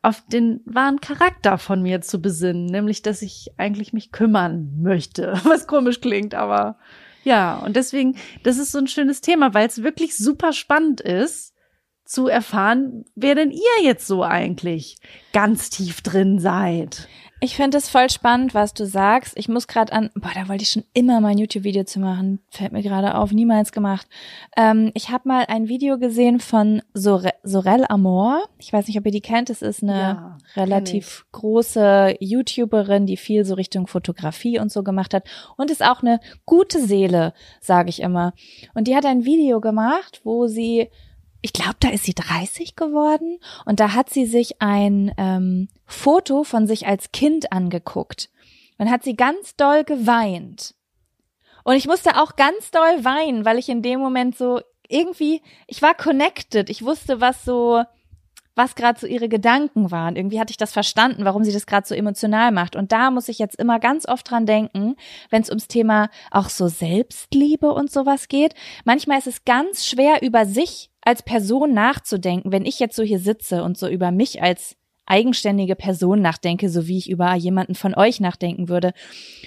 [0.03, 5.40] auf den wahren Charakter von mir zu besinnen, nämlich dass ich eigentlich mich kümmern möchte,
[5.45, 6.76] was komisch klingt, aber
[7.25, 11.55] ja, und deswegen, das ist so ein schönes Thema, weil es wirklich super spannend ist,
[12.05, 14.97] zu erfahren, wer denn ihr jetzt so eigentlich
[15.33, 17.09] ganz tief drin seid.
[17.45, 19.34] Ich finde es voll spannend, was du sagst.
[19.36, 22.38] Ich muss gerade an, boah, da wollte ich schon immer mal ein YouTube-Video zu machen.
[22.49, 24.07] Fällt mir gerade auf, niemals gemacht.
[24.57, 28.42] Ähm, ich habe mal ein Video gesehen von Sore Sorel Amor.
[28.57, 29.51] Ich weiß nicht, ob ihr die kennt.
[29.51, 35.12] Es ist eine ja, relativ große YouTuberin, die viel so Richtung Fotografie und so gemacht
[35.12, 35.24] hat
[35.59, 38.32] und ist auch eine gute Seele, sage ich immer.
[38.72, 40.88] Und die hat ein Video gemacht, wo sie
[41.42, 46.45] ich glaube, da ist sie 30 geworden und da hat sie sich ein ähm, Foto
[46.45, 48.30] von sich als Kind angeguckt.
[48.78, 50.74] Dann hat sie ganz doll geweint.
[51.64, 55.80] Und ich musste auch ganz doll weinen, weil ich in dem Moment so irgendwie, ich
[55.82, 56.68] war connected.
[56.68, 57.82] Ich wusste, was so,
[58.55, 60.16] was gerade so ihre Gedanken waren.
[60.16, 62.76] Irgendwie hatte ich das verstanden, warum sie das gerade so emotional macht.
[62.76, 64.97] Und da muss ich jetzt immer ganz oft dran denken,
[65.30, 68.55] wenn es ums Thema auch so Selbstliebe und sowas geht.
[68.85, 73.18] Manchmal ist es ganz schwer, über sich als Person nachzudenken, wenn ich jetzt so hier
[73.18, 74.76] sitze und so über mich als
[75.07, 78.92] eigenständige Person nachdenke, so wie ich über jemanden von euch nachdenken würde.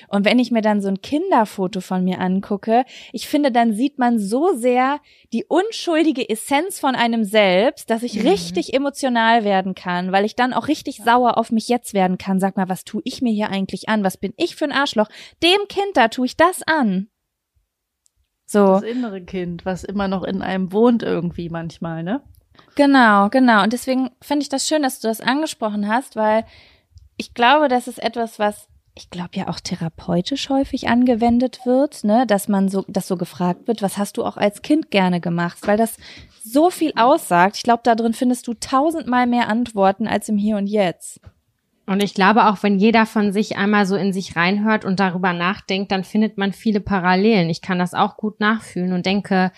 [0.07, 3.97] Und wenn ich mir dann so ein Kinderfoto von mir angucke, ich finde, dann sieht
[3.97, 4.99] man so sehr
[5.33, 8.27] die unschuldige Essenz von einem selbst, dass ich mhm.
[8.27, 12.39] richtig emotional werden kann, weil ich dann auch richtig sauer auf mich jetzt werden kann.
[12.39, 14.03] Sag mal, was tue ich mir hier eigentlich an?
[14.03, 15.09] Was bin ich für ein Arschloch?
[15.43, 17.07] Dem Kind da tue ich das an.
[18.45, 18.65] So.
[18.65, 22.21] Das innere Kind, was immer noch in einem wohnt irgendwie manchmal, ne?
[22.75, 23.63] Genau, genau.
[23.63, 26.45] Und deswegen finde ich das schön, dass du das angesprochen hast, weil
[27.17, 32.25] ich glaube, das ist etwas, was ich glaube ja auch therapeutisch häufig angewendet wird, ne,
[32.25, 35.59] dass man so, dass so gefragt wird, was hast du auch als Kind gerne gemacht,
[35.67, 35.97] weil das
[36.43, 37.57] so viel aussagt.
[37.57, 41.19] Ich glaube, da drin findest du tausendmal mehr Antworten als im Hier und Jetzt.
[41.85, 45.31] Und ich glaube, auch wenn jeder von sich einmal so in sich reinhört und darüber
[45.31, 47.49] nachdenkt, dann findet man viele Parallelen.
[47.49, 49.51] Ich kann das auch gut nachfühlen und denke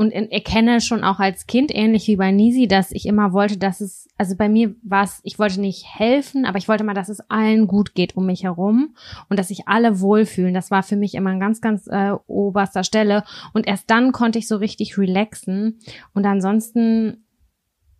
[0.00, 3.82] und erkenne schon auch als Kind, ähnlich wie bei Nisi, dass ich immer wollte, dass
[3.82, 7.10] es, also bei mir war es, ich wollte nicht helfen, aber ich wollte mal, dass
[7.10, 8.94] es allen gut geht um mich herum
[9.28, 10.54] und dass sich alle wohlfühlen.
[10.54, 13.24] Das war für mich immer an ganz, ganz äh, oberster Stelle.
[13.52, 15.80] Und erst dann konnte ich so richtig relaxen.
[16.14, 17.26] Und ansonsten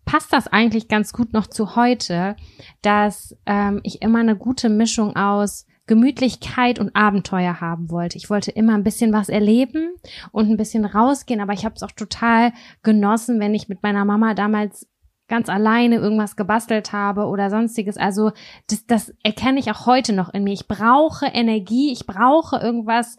[0.06, 2.34] passt das eigentlich ganz gut noch zu heute,
[2.80, 8.16] dass ähm, ich immer eine gute Mischung aus Gemütlichkeit und Abenteuer haben wollte.
[8.16, 9.90] Ich wollte immer ein bisschen was erleben
[10.30, 12.52] und ein bisschen rausgehen, aber ich habe es auch total
[12.84, 14.86] genossen, wenn ich mit meiner Mama damals
[15.26, 17.96] ganz alleine irgendwas gebastelt habe oder sonstiges.
[17.96, 18.30] Also
[18.68, 20.52] das, das erkenne ich auch heute noch in mir.
[20.52, 23.18] Ich brauche Energie, ich brauche irgendwas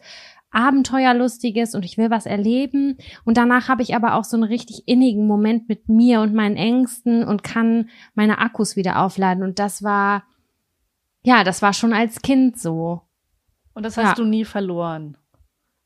[0.51, 2.97] Abenteuerlustiges und ich will was erleben.
[3.25, 6.55] Und danach habe ich aber auch so einen richtig innigen Moment mit mir und meinen
[6.55, 9.43] Ängsten und kann meine Akkus wieder aufladen.
[9.43, 10.23] Und das war
[11.23, 13.01] ja, das war schon als Kind so.
[13.73, 14.23] Und das hast ja.
[14.23, 15.17] du nie verloren.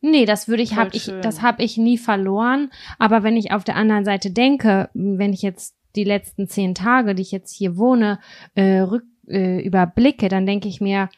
[0.01, 2.69] Nee, das würde ich, hab ich, das habe ich nie verloren.
[2.99, 7.15] Aber wenn ich auf der anderen Seite denke, wenn ich jetzt die letzten zehn Tage,
[7.15, 8.19] die ich jetzt hier wohne,
[8.53, 11.09] äh, rück, äh, überblicke, dann denke ich mir,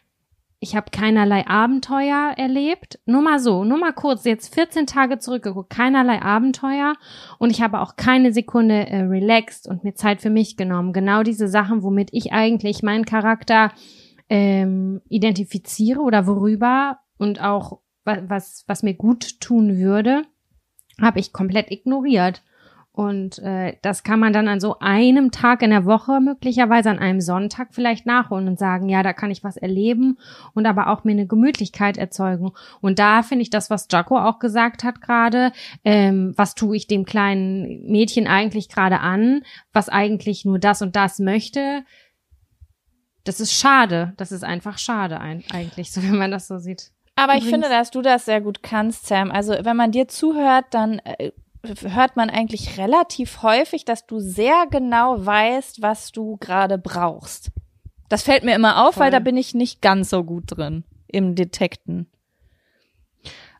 [0.60, 3.00] ich habe keinerlei Abenteuer erlebt.
[3.06, 6.96] Nur mal so, nur mal kurz, jetzt 14 Tage zurückgeguckt, keinerlei Abenteuer.
[7.38, 10.94] Und ich habe auch keine Sekunde äh, relaxed und mir Zeit für mich genommen.
[10.94, 13.72] Genau diese Sachen, womit ich eigentlich meinen Charakter
[14.30, 20.24] ähm, identifiziere oder worüber und auch was, was mir gut tun würde,
[21.02, 22.42] habe ich komplett ignoriert.
[22.98, 26.98] Und äh, das kann man dann an so einem Tag in der Woche, möglicherweise an
[26.98, 30.18] einem Sonntag vielleicht nachholen und sagen, ja, da kann ich was erleben
[30.56, 32.54] und aber auch mir eine Gemütlichkeit erzeugen.
[32.82, 35.52] Und da finde ich das, was Jaco auch gesagt hat gerade,
[35.86, 40.96] ähm, was tue ich dem kleinen Mädchen eigentlich gerade an, was eigentlich nur das und
[40.96, 41.84] das möchte,
[43.28, 44.14] das ist schade.
[44.18, 46.92] Das ist einfach schade ein, eigentlich, so wenn man das so sieht.
[47.16, 49.32] Aber Übrigens, ich finde, dass du das sehr gut kannst, Sam.
[49.32, 51.32] Also wenn man dir zuhört, dann äh,
[51.82, 57.52] hört man eigentlich relativ häufig, dass du sehr genau weißt, was du gerade brauchst.
[58.10, 59.06] Das fällt mir immer auf, Voll.
[59.06, 62.08] weil da bin ich nicht ganz so gut drin im Detekten.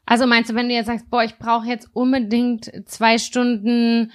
[0.06, 4.14] Also meinst du, wenn du jetzt sagst, boah, ich brauche jetzt unbedingt zwei Stunden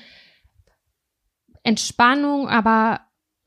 [1.65, 3.01] Entspannung, aber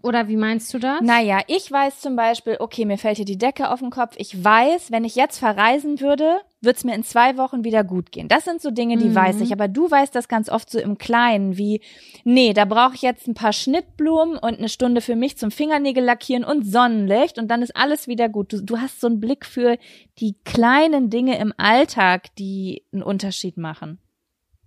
[0.06, 1.02] oder wie meinst du das?
[1.02, 4.14] Naja, ich weiß zum Beispiel, okay, mir fällt hier die Decke auf den Kopf.
[4.18, 8.12] Ich weiß, wenn ich jetzt verreisen würde, wird es mir in zwei Wochen wieder gut
[8.12, 8.28] gehen.
[8.28, 9.16] Das sind so Dinge, die mhm.
[9.16, 9.52] weiß ich.
[9.52, 11.82] Aber du weißt das ganz oft so im Kleinen, wie,
[12.24, 16.04] nee, da brauche ich jetzt ein paar Schnittblumen und eine Stunde für mich zum Fingernägel
[16.04, 18.54] lackieren und Sonnenlicht und dann ist alles wieder gut.
[18.54, 19.78] Du, du hast so einen Blick für
[20.20, 24.00] die kleinen Dinge im Alltag, die einen Unterschied machen.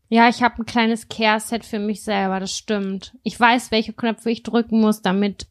[0.09, 3.15] Ja, ich habe ein kleines Care-Set für mich selber, das stimmt.
[3.23, 5.47] Ich weiß, welche Knöpfe ich drücken muss, damit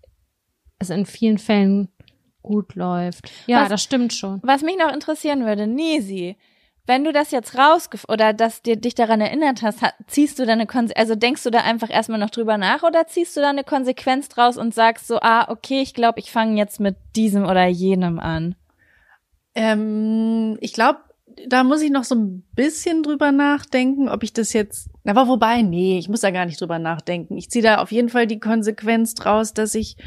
[0.80, 1.89] es in vielen Fällen
[2.41, 3.30] gut läuft.
[3.45, 4.39] Ja, was, das stimmt schon.
[4.43, 6.38] Was mich noch interessieren würde, Nisi,
[6.88, 10.53] wenn du das jetzt raus oder dass dir dich daran erinnert hast, ziehst du da
[10.53, 13.49] eine Konse also denkst du da einfach erstmal noch drüber nach oder ziehst du da
[13.49, 17.45] eine Konsequenz draus und sagst so, ah, okay, ich glaube, ich fange jetzt mit diesem
[17.45, 18.55] oder jenem an?
[19.53, 20.99] Ähm, ich glaube,
[21.48, 24.90] da muss ich noch so ein bisschen drüber nachdenken, ob ich das jetzt.
[25.06, 27.38] Aber wobei, nee, ich muss da gar nicht drüber nachdenken.
[27.38, 29.98] Ich ziehe da auf jeden Fall die Konsequenz draus, dass ich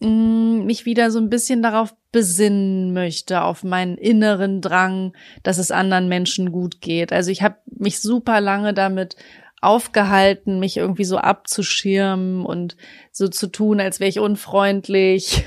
[0.00, 5.12] mh, mm, mich wieder so ein bisschen darauf besinnen möchte, auf meinen inneren Drang,
[5.42, 7.12] dass es anderen Menschen gut geht.
[7.12, 9.16] Also ich habe mich super lange damit
[9.62, 12.76] aufgehalten, mich irgendwie so abzuschirmen und
[13.10, 15.44] so zu tun, als wäre ich unfreundlich.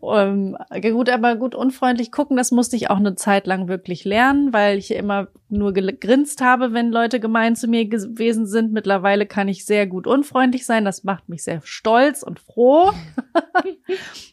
[0.00, 4.04] um, ähm, gut, aber gut, unfreundlich gucken, das musste ich auch eine Zeit lang wirklich
[4.04, 8.72] lernen, weil ich immer nur gegrinst habe, wenn Leute gemein zu mir gewesen sind.
[8.72, 10.84] Mittlerweile kann ich sehr gut unfreundlich sein.
[10.84, 12.92] Das macht mich sehr stolz und froh.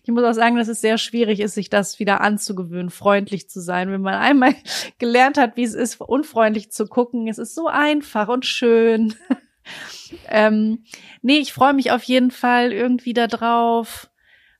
[0.03, 3.61] ich muss auch sagen, dass es sehr schwierig ist, sich das wieder anzugewöhnen, freundlich zu
[3.61, 3.91] sein.
[3.91, 4.55] Wenn man einmal
[4.99, 9.12] gelernt hat, wie es ist, unfreundlich zu gucken, es ist so einfach und schön.
[10.30, 10.84] ähm,
[11.22, 14.09] nee, ich freue mich auf jeden Fall irgendwie da drauf,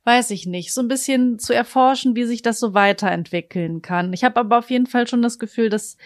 [0.04, 4.14] weiß ich nicht, so ein bisschen zu erforschen, wie sich das so weiterentwickeln kann.
[4.14, 5.97] Ich habe aber auf jeden Fall schon das Gefühl, dass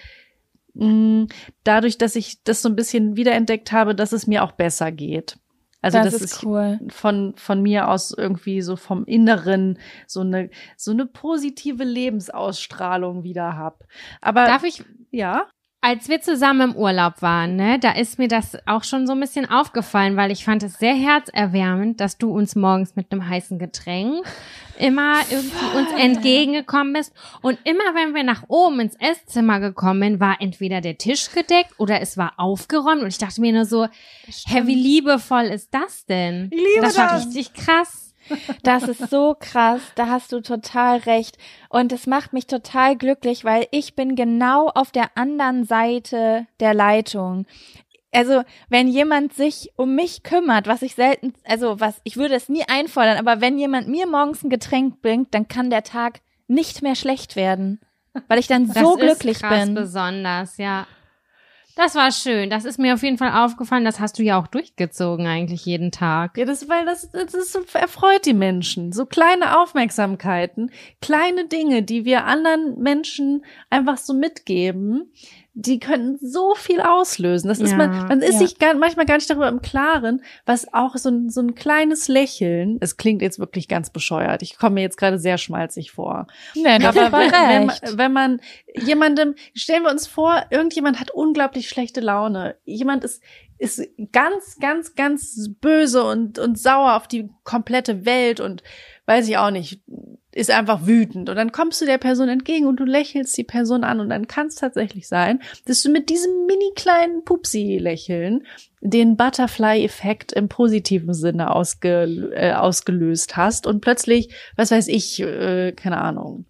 [0.73, 1.27] mh, mm,
[1.63, 5.37] dadurch, dass ich das so ein bisschen wiederentdeckt habe, dass es mir auch besser geht.
[5.81, 6.79] Also das, das ist cool.
[6.89, 9.77] von von mir aus irgendwie so vom Inneren
[10.07, 13.85] so eine so eine positive Lebensausstrahlung wieder hab.
[14.19, 15.45] Aber darf ich ja
[15.87, 19.21] als wir zusammen im Urlaub waren, ne, da ist mir das auch schon so ein
[19.21, 23.57] bisschen aufgefallen, weil ich fand es sehr herzerwärmend, dass du uns morgens mit einem heißen
[23.57, 24.25] Getränk
[24.77, 27.13] immer irgendwie uns entgegengekommen bist.
[27.41, 31.71] Und immer wenn wir nach oben ins Esszimmer gekommen sind, war entweder der Tisch gedeckt
[31.77, 33.01] oder es war aufgeräumt.
[33.03, 36.49] Und ich dachte mir nur so, hä, wie liebevoll ist das denn?
[36.51, 36.95] Ich liebe das.
[36.95, 38.06] Das war richtig krass.
[38.63, 41.37] Das ist so krass, da hast du total recht.
[41.69, 46.73] Und es macht mich total glücklich, weil ich bin genau auf der anderen Seite der
[46.73, 47.45] Leitung.
[48.11, 52.49] Also, wenn jemand sich um mich kümmert, was ich selten, also was, ich würde es
[52.49, 56.81] nie einfordern, aber wenn jemand mir morgens ein Getränk bringt, dann kann der Tag nicht
[56.81, 57.79] mehr schlecht werden,
[58.27, 59.75] weil ich dann so das glücklich ist krass bin.
[59.75, 60.87] besonders, ja.
[61.77, 62.49] Das war schön.
[62.49, 63.85] Das ist mir auf jeden Fall aufgefallen.
[63.85, 66.35] Das hast du ja auch durchgezogen eigentlich jeden Tag.
[66.35, 68.91] Ja, das, weil das, das ist so, erfreut die Menschen.
[68.91, 70.71] So kleine Aufmerksamkeiten,
[71.01, 75.11] kleine Dinge, die wir anderen Menschen einfach so mitgeben,
[75.59, 77.47] die können so viel auslösen.
[77.47, 78.39] Das ist Ja, man, man ist ja.
[78.39, 82.07] sich gar, manchmal gar nicht darüber im Klaren, was auch so ein, so ein kleines
[82.07, 84.43] Lächeln, es klingt jetzt wirklich ganz bescheuert.
[84.43, 86.27] Ich komme mir jetzt gerade sehr schmalzig vor.
[86.53, 88.41] Nee, das Aber wenn, wenn, man, wenn man
[88.75, 92.55] jemandem, stellen wir uns vor, irgendjemand hat unglaublich schlechte Laune.
[92.63, 93.23] Jemand ist,
[93.57, 93.81] ist
[94.11, 98.61] ganz, ganz, ganz böse und, und sauer auf die komplette Welt und
[99.07, 99.81] weiß ich auch nicht,
[100.37, 101.29] ist einfach wütend.
[101.29, 104.27] Und dann kommst du der Person entgegen und du lächelst die Person an und dann
[104.27, 108.45] kann es tatsächlich sein, dass du mit diesem mini kleinen Pupsi-Lächeln
[108.79, 115.71] den Butterfly-Effekt im positiven Sinne ausge, äh, ausgelöst hast und plötzlich, was weiß ich, äh,
[115.71, 116.45] keine Ahnung,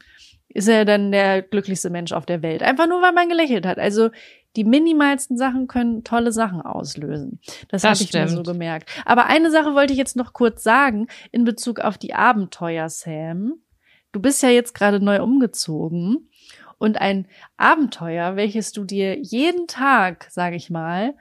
[0.49, 2.63] ist er dann der glücklichste Mensch auf der Welt.
[2.63, 3.79] Einfach nur, weil man gelächelt hat.
[3.79, 4.09] Also
[4.57, 7.39] die minimalsten Sachen können tolle Sachen auslösen.
[7.69, 8.89] Das, Das habe ich mir so gemerkt.
[9.05, 13.61] Aber eine Sache wollte ich jetzt noch kurz sagen in Bezug auf die Abenteuer, Sam.
[14.11, 16.29] Du bist ja jetzt gerade neu umgezogen
[16.77, 17.27] und ein
[17.57, 21.15] Abenteuer, welches du dir jeden Tag, sage ich mal,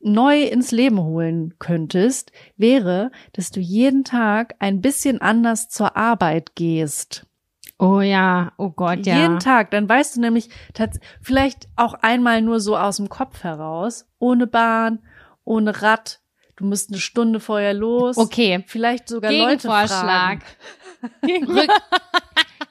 [0.00, 6.54] neu ins Leben holen könntest, wäre, dass du jeden Tag ein bisschen anders zur Arbeit
[6.54, 7.26] gehst.
[7.78, 9.16] Oh ja, oh Gott, ja.
[9.16, 10.48] Jeden Tag, dann weißt du nämlich
[11.20, 15.00] vielleicht auch einmal nur so aus dem Kopf heraus, ohne Bahn,
[15.44, 16.20] ohne Rad.
[16.56, 18.16] Du musst eine Stunde vorher los.
[18.16, 18.62] Okay.
[18.68, 20.42] Vielleicht sogar Leute fragen.
[21.22, 21.70] Rück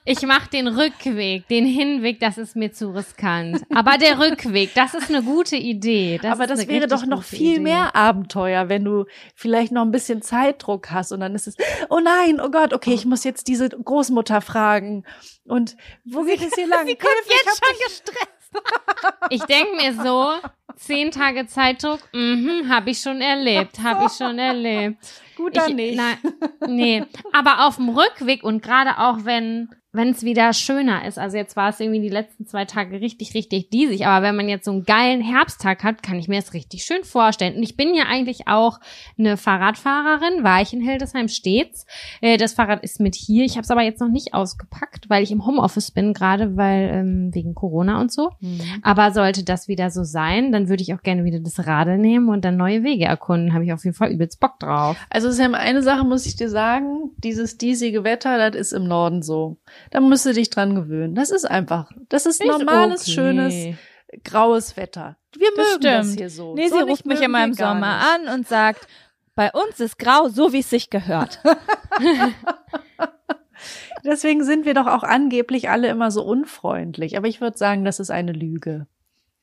[0.06, 3.62] ich mache den Rückweg, den Hinweg, das ist mir zu riskant.
[3.74, 6.18] Aber der Rückweg, das ist eine gute Idee.
[6.22, 7.60] Das Aber das wäre doch noch viel Idee.
[7.60, 11.56] mehr Abenteuer, wenn du vielleicht noch ein bisschen Zeitdruck hast und dann ist es,
[11.88, 15.04] oh nein, oh Gott, okay, ich muss jetzt diese Großmutter fragen.
[15.44, 16.86] Und wo geht es hier lang?
[16.86, 18.30] Sie kommt Hilfe, ich jetzt schon gestresst.
[19.30, 20.34] Ich denke mir so,
[20.76, 24.98] zehn Tage Zeitdruck, mhm, habe ich schon erlebt, habe ich schon erlebt.
[25.36, 25.96] Gut, dann ich, nicht.
[25.96, 26.16] Nein,
[26.66, 31.36] nee, aber auf dem Rückweg und gerade auch wenn wenn es wieder schöner ist, also
[31.36, 34.64] jetzt war es irgendwie die letzten zwei Tage richtig, richtig diesig, aber wenn man jetzt
[34.64, 37.56] so einen geilen Herbsttag hat, kann ich mir das richtig schön vorstellen.
[37.56, 38.80] Und ich bin ja eigentlich auch
[39.18, 41.86] eine Fahrradfahrerin, war ich in Hildesheim stets.
[42.20, 45.22] Äh, Das Fahrrad ist mit hier, ich habe es aber jetzt noch nicht ausgepackt, weil
[45.22, 48.30] ich im Homeoffice bin, gerade weil ähm, wegen Corona und so.
[48.40, 48.60] Mhm.
[48.82, 52.28] Aber sollte das wieder so sein, dann würde ich auch gerne wieder das Radl nehmen
[52.28, 53.54] und dann neue Wege erkunden.
[53.54, 54.96] Habe ich auf jeden Fall übelst Bock drauf.
[55.10, 59.22] Also Sam, eine Sache muss ich dir sagen, dieses diesige Wetter, das ist im Norden
[59.22, 59.58] so.
[59.90, 61.14] Da musst du dich dran gewöhnen.
[61.14, 63.12] Das ist einfach, das ist normales, okay.
[63.12, 63.76] schönes,
[64.24, 65.16] graues Wetter.
[65.36, 66.18] Wir Das mögen das stimmt.
[66.20, 66.54] hier so.
[66.54, 68.28] Nee, so sie ruft mich immer im Sommer nicht.
[68.28, 68.86] an und sagt,
[69.34, 71.40] bei uns ist grau, so wie es sich gehört.
[74.04, 77.16] Deswegen sind wir doch auch angeblich alle immer so unfreundlich.
[77.16, 78.86] Aber ich würde sagen, das ist eine Lüge.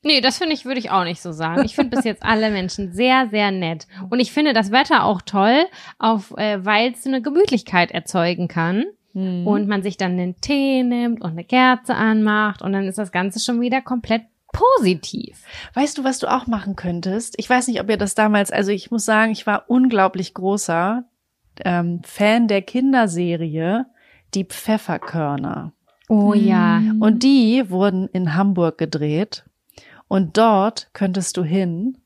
[0.03, 1.63] Nee, das finde ich, würde ich auch nicht so sagen.
[1.63, 3.87] Ich finde bis jetzt alle Menschen sehr, sehr nett.
[4.09, 5.65] Und ich finde das Wetter auch toll,
[5.99, 8.85] auf, äh, weil es eine Gemütlichkeit erzeugen kann.
[9.13, 9.45] Mhm.
[9.45, 13.11] Und man sich dann einen Tee nimmt und eine Kerze anmacht und dann ist das
[13.11, 15.43] Ganze schon wieder komplett positiv.
[15.73, 17.35] Weißt du, was du auch machen könntest?
[17.37, 21.05] Ich weiß nicht, ob ihr das damals, also ich muss sagen, ich war unglaublich großer
[21.63, 23.85] ähm, Fan der Kinderserie
[24.33, 25.73] Die Pfefferkörner.
[26.07, 26.81] Oh ja.
[26.99, 29.45] Und die wurden in Hamburg gedreht.
[30.07, 31.97] Und dort könntest du hin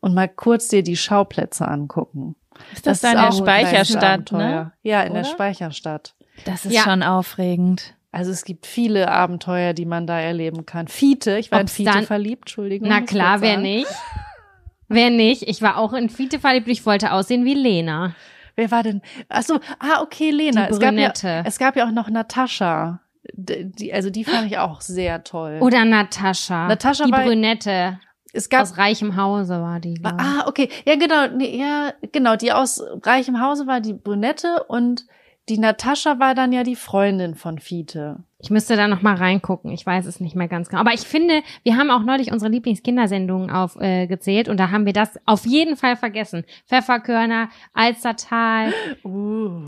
[0.00, 2.36] und mal kurz dir die Schauplätze angucken.
[2.72, 4.72] Ist das, da in der Speicherstadt, ne?
[4.82, 5.30] Ja, in der Oder?
[5.30, 6.14] Speicherstadt.
[6.44, 6.82] Das ist Ja.
[6.82, 7.94] schon aufregend.
[8.12, 10.86] Also es gibt viele Abenteuer, die man da erleben kann.
[10.88, 12.88] Fiete, ich war Ob's in Fiete dann- verliebt, Entschuldigung.
[12.88, 13.88] Na klar, wer nicht?
[14.88, 15.42] Wer nicht?
[15.48, 18.14] Ich war auch in Fiete verliebt, ich wollte aussehen wie Lena.
[18.54, 19.00] Wer war denn?
[19.30, 20.66] Ach so, ah, okay, Lena.
[20.66, 23.00] Die es, gab ja, es gab ja auch noch Natascha.
[23.32, 25.58] Die, also die fand ich auch sehr toll.
[25.62, 26.68] Oder Natascha.
[26.68, 27.98] Natascha die war- Brünette.
[28.34, 29.94] es gab Aus reichem Hause war die.
[29.94, 30.20] glaub.
[30.20, 30.68] Ah, okay.
[30.84, 31.28] Ja, genau.
[31.34, 32.36] Nee, ja, genau.
[32.36, 35.06] Die aus reichem Hause war die Brünette und
[35.48, 38.24] die Natascha war dann ja die Freundin von Fiete.
[38.38, 39.70] Ich müsste da noch mal reingucken.
[39.72, 40.80] Ich weiß es nicht mehr ganz genau.
[40.80, 44.92] Aber ich finde, wir haben auch neulich unsere Lieblingskindersendungen aufgezählt äh, und da haben wir
[44.92, 46.44] das auf jeden Fall vergessen.
[46.66, 48.72] Pfefferkörner, Alstertal.
[49.04, 49.62] Uh.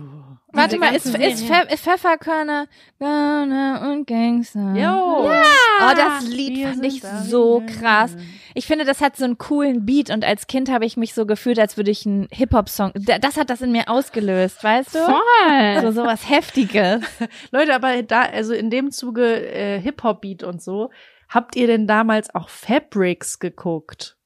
[0.53, 1.45] Warte mal, ist, ist.
[1.45, 2.67] Pfe ist Pfefferkörner
[2.99, 4.75] Gönner und Gangster?
[4.75, 5.29] Jo.
[5.29, 8.17] Oh, das Lied Wir fand ich so krass.
[8.55, 11.27] Ich finde, das hat so einen coolen Beat und als Kind habe ich mich so
[11.27, 14.99] gefühlt, als würde ich einen Hip-Hop-Song, Da- das hat das in mir ausgelöst, weißt du?
[15.01, 15.83] Voll.
[15.83, 17.03] So sowas Heftiges.
[17.51, 20.91] Leute, aber da, also in dem Zuge äh, Hip-Hop-Beat und so,
[21.29, 24.17] habt ihr denn damals auch Fabrics geguckt?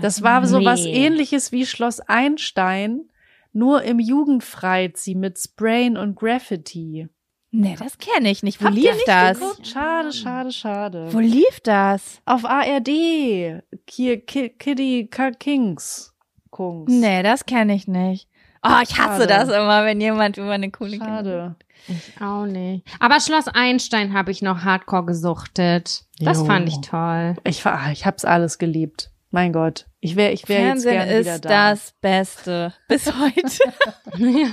[0.00, 1.06] Das war so was Nee.
[1.06, 3.10] ähnliches wie Schloss Einstein,
[3.52, 7.08] nur im Jugendfreizi mit Sprayen und Graffiti.
[7.50, 8.60] Nee, das kenne ich nicht.
[8.60, 9.38] Wo Habt ihr lief nicht das?
[9.40, 9.66] geguckt?
[9.66, 11.08] Schade, schade, schade.
[11.12, 12.20] Wo lief das?
[12.26, 12.88] Auf ARD.
[12.88, 16.14] Hier, Ki Kitty Ka Kings.
[16.50, 16.92] Kungs.
[16.92, 18.28] Nee, das kenne ich nicht.
[18.62, 19.26] Oh, ich hasse Schade.
[19.28, 21.56] das immer, wenn jemand über eine coole Kinder- Schade.
[21.86, 22.84] Ich auch nicht.
[23.00, 26.04] Aber Schloss Einstein habe ich noch hardcore gesuchtet.
[26.18, 26.44] Das Jo.
[26.44, 27.36] fand ich toll.
[27.44, 29.10] Ich, war- ich hab's alles geliebt.
[29.30, 29.86] Mein Gott.
[30.00, 31.70] Ich wäre ich wär jetzt Fernsehen gern wieder ist da.
[31.70, 33.72] das Beste bis heute.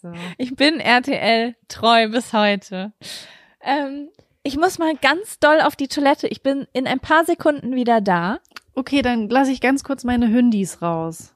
[0.00, 0.12] So.
[0.36, 2.92] Ich bin RTL treu bis heute.
[3.60, 4.08] Ähm,
[4.42, 6.28] ich muss mal ganz doll auf die Toilette.
[6.28, 8.38] Ich bin in ein paar Sekunden wieder da.
[8.74, 11.34] Okay, dann lasse ich ganz kurz meine Hündis raus.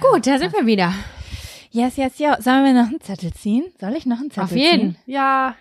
[0.00, 0.92] Gut, da sind wir wieder.
[1.70, 2.40] Yes, yes, ja.
[2.40, 3.66] Sollen wir noch einen Zettel ziehen?
[3.78, 4.94] Soll ich noch einen Zettel Auf jeden.
[4.94, 4.96] ziehen?
[5.06, 5.54] Ja.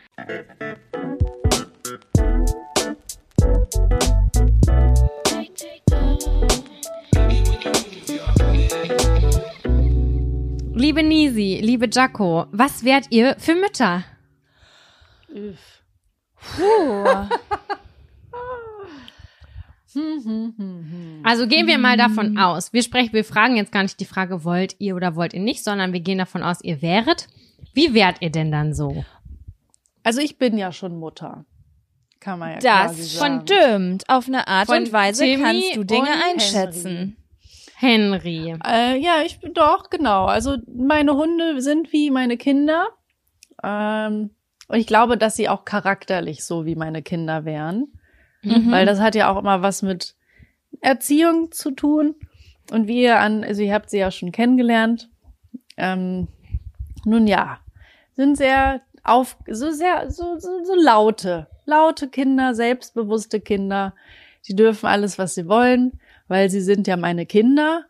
[10.73, 14.03] Liebe Nisi, liebe Jaco, was wärt ihr für Mütter?
[15.27, 17.27] Puh.
[21.23, 22.73] Also gehen wir mal davon aus.
[22.73, 25.63] Wir sprechen, wir fragen jetzt gar nicht die Frage, wollt ihr oder wollt ihr nicht,
[25.63, 27.27] sondern wir gehen davon aus, ihr wäret.
[27.73, 29.05] Wie wärt ihr denn dann so?
[30.03, 31.45] Also ich bin ja schon Mutter.
[32.19, 33.41] Kann man ja quasi Das sagen.
[33.45, 34.09] stimmt.
[34.09, 37.17] Auf eine Art Von und Weise Timmy kannst du Dinge einschätzen.
[37.75, 38.55] Henry.
[38.65, 40.25] Äh, ja, ich bin doch, genau.
[40.25, 42.87] Also meine Hunde sind wie meine Kinder.
[43.63, 44.31] Ähm,
[44.67, 47.93] und ich glaube, dass sie auch charakterlich so wie meine Kinder wären.
[48.47, 48.71] Mhm.
[48.71, 50.15] Weil das hat ja auch immer was mit
[50.81, 52.15] Erziehung zu tun.
[52.71, 55.09] Und wie ihr an, also ihr habt sie ja schon kennengelernt.
[55.77, 56.27] Ähm,
[57.05, 57.59] nun ja,
[58.15, 63.93] sind sehr auf, so sehr, so, so, so laute, laute Kinder, selbstbewusste Kinder.
[64.47, 67.85] Die dürfen alles, was sie wollen, weil sie sind ja meine Kinder.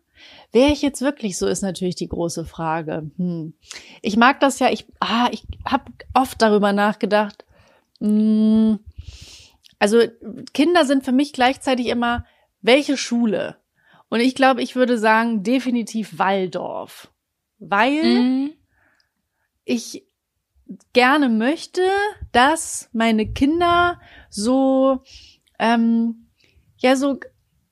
[0.51, 3.09] Wäre ich jetzt wirklich so, ist natürlich die große Frage.
[3.17, 3.53] Hm.
[4.01, 7.45] Ich mag das ja, ich, ah, ich habe oft darüber nachgedacht.
[7.99, 8.79] Hm,
[9.79, 10.01] also
[10.53, 12.25] Kinder sind für mich gleichzeitig immer,
[12.61, 13.57] welche Schule?
[14.09, 17.11] Und ich glaube, ich würde sagen, definitiv Waldorf.
[17.59, 18.53] Weil Mhm.
[19.65, 20.05] ich
[20.93, 21.81] gerne möchte,
[22.31, 23.99] dass meine Kinder
[24.29, 25.01] so,
[25.59, 26.27] ähm,
[26.77, 27.19] ja, so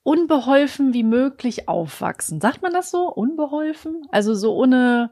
[0.02, 2.40] unbeholfen wie möglich aufwachsen.
[2.40, 3.08] Sagt man das so?
[3.12, 4.02] Unbeholfen?
[4.10, 5.10] Also so ohne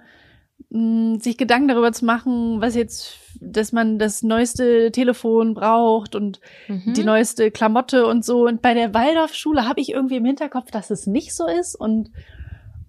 [0.71, 3.19] mh, sich Gedanken darüber zu machen, was jetzt,
[3.53, 6.95] dass man das neueste Telefon braucht und Mhm.
[6.95, 8.47] die neueste Klamotte und so.
[8.47, 12.11] Und bei der Waldorfschule habe ich irgendwie im Hinterkopf, dass es nicht so ist und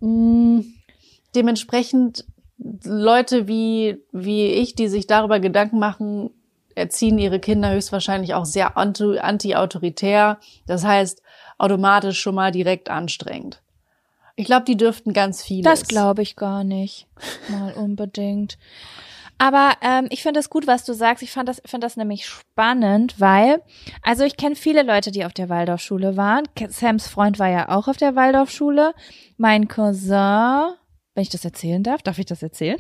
[0.02, 0.64] mh,
[1.36, 2.26] dementsprechend
[2.84, 6.30] Leute wie, wie ich, die sich darüber Gedanken machen,
[6.74, 10.40] erziehen ihre Kinder höchstwahrscheinlich auch sehr anti- anti-autoritär.
[10.68, 11.22] Das heißt,
[11.58, 13.62] automatisch schon mal direkt anstrengend.
[14.38, 15.64] Ich glaube, die dürften ganz vieles.
[15.64, 17.08] Das glaube ich gar nicht.
[17.50, 18.58] Mal unbedingt.
[19.38, 21.22] Aber ähm, ich finde es gut, was du sagst.
[21.24, 23.62] Ich fand das, finde das nämlich spannend, weil,
[24.02, 26.44] also ich kenne viele Leute, die auf der Waldorfschule waren.
[26.70, 28.94] Sams Freund war ja auch auf der Waldorfschule.
[29.38, 30.74] Mein Cousin,
[31.14, 32.78] wenn ich das erzählen darf, darf ich das erzählen?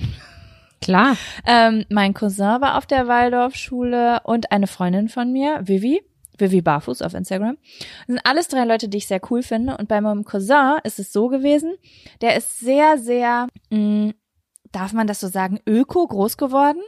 [0.81, 1.17] Klar.
[1.45, 6.01] Ähm, mein Cousin war auf der Waldorfschule und eine Freundin von mir, Vivi,
[6.37, 7.57] Vivi Barfuß auf Instagram.
[7.59, 9.77] Das sind alles drei Leute, die ich sehr cool finde.
[9.77, 11.75] Und bei meinem Cousin ist es so gewesen,
[12.21, 14.13] der ist sehr, sehr, mh,
[14.75, 16.81] darf man das so sagen, öko groß geworden.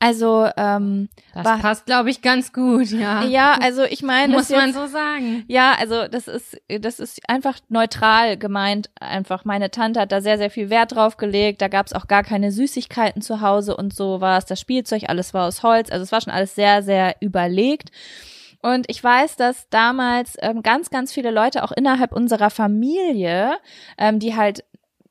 [0.00, 3.22] Also, ähm, Das War- passt, glaube ich, ganz gut, ja.
[3.24, 5.44] ja, also ich meine, Muss man jetzt- so sagen.
[5.46, 8.90] ja, also das ist, das ist einfach neutral gemeint.
[9.00, 11.62] Einfach meine Tante hat da sehr, sehr viel Wert drauf gelegt.
[11.62, 14.44] Da gab's auch gar keine Süßigkeiten zu Hause und sowas.
[14.46, 15.90] Das Spielzeug, alles war aus Holz.
[15.90, 17.90] Also es war schon alles sehr, sehr überlegt.
[18.60, 23.52] Und ich weiß, dass damals ähm, ganz, ganz viele Leute auch innerhalb unserer Familie,
[23.96, 24.64] ähm, die halt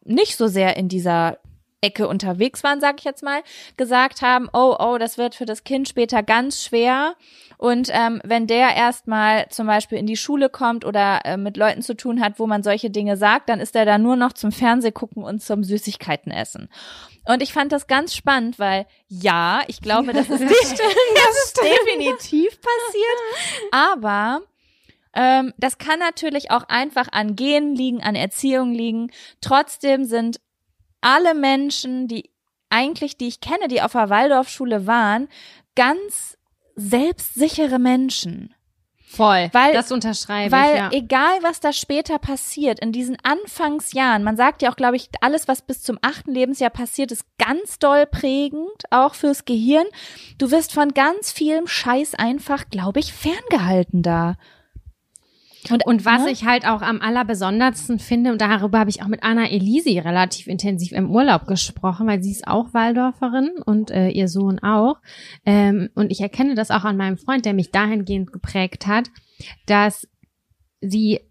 [0.04, 1.38] nicht so sehr in dieser
[1.82, 3.44] Ecke unterwegs waren, sag ich jetzt mal,
[3.78, 7.16] gesagt haben, oh, oh, das wird für das Kind später ganz schwer.
[7.58, 11.84] Und ähm, wenn der erstmal zum Beispiel in die Schule kommt oder äh, mit Leuten
[11.84, 14.52] zu tun hat, wo man solche Dinge sagt, dann ist er da nur noch zum
[14.52, 16.70] Fernseh gucken und zum Süßigkeiten essen.
[17.26, 22.60] Und ich fand das ganz spannend, weil ja, ich glaube, das ist, das ist definitiv
[22.60, 23.72] passiert.
[23.72, 24.42] Aber
[25.14, 29.12] ähm, das kann natürlich auch einfach an Genen liegen, an Erziehung liegen.
[29.42, 30.40] Trotzdem sind
[31.02, 32.30] alle Menschen, die
[32.70, 35.28] eigentlich, die ich kenne, die auf der Waldorfschule waren,
[35.76, 36.38] ganz
[36.76, 38.54] selbstsichere Menschen.
[39.10, 39.50] Voll.
[39.54, 40.90] Weil- das unterschreibe Weil ich, ja.
[40.92, 45.48] egal, was da später passiert, in diesen Anfangsjahren, man sagt ja auch, glaube ich, alles,
[45.48, 49.86] was bis zum achten Lebensjahr passiert, ist ganz doll prägend, auch fürs Gehirn.
[50.38, 54.36] Du wirst von ganz vielem Scheiß einfach, glaube ich, ferngehalten da.
[55.70, 56.32] Und, und was ne?
[56.32, 60.48] ich halt auch am allerbesondersten finde, und darüber habe ich auch mit Anna Elisi relativ
[60.48, 64.98] intensiv im Urlaub gesprochen, weil sie ist auch Waldorferin und äh, ihr Sohn auch.
[65.46, 69.10] Ähm, und ich erkenne das auch an meinem Freund, der mich dahingehend geprägt hat,
[69.66, 70.08] dass
[70.82, 71.22] sie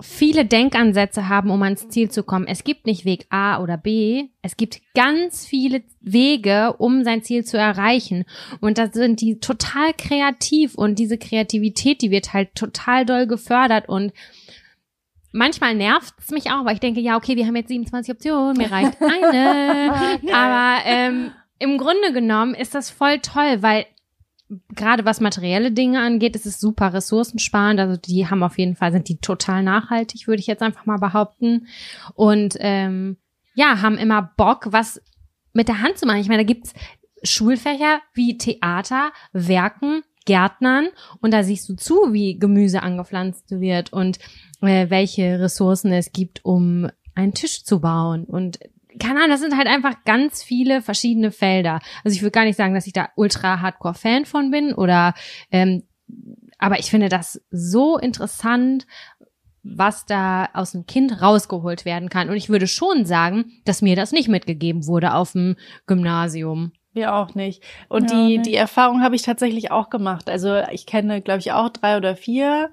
[0.00, 2.46] viele Denkansätze haben, um ans Ziel zu kommen.
[2.46, 4.24] Es gibt nicht Weg A oder B.
[4.42, 8.24] Es gibt ganz viele Wege, um sein Ziel zu erreichen.
[8.60, 13.88] Und da sind die total kreativ und diese Kreativität, die wird halt total doll gefördert
[13.88, 14.12] und
[15.32, 18.72] Manchmal nervt's mich auch, weil ich denke, ja, okay, wir haben jetzt 27 Optionen, mir
[18.72, 19.92] reicht eine.
[20.32, 23.84] Aber ähm, im Grunde genommen ist das voll toll, weil
[24.74, 27.80] gerade was materielle Dinge angeht, ist es super ressourcensparend.
[27.80, 30.98] Also die haben auf jeden Fall, sind die total nachhaltig, würde ich jetzt einfach mal
[30.98, 31.66] behaupten.
[32.14, 33.16] Und ähm,
[33.54, 35.00] ja, haben immer Bock, was
[35.52, 36.20] mit der Hand zu machen.
[36.20, 36.74] Ich meine, da gibt's
[37.22, 40.88] Schulfächer wie Theater, Werken, Gärtnern
[41.20, 44.18] und da siehst du zu, wie Gemüse angepflanzt wird und
[44.60, 48.58] äh, welche Ressourcen es gibt, um einen Tisch zu bauen und
[48.98, 51.80] keine Ahnung, das sind halt einfach ganz viele verschiedene Felder.
[52.04, 55.14] Also ich würde gar nicht sagen, dass ich da ultra hardcore Fan von bin oder
[55.50, 55.82] ähm,
[56.58, 58.86] aber ich finde das so interessant,
[59.62, 62.28] was da aus dem Kind rausgeholt werden kann.
[62.28, 66.72] Und ich würde schon sagen, dass mir das nicht mitgegeben wurde auf dem Gymnasium.
[66.92, 67.62] Wir auch nicht.
[67.88, 68.46] Und Ja, die, nicht.
[68.46, 70.30] die Erfahrung habe ich tatsächlich auch gemacht.
[70.30, 72.70] Also ich kenne, glaube ich, auch drei oder vier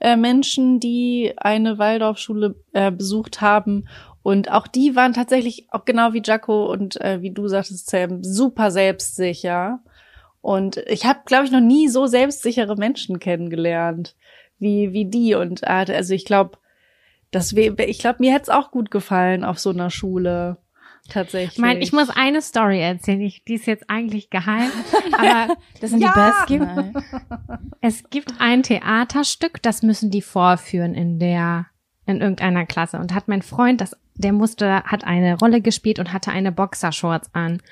[0.00, 3.86] äh, Menschen, die eine Waldorfschule äh, besucht haben.
[4.26, 8.24] Und auch die waren tatsächlich, auch genau wie Jaco und äh, wie du sagtest, Sam,
[8.24, 9.78] super selbstsicher.
[10.40, 14.16] Und ich habe, glaube ich, noch nie so selbstsichere Menschen kennengelernt
[14.58, 15.36] wie, wie die.
[15.36, 16.58] Und äh, also ich glaube,
[17.30, 20.56] das wär, ich glaube, mir hätte es auch gut gefallen auf so einer Schule.
[21.08, 21.52] Tatsächlich.
[21.52, 23.20] Ich meine, ich muss eine Story erzählen.
[23.20, 24.72] Ich, die ist jetzt eigentlich geheim,
[25.12, 26.44] aber Das sind Ja.
[26.48, 26.94] die besten.
[27.80, 31.66] es gibt ein Theaterstück, das müssen die vorführen in der
[32.06, 36.12] in irgendeiner Klasse und hat mein Freund das der musste hat eine Rolle gespielt und
[36.12, 37.62] hatte eine Boxershorts an.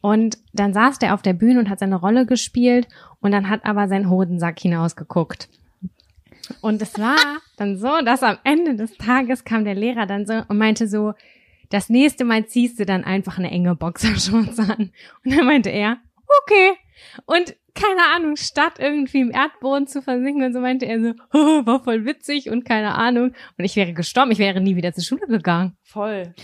[0.00, 2.88] Und dann saß der auf der Bühne und hat seine Rolle gespielt
[3.20, 5.48] und dann hat aber sein Hodensack hinausgeguckt.
[6.60, 7.16] Und es war
[7.56, 11.14] dann so, dass am Ende des Tages kam der Lehrer dann so und meinte so,
[11.70, 14.90] das nächste Mal ziehst du dann einfach eine enge Boxershorts an.
[15.24, 15.98] Und dann meinte er,
[16.42, 16.72] okay.
[17.24, 21.64] Und keine Ahnung, statt irgendwie im Erdboden zu versinken und so meinte er so, "Oh,
[21.66, 23.32] war voll witzig und keine Ahnung.
[23.58, 25.76] Und ich wäre gestorben, ich wäre nie wieder zur Schule gegangen.
[25.82, 26.34] voll.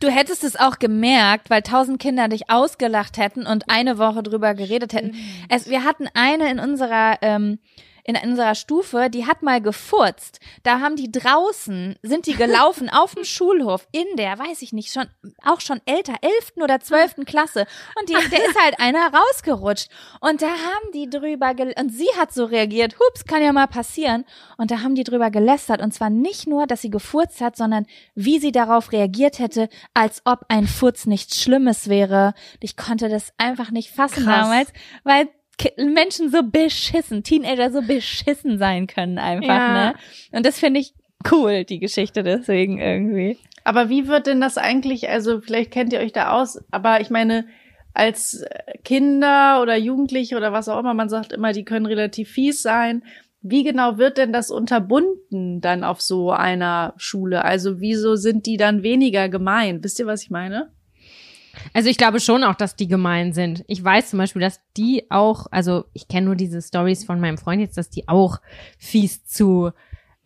[0.00, 4.54] Du hättest es auch gemerkt, weil tausend Kinder dich ausgelacht hätten und eine Woche drüber
[4.54, 5.14] geredet hätten.
[5.48, 7.58] Es, wir hatten eine in unserer ähm,
[8.08, 10.40] in unserer Stufe, die hat mal gefurzt.
[10.62, 14.90] Da haben die draußen, sind die gelaufen auf dem Schulhof in der, weiß ich nicht,
[14.90, 15.08] schon
[15.44, 17.66] auch schon älter, elften oder zwölften Klasse.
[18.00, 19.90] Und die, der ist halt einer rausgerutscht.
[20.22, 23.66] Und da haben die drüber gel und sie hat so reagiert, hups, kann ja mal
[23.66, 24.24] passieren.
[24.56, 25.82] Und da haben die drüber gelästert.
[25.82, 27.84] Und zwar nicht nur, dass sie gefurzt hat, sondern
[28.14, 32.32] wie sie darauf reagiert hätte, als ob ein Furz nichts Schlimmes wäre.
[32.60, 34.40] Ich konnte das einfach nicht fassen Krass.
[34.40, 34.72] damals,
[35.04, 35.28] weil
[35.76, 39.72] Menschen so beschissen, Teenager so beschissen sein können einfach, Ja.
[39.72, 39.94] ne?
[40.32, 40.94] Und das finde ich
[41.32, 43.38] cool, die Geschichte deswegen irgendwie.
[43.64, 47.10] Aber wie wird denn das eigentlich, also vielleicht kennt ihr euch da aus, aber ich
[47.10, 47.46] meine,
[47.92, 48.44] als
[48.84, 53.02] Kinder oder Jugendliche oder was auch immer, man sagt immer, die können relativ fies sein.
[53.40, 57.44] Wie genau wird denn das unterbunden dann auf so einer Schule?
[57.44, 59.82] Also wieso sind die dann weniger gemein?
[59.82, 60.70] Wisst ihr, was ich meine?
[61.74, 63.64] Also ich glaube schon auch, dass die gemein sind.
[63.66, 67.38] Ich weiß zum Beispiel, dass die auch, also ich kenne nur diese Stories von meinem
[67.38, 68.38] Freund jetzt, dass die auch
[68.78, 69.70] fies zu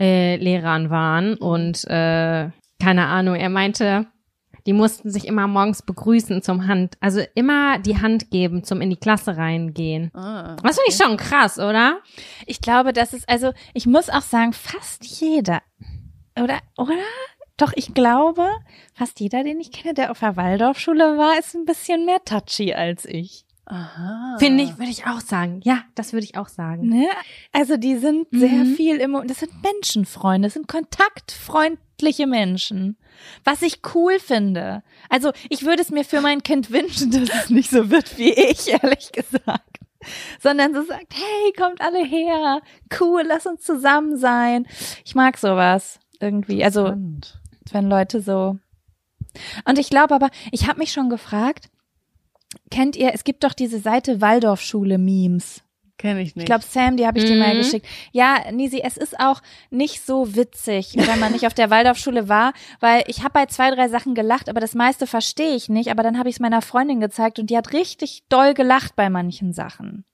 [0.00, 2.50] äh, Lehrern waren und äh,
[2.80, 4.06] keine Ahnung, er meinte,
[4.66, 8.90] die mussten sich immer morgens begrüßen zum Hand, also immer die Hand geben zum in
[8.90, 10.10] die Klasse reingehen.
[10.14, 11.98] Ah, Das finde ich schon krass, oder?
[12.46, 15.62] Ich glaube, das ist, also ich muss auch sagen, fast jeder,
[16.36, 16.94] oder, oder?
[17.62, 18.48] Doch, ich glaube,
[18.92, 22.74] fast jeder, den ich kenne, der auf der Waldorfschule war, ist ein bisschen mehr touchy
[22.74, 23.44] als ich.
[23.66, 24.34] Aha.
[24.40, 25.60] Finde ich, würde ich auch sagen.
[25.62, 26.88] Ja, das würde ich auch sagen.
[26.88, 27.06] Ne?
[27.52, 28.74] Also die sind sehr Mhm.
[28.74, 32.96] viel immer, das sind Menschenfreunde, das sind kontaktfreundliche Menschen.
[33.44, 34.82] Was ich cool finde.
[35.08, 38.32] Also ich würde es mir für mein Kind wünschen, dass es nicht so wird wie
[38.32, 39.78] ich, ehrlich gesagt.
[40.40, 42.60] Sondern so sagt, hey, kommt alle her,
[43.00, 44.66] cool, lass uns zusammen sein.
[45.04, 46.64] Ich mag sowas irgendwie.
[46.64, 47.38] Also Spannend.
[47.70, 48.58] Wenn Leute so.
[49.64, 51.70] Und ich glaube aber, ich habe mich schon gefragt,
[52.70, 55.62] kennt ihr, es gibt doch diese Seite Waldorfschule-Memes.
[55.98, 56.38] Kenn ich nicht.
[56.38, 57.58] Ich glaube, Sam, die habe ich dir mal Mhm.
[57.58, 57.86] geschickt.
[58.10, 59.40] Ja, Nisi, es ist auch
[59.70, 63.70] nicht so witzig, wenn man nicht auf der Waldorfschule war, weil ich habe bei zwei,
[63.70, 65.90] drei Sachen gelacht, aber das meiste verstehe ich nicht.
[65.90, 69.10] Aber dann habe ich es meiner Freundin gezeigt und die hat richtig doll gelacht bei
[69.10, 70.04] manchen Sachen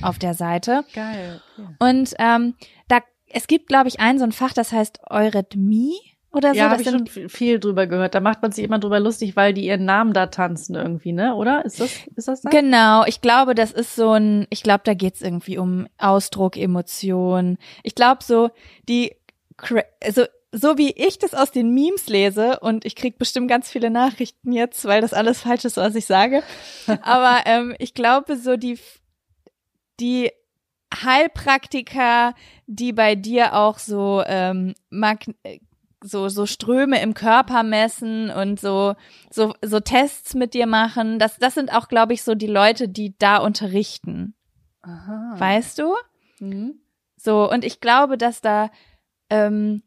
[0.00, 0.84] auf der Seite.
[0.94, 1.42] geil.
[1.58, 1.74] Okay.
[1.80, 2.54] Und ähm,
[2.88, 3.00] da
[3.34, 5.94] es gibt, glaube ich, ein so ein Fach, das heißt Eurythmie
[6.32, 6.58] oder so.
[6.58, 8.14] ja, habe ich schon viel drüber gehört.
[8.14, 11.34] Da macht man sich immer drüber lustig, weil die ihren Namen da tanzen irgendwie, ne?
[11.34, 11.64] Oder?
[11.64, 12.52] Ist das, ist das das?
[12.52, 17.58] Genau, ich glaube, das ist so ein, ich glaube, da geht's irgendwie um Ausdruck, Emotion.
[17.82, 18.50] Ich glaube so,
[18.88, 19.14] die,
[20.02, 23.90] also so wie ich das aus den Memes lese und ich krieg bestimmt ganz viele
[23.90, 26.42] Nachrichten jetzt, weil das alles falsch ist, was ich sage.
[27.02, 28.78] Aber ähm, ich glaube so die
[30.00, 30.30] die
[30.94, 32.34] Heilpraktiker,
[32.66, 35.24] die bei dir auch so ähm, mag,
[36.02, 38.94] so so Ströme im Körper messen und so
[39.30, 42.88] so so Tests mit dir machen, das das sind auch glaube ich so die Leute,
[42.88, 44.34] die da unterrichten.
[44.82, 45.34] Aha.
[45.38, 45.94] Weißt du?
[46.40, 46.80] Mhm.
[47.16, 48.70] So, und ich glaube, dass da
[49.30, 49.82] ähm,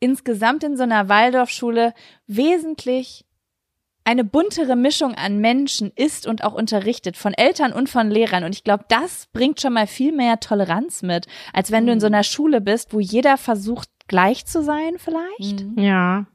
[0.00, 1.92] insgesamt in so einer Waldorfschule
[2.26, 3.26] wesentlich
[4.04, 8.44] eine buntere Mischung an Menschen ist und auch unterrichtet, von Eltern und von Lehrern.
[8.44, 12.00] Und ich glaube, das bringt schon mal viel mehr Toleranz mit, als wenn du in
[12.00, 15.64] so einer Schule bist, wo jeder versucht, gleich zu sein vielleicht.
[15.64, 15.78] Mhm.
[15.78, 16.26] Ja.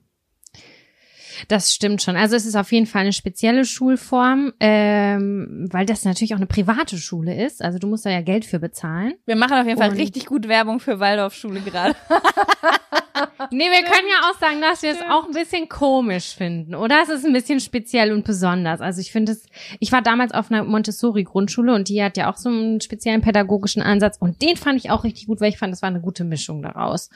[1.48, 2.16] Das stimmt schon.
[2.16, 6.46] Also es ist auf jeden Fall eine spezielle Schulform, ähm, weil das natürlich auch eine
[6.48, 7.62] private Schule ist.
[7.62, 9.14] Also du musst da ja Geld für bezahlen.
[9.26, 11.96] Wir machen auf jeden Fall Und- richtig gut Werbung für Waldorfschule gerade.
[13.50, 17.02] Nee, wir können ja auch sagen, dass wir es auch ein bisschen komisch finden, oder?
[17.02, 18.80] Es ist ein bisschen speziell und besonders.
[18.82, 19.46] Also ich finde es,
[19.80, 23.82] ich war damals auf einer Montessori-Grundschule und die hat ja auch so einen speziellen pädagogischen
[23.82, 26.26] Ansatz und den fand ich auch richtig gut, weil ich fand, das war eine gute
[26.26, 27.10] Mischung daraus.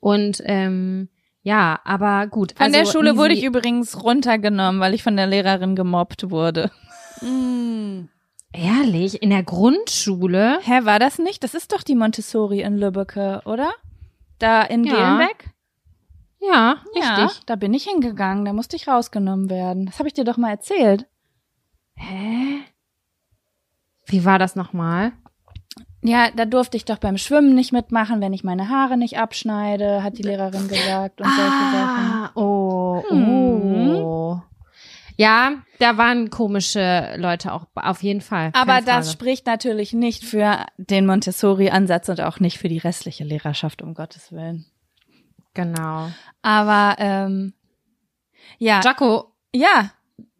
[0.00, 1.08] Und ähm,
[1.48, 2.52] ja, aber gut.
[2.56, 6.70] Von also der Schule wurde ich übrigens runtergenommen, weil ich von der Lehrerin gemobbt wurde.
[7.22, 8.08] Mhm.
[8.52, 10.58] Ehrlich, in der Grundschule?
[10.62, 11.42] Hä, war das nicht?
[11.44, 13.70] Das ist doch die Montessori in Lübbecke, oder?
[14.38, 15.50] Da in Ja, Gelenbeck?
[16.40, 17.44] Ja, Ja, richtig.
[17.46, 19.86] da bin ich hingegangen, da musste ich rausgenommen werden.
[19.86, 21.06] Das habe ich dir doch mal erzählt.
[21.96, 22.60] Hä?
[24.06, 25.12] Wie war das nochmal?
[26.02, 30.02] Ja, da durfte ich doch beim Schwimmen nicht mitmachen, wenn ich meine Haare nicht abschneide,
[30.02, 32.12] hat die Lehrerin gesagt und solche Sachen.
[32.12, 33.96] Ah, oh, Hm.
[33.96, 34.40] oh.
[35.16, 38.50] Ja, da waren komische Leute auch auf jeden Fall.
[38.54, 43.82] Aber das spricht natürlich nicht für den Montessori-Ansatz und auch nicht für die restliche Lehrerschaft,
[43.82, 44.66] um Gottes Willen.
[45.54, 46.08] Genau.
[46.42, 47.52] Aber ähm,
[48.58, 49.90] ja, Jaco, ja,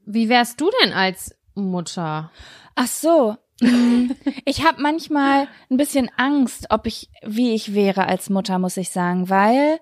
[0.07, 2.31] wie wärst du denn als Mutter?
[2.77, 3.37] Ach so.
[3.61, 4.11] Mm,
[4.45, 8.91] Ich habe manchmal ein bisschen Angst, ob ich, wie ich wäre als Mutter, muss ich
[8.91, 9.79] sagen, weil,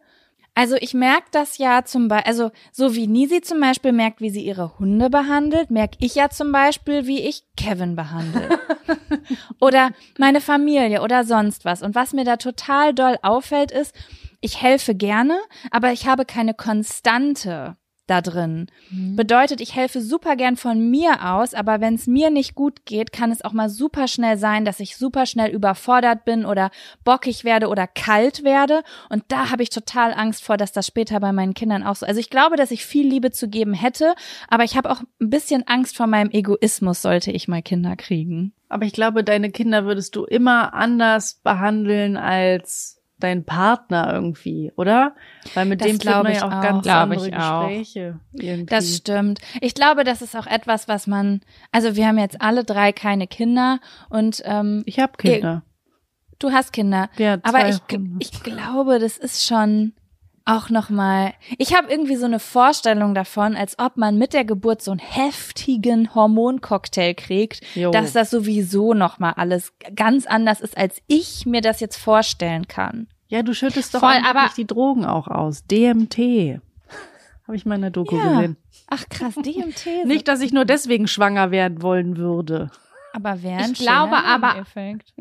[0.55, 4.31] also ich merke das ja zum Beispiel, also so wie Nisi zum Beispiel merkt, wie
[4.31, 8.59] sie ihre Hunde behandelt, merke ich ja zum Beispiel, wie ich Kevin behandle.
[9.61, 11.83] oder meine Familie oder sonst was.
[11.83, 13.95] Und was mir da total doll auffällt, ist,
[14.41, 15.39] ich helfe gerne,
[15.70, 18.66] aber ich habe keine Konstante da drin.
[18.90, 23.12] Bedeutet, ich helfe super gern von mir aus, aber wenn es mir nicht gut geht,
[23.12, 26.70] kann es auch mal super schnell sein, dass ich super schnell überfordert bin oder
[27.04, 28.82] bockig werde oder kalt werde.
[29.09, 32.07] Und da habe ich total Angst vor, dass das später bei meinen Kindern auch so.
[32.07, 34.14] Also ich glaube, dass ich viel Liebe zu geben hätte,
[34.48, 38.52] aber ich habe auch ein bisschen Angst vor meinem Egoismus, sollte ich mal Kinder kriegen.
[38.68, 45.14] Aber ich glaube, deine Kinder würdest du immer anders behandeln als dein Partner irgendwie, oder?
[45.55, 47.69] Weil mit Das dem glaube ich ja auch ganz Glaube andere ich auch.
[47.69, 48.21] Gespräche.
[48.33, 48.67] Irgendwie.
[48.67, 49.41] Das stimmt.
[49.61, 51.41] Ich glaube, das ist auch etwas, was man,
[51.73, 55.62] also wir haben jetzt alle drei keine Kinder und ähm, ich habe Kinder.
[56.39, 57.09] du hast Kinder.
[57.17, 58.17] Ja, Aber ich, Hunde.
[58.19, 59.95] ich glaube, das ist schon
[60.47, 61.34] auch noch mal.
[61.59, 65.01] Ich habe irgendwie so eine Vorstellung davon, als ob man mit der Geburt so einen
[65.01, 67.90] heftigen Hormoncocktail kriegt, Jo.
[67.90, 72.66] dass das sowieso noch mal alles ganz anders ist, als ich mir das jetzt vorstellen
[72.68, 73.09] kann.
[73.28, 75.64] Ja, du schüttest doch Voll, aber- die Drogen auch aus.
[75.66, 76.61] DMT.
[77.47, 78.34] Habe ich mal in der Doku Ja.
[78.40, 78.57] gesehen.
[78.88, 80.05] Ach krass, DMT.
[80.07, 82.70] Nicht, dass ich nur deswegen schwanger werden wollen würde.
[83.12, 85.12] aber wäre ein Ich glaube aber- Nebeneffekt.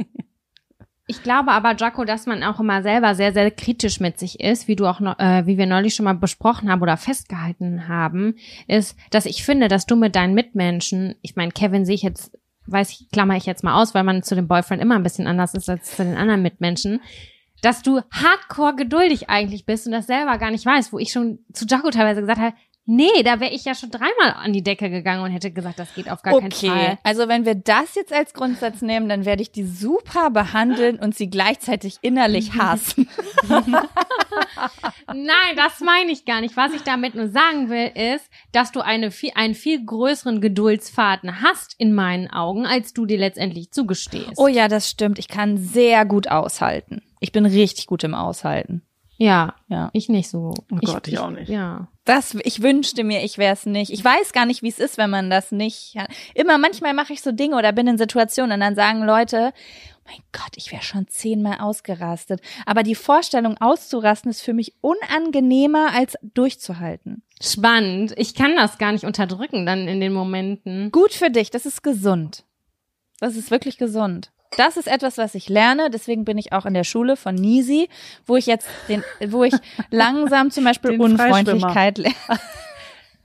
[1.07, 4.67] Ich glaube aber, Jaco, dass man auch immer selber sehr, sehr kritisch mit sich ist,
[4.67, 8.35] wie du auch äh, wie wir neulich schon mal besprochen haben oder festgehalten haben,
[8.67, 12.35] ist, dass ich finde, dass du mit deinen Mitmenschen, ich meine, Kevin sehe ich jetzt,
[12.65, 15.27] weiß ich, klammer ich jetzt mal aus, weil man zu dem Boyfriend immer ein bisschen
[15.27, 17.01] anders ist als zu den anderen Mitmenschen,
[17.61, 21.39] dass du hardcore geduldig eigentlich bist und das selber gar nicht weißt, wo ich schon
[21.53, 22.55] zu Jaco teilweise gesagt habe,
[22.85, 25.93] nee, da wäre ich ja schon dreimal an die Decke gegangen und hätte gesagt, das
[25.93, 26.97] geht auf gar keinen Okay, Fall.
[27.03, 31.15] also wenn wir das jetzt als Grundsatz nehmen, dann werde ich die super behandeln und
[31.15, 33.07] sie gleichzeitig innerlich hassen.
[35.07, 36.57] Nein, das meine ich gar nicht.
[36.57, 41.41] Was ich damit nur sagen will, ist, dass du eine viel, einen viel größeren Geduldsfaden
[41.41, 44.33] hast in meinen Augen, als du dir letztendlich zugestehst.
[44.37, 45.19] Oh ja, das stimmt.
[45.19, 47.01] Ich kann sehr gut aushalten.
[47.19, 48.81] Ich bin richtig gut im Aushalten.
[49.17, 49.89] Ja, Ja.
[49.93, 50.53] ich nicht so.
[50.71, 51.49] Oh Gott, ich auch nicht.
[51.49, 51.87] Ja.
[52.03, 53.91] Das, ich wünschte mir, ich wäre es nicht.
[53.91, 56.09] Ich weiß gar nicht, wie es ist, wenn man das nicht hat.
[56.33, 60.01] Immer, manchmal mache ich so Dinge oder bin in Situationen und dann sagen Leute, oh
[60.09, 62.41] mein Gott, ich wäre schon zehnmal ausgerastet.
[62.65, 67.23] Aber die Vorstellung auszurasten ist für mich unangenehmer als durchzuhalten.
[67.41, 68.13] Spannend.
[68.17, 70.91] Ich kann das gar nicht unterdrücken dann in den Momenten.
[70.91, 72.43] Gut für dich, das ist gesund.
[73.19, 74.31] Das ist wirklich gesund.
[74.57, 75.89] Das ist etwas, was ich lerne.
[75.89, 77.89] Deswegen bin ich auch in der Schule von Nisi,
[78.25, 79.53] wo ich jetzt den, wo ich
[79.89, 82.15] langsam zum Beispiel Den Unfreundlichkeit lerne.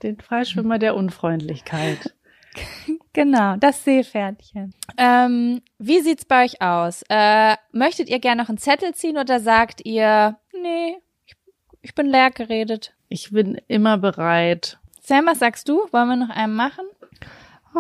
[0.03, 2.15] Den Freischwimmer der Unfreundlichkeit.
[3.13, 4.75] Genau, das Seepferdchen.
[4.97, 7.03] Ähm, wie sieht's bei euch aus?
[7.09, 10.97] Äh, möchtet ihr gerne noch einen Zettel ziehen oder sagt ihr, nee,
[11.27, 11.35] ich,
[11.83, 12.95] ich bin leer geredet?
[13.09, 14.79] Ich bin immer bereit.
[15.01, 15.87] Sam, was sagst du?
[15.91, 16.85] Wollen wir noch einen machen?
[17.75, 17.79] Oh,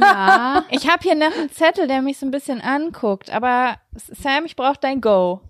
[0.00, 0.64] ja.
[0.70, 4.56] Ich habe hier noch einen Zettel, der mich so ein bisschen anguckt, aber Sam, ich
[4.56, 5.40] brauche dein Go.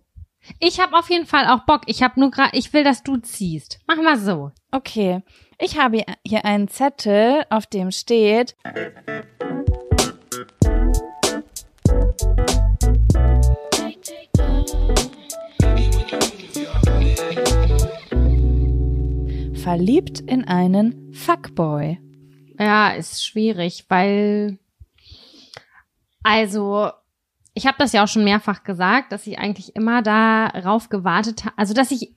[0.60, 1.82] Ich habe auf jeden Fall auch Bock.
[1.86, 3.80] Ich habe nur gerade, ich will, dass du ziehst.
[3.86, 4.52] Mach mal so.
[4.70, 5.22] Okay,
[5.58, 8.56] ich habe hier einen Zettel, auf dem steht.
[19.54, 21.98] Verliebt in einen Fuckboy.
[22.58, 24.58] Ja, ist schwierig, weil
[26.22, 26.90] also
[27.54, 31.56] ich habe das ja auch schon mehrfach gesagt, dass ich eigentlich immer darauf gewartet habe,
[31.56, 32.14] also dass ich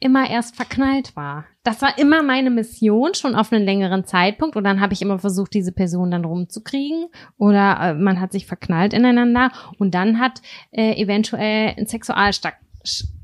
[0.00, 1.44] immer erst verknallt war.
[1.62, 4.56] Das war immer meine Mission, schon auf einen längeren Zeitpunkt.
[4.56, 7.08] Und dann habe ich immer versucht, diese Person dann rumzukriegen.
[7.38, 9.50] Oder äh, man hat sich verknallt ineinander.
[9.78, 12.56] Und dann hat äh, eventuell ein Sexualstag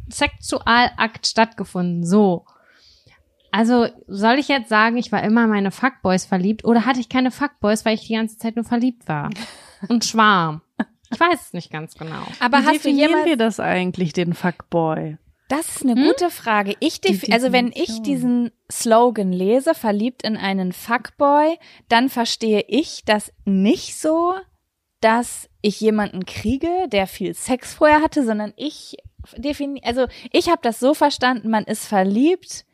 [0.09, 2.05] Sexualakt stattgefunden.
[2.05, 2.47] So.
[3.53, 7.09] Also soll ich jetzt sagen, ich war immer in meine Fuckboys verliebt oder hatte ich
[7.09, 9.31] keine Fuckboys, weil ich die ganze Zeit nur verliebt war?
[9.89, 10.63] Und schwarm.
[11.13, 12.23] Ich weiß es nicht ganz genau.
[12.39, 15.19] Aber Wie hast du definieren jemals wir das eigentlich, den Fuckboy?
[15.49, 16.77] Das ist eine gute Frage.
[16.79, 17.01] Ich
[17.33, 21.59] also wenn ich diesen Slogan lese, verliebt in einen Fuckboy,
[21.89, 24.35] dann verstehe ich das nicht so,
[25.01, 28.97] dass ich jemanden kriege, der viel Sex vorher hatte, sondern ich
[29.37, 32.65] defini also ich habe das so verstanden, man ist verliebt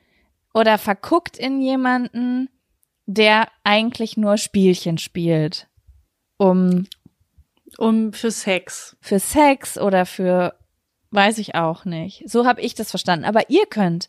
[0.57, 2.49] oder verguckt in jemanden,
[3.05, 5.69] der eigentlich nur Spielchen spielt,
[6.39, 6.87] um
[7.77, 8.97] Um für Sex.
[9.03, 10.55] für Sex oder für
[11.11, 12.23] weiß ich auch nicht.
[12.27, 13.27] So habe ich das verstanden.
[13.27, 14.09] Aber ihr könnt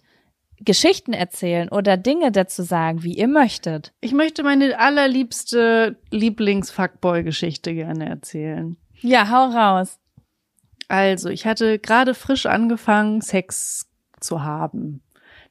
[0.59, 3.93] Geschichten erzählen oder Dinge dazu sagen, wie ihr möchtet.
[3.99, 8.77] Ich möchte meine allerliebste Lieblings-Fuckboy-Geschichte gerne erzählen.
[9.01, 9.99] Ja, hau raus.
[10.87, 15.01] Also, ich hatte gerade frisch angefangen, Sex zu haben.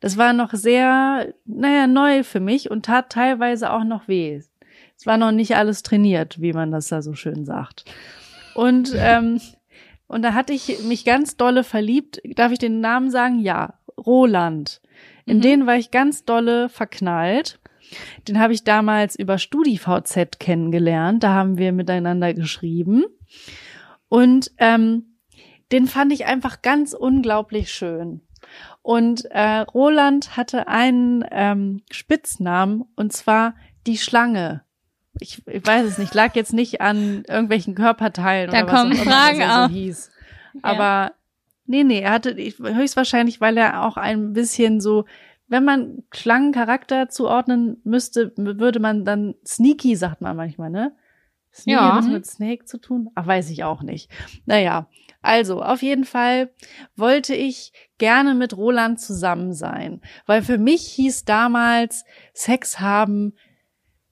[0.01, 4.41] Das war noch sehr, naja, neu für mich und tat teilweise auch noch weh.
[4.99, 7.85] Es war noch nicht alles trainiert, wie man das da so schön sagt.
[8.55, 9.41] Und, ähm,
[10.07, 12.21] und da hatte ich mich ganz dolle verliebt.
[12.37, 13.41] Darf ich den Namen sagen?
[13.41, 14.81] Ja, Roland.
[15.25, 15.43] In Mhm.
[15.43, 17.59] den war ich ganz dolle verknallt.
[18.27, 21.23] Den habe ich damals über StudiVZ kennengelernt.
[21.23, 23.05] Da haben wir miteinander geschrieben.
[24.09, 25.17] Und ähm,
[25.73, 28.21] den fand ich einfach ganz unglaublich schön.
[28.87, 34.63] Und äh, Roland hatte einen ähm, Spitznamen und zwar die Schlange.
[35.19, 38.93] Ich, ich weiß es nicht, lag jetzt nicht an irgendwelchen Körperteilen Da oder was kommen
[38.93, 39.71] auch immer Fragen das er auf.
[39.71, 40.11] so hieß.
[40.63, 41.13] Aber
[41.65, 45.05] nee, nee, er hatte ich, höchstwahrscheinlich, weil er auch ein bisschen so,
[45.49, 50.93] wenn man Schlangencharakter zuordnen müsste, würde man dann sneaky, sagt man manchmal, ne?
[51.53, 51.89] Sneaky Ja.
[51.93, 53.11] hat was mit Snake zu tun?
[53.17, 54.13] Ach, weiß ich auch nicht.
[54.45, 54.87] Naja,
[55.27, 56.51] also auf jeden Fall
[56.97, 63.35] wollte ich gerne mit Roland zusammen sein, weil für mich hieß damals Sex haben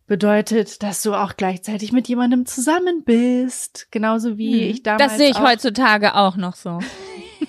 [0.07, 4.71] bedeutet, dass du auch gleichzeitig mit jemandem zusammen bist, genauso wie Hm.
[4.71, 6.79] ich damals Das sehe ich auch heutzutage auch noch so.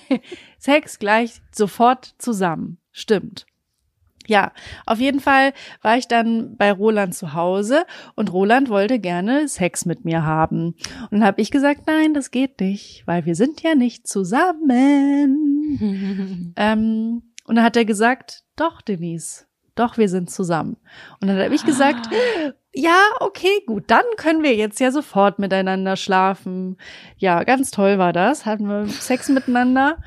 [0.58, 2.78] Sex gleich sofort zusammen.
[2.92, 3.46] Stimmt.
[4.26, 4.52] Ja,
[4.86, 7.84] auf jeden Fall war ich dann bei Roland zu Hause
[8.14, 10.74] und Roland wollte gerne Sex mit mir haben.
[11.02, 15.34] Und dann habe ich gesagt, nein, das geht nicht, weil wir sind ja nicht zusammen.
[16.56, 19.46] ähm, und dann hat er gesagt, doch, Denise,
[19.76, 20.76] doch, wir sind zusammen.
[21.20, 22.08] Und dann habe ich gesagt,
[22.72, 26.76] ja, okay, gut, dann können wir jetzt ja sofort miteinander schlafen.
[27.16, 28.44] Ja, ganz toll war das.
[28.44, 29.98] Hatten wir Sex miteinander.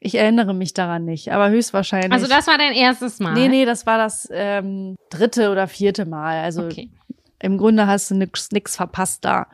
[0.00, 2.12] Ich erinnere mich daran nicht, aber höchstwahrscheinlich.
[2.12, 3.34] Also das war dein erstes Mal.
[3.34, 6.42] Nee, nee, das war das ähm, dritte oder vierte Mal.
[6.42, 6.90] Also Okay.
[7.38, 9.48] im Grunde hast du nix, nix verpasst da.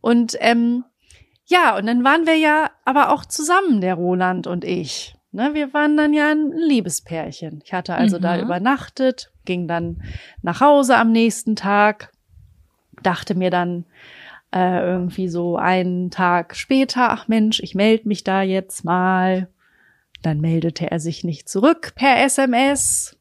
[0.00, 0.84] Und ähm,
[1.44, 5.14] ja, und dann waren wir ja aber auch zusammen, der Roland und ich.
[5.30, 7.60] Ne, wir waren dann ja ein Liebespärchen.
[7.64, 8.42] Ich hatte also da Mhm.
[8.44, 10.02] übernachtet, ging dann
[10.42, 12.12] nach Hause am nächsten Tag,
[13.02, 13.84] dachte mir dann
[14.54, 19.48] äh, irgendwie so einen Tag später, ach Mensch, ich melde mich da jetzt mal.
[20.22, 23.18] Dann meldete er sich nicht zurück per SMS.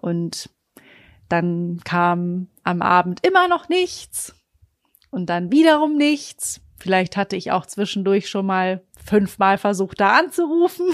[0.00, 0.50] Und
[1.28, 4.34] dann kam am Abend immer noch nichts.
[5.10, 6.60] Und dann wiederum nichts.
[6.76, 10.86] Vielleicht hatte ich auch zwischendurch schon mal fünfmal versucht, da anzurufen.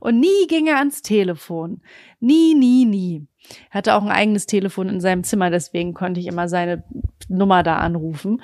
[0.00, 1.80] Und nie ging er ans Telefon.
[2.18, 3.26] Nie, nie, nie.
[3.70, 6.84] Er hatte auch ein eigenes Telefon in seinem Zimmer, deswegen konnte ich immer seine
[7.28, 8.42] Nummer da anrufen.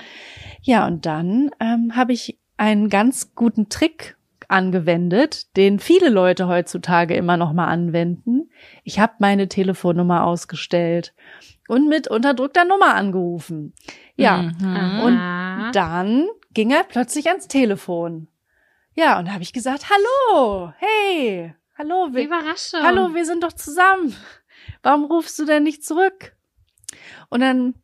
[0.62, 4.16] Ja, und dann ähm, habe ich einen ganz guten Trick
[4.48, 8.50] angewendet, den viele Leute heutzutage immer noch mal anwenden.
[8.84, 11.14] Ich habe meine Telefonnummer ausgestellt
[11.68, 13.74] und mit unterdrückter Nummer angerufen.
[14.16, 15.00] Ja, Mhm.
[15.04, 15.70] und Ah.
[15.72, 18.28] dann ging er plötzlich ans Telefon.
[18.94, 22.80] Ja, und da habe ich gesagt, hallo, hey, hallo, wir, Überraschung.
[22.82, 24.16] hallo, wir sind doch zusammen.
[24.82, 26.34] Warum rufst du denn nicht zurück?
[27.28, 27.74] Und dann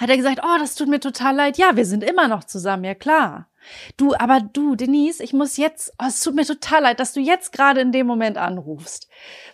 [0.00, 1.58] hat er gesagt, oh, das tut mir total leid.
[1.58, 3.48] Ja, wir sind immer noch zusammen, ja klar.
[3.96, 7.20] Du, aber du, Denise, ich muss jetzt, oh, es tut mir total leid, dass du
[7.20, 9.08] jetzt gerade in dem Moment anrufst.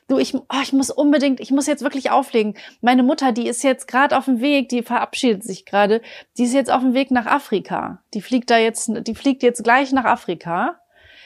[0.08, 2.56] Du, ich, oh, ich muss unbedingt, ich muss jetzt wirklich auflegen.
[2.80, 6.00] Meine Mutter, die ist jetzt gerade auf dem Weg, die verabschiedet sich gerade.
[6.38, 8.02] Die ist jetzt auf dem Weg nach Afrika.
[8.14, 10.80] Die fliegt da jetzt, die fliegt jetzt gleich nach Afrika.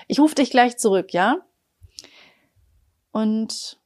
[0.08, 1.36] Ich rufe dich gleich zurück, ja?
[3.12, 3.78] Und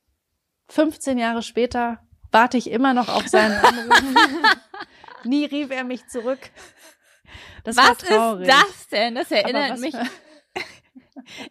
[0.69, 1.99] 15 Jahre später
[2.31, 4.03] warte ich immer noch auf seinen Anruf.
[5.25, 6.51] Nie rief er mich zurück.
[7.65, 9.15] Das Was ist das denn?
[9.15, 9.95] Das erinnert mich.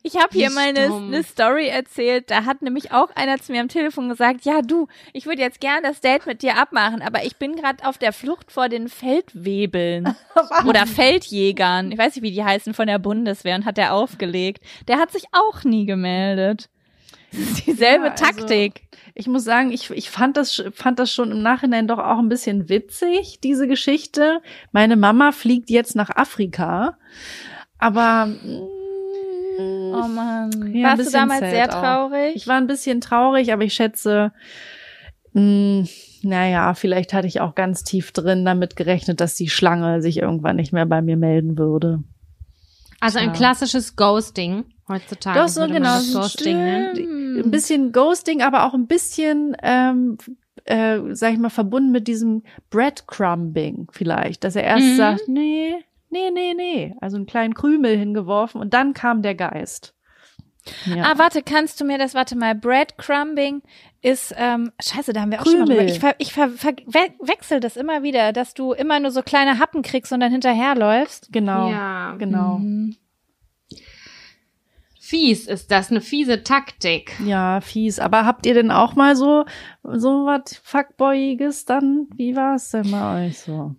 [0.03, 2.30] Ich habe hier mal eine, eine Story erzählt.
[2.30, 5.61] Da hat nämlich auch einer zu mir am Telefon gesagt, ja du, ich würde jetzt
[5.61, 8.89] gern das Date mit dir abmachen, aber ich bin gerade auf der Flucht vor den
[8.89, 10.15] Feldwebeln
[10.68, 11.91] oder Feldjägern.
[11.91, 14.64] Ich weiß nicht, wie die heißen von der Bundeswehr und hat der aufgelegt.
[14.88, 16.69] Der hat sich auch nie gemeldet.
[17.31, 18.81] Das ist dieselbe Ja, also- Taktik.
[19.15, 22.30] Ich muss sagen, ich, ich fand, das, fand das schon im Nachhinein doch auch ein
[22.30, 24.41] bisschen witzig, diese Geschichte.
[24.72, 26.98] Meine Mama fliegt jetzt nach Afrika.
[27.77, 28.61] Aber mm,
[29.60, 30.73] Oh Mann.
[30.73, 31.81] Ja, Warst du damals sehr auch.
[31.81, 32.35] traurig?
[32.35, 34.31] ich war ein bisschen traurig, aber ich schätze,
[35.34, 35.88] mh,
[36.23, 40.56] naja, vielleicht hatte ich auch ganz tief drin damit gerechnet, dass die Schlange sich irgendwann
[40.56, 42.03] nicht mehr bei mir melden würde.
[42.99, 43.34] Also ein Ja.
[43.34, 45.39] klassisches Ghosting heutzutage.
[45.39, 47.39] Doch, so würde genau, Man das so Ghosting nennen.
[47.45, 50.18] Ein bisschen Ghosting, aber auch ein bisschen, ähm,
[50.65, 54.95] äh, sag ich mal, verbunden mit diesem Breadcrumbing vielleicht, dass er erst Mhm.
[54.97, 55.76] sagt, nee,
[56.10, 59.93] nee, nee, nee, also einen kleinen Krümel hingeworfen und dann kam der Geist.
[60.85, 61.03] Ja.
[61.11, 63.61] Ah, warte, kannst du mir das, warte mal, Breadcrumbing
[64.01, 65.77] ist, ähm, scheiße, da haben wir auch schon mal Krümel.
[65.88, 65.91] drüber.
[65.91, 69.23] Ich, ver, ich ver, ver, we wechsel das immer wieder, dass du immer nur so
[69.23, 71.34] kleine Happen kriegst und dann hinterherläufst.
[71.34, 72.15] genau, Ja.
[72.18, 72.60] genau.
[72.60, 72.95] Mhm.
[75.05, 77.19] Fies ist das, eine fiese Taktik.
[77.25, 77.99] Ja, fies.
[77.99, 79.43] Aber habt ihr denn auch mal so,
[79.84, 82.07] so was Fuckboyiges dann?
[82.15, 83.75] Wie war es denn bei euch so?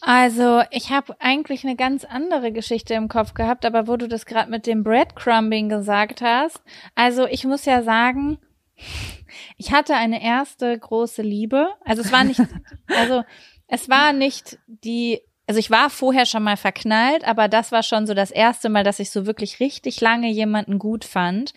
[0.00, 4.24] Also, ich habe eigentlich eine ganz andere Geschichte im Kopf gehabt, aber wo du das
[4.24, 6.62] gerade mit dem Breadcrumbing gesagt hast,
[6.94, 8.38] also ich muss ja sagen,
[9.58, 11.68] ich hatte eine erste große Liebe.
[11.84, 12.40] Also es war nicht,
[12.86, 13.22] also
[13.66, 18.06] es war nicht die, also ich war vorher schon mal verknallt, aber das war schon
[18.06, 21.52] so das erste Mal, dass ich so wirklich richtig lange jemanden gut fand.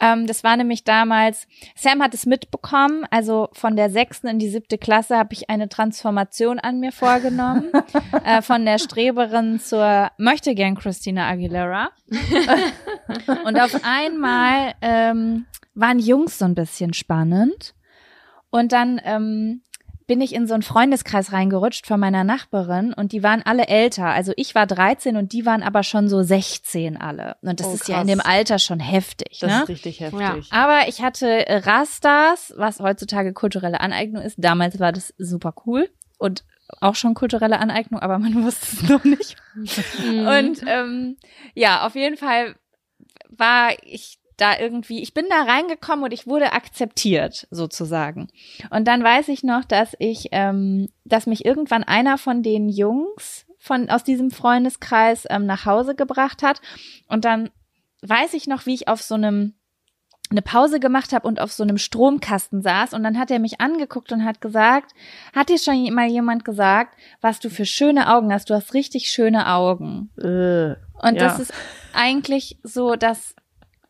[0.00, 4.48] Ähm, das war nämlich damals, Sam hat es mitbekommen, also von der sechsten in die
[4.48, 7.70] siebte Klasse habe ich eine Transformation an mir vorgenommen,
[8.24, 11.90] äh, von der Streberin zur möchte gern Christina Aguilera.
[13.44, 17.74] Und auf einmal ähm, waren Jungs so ein bisschen spannend.
[18.50, 19.62] Und dann ähm,
[20.06, 24.06] bin ich in so einen Freundeskreis reingerutscht von meiner Nachbarin und die waren alle älter.
[24.06, 27.36] Also ich war 13 und die waren aber schon so 16 alle.
[27.42, 29.38] Und das Oh, ist ja in dem Alter schon heftig.
[29.40, 29.62] Das ne?
[29.62, 30.20] ist richtig heftig.
[30.20, 30.36] Ja.
[30.50, 34.36] Aber ich hatte Rastas, was heutzutage kulturelle Aneignung ist.
[34.38, 35.88] Damals war das super cool
[36.18, 36.44] und
[36.80, 39.36] auch schon kulturelle Aneignung, aber man wusste es noch nicht.
[39.54, 40.26] Mhm.
[40.26, 41.16] Und ähm,
[41.54, 42.54] ja, auf jeden Fall
[43.28, 48.28] war ich da irgendwie, ich bin da reingekommen und ich wurde akzeptiert, sozusagen.
[48.70, 53.46] Und dann weiß ich noch, dass ich, ähm, dass mich irgendwann einer von den Jungs
[53.58, 56.60] von aus diesem Freundeskreis ähm, nach Hause gebracht hat.
[57.08, 57.50] Und dann
[58.02, 59.54] weiß ich noch, wie ich auf so einem
[60.28, 63.60] eine Pause gemacht habe und auf so einem Stromkasten saß und dann hat er mich
[63.60, 64.92] angeguckt und hat gesagt,
[65.32, 68.50] hat dir schon mal jemand gesagt, was du für schöne Augen hast?
[68.50, 70.10] Du hast richtig schöne Augen.
[70.18, 71.28] Äh, Und Ja.
[71.28, 71.52] das ist
[71.92, 73.36] eigentlich so das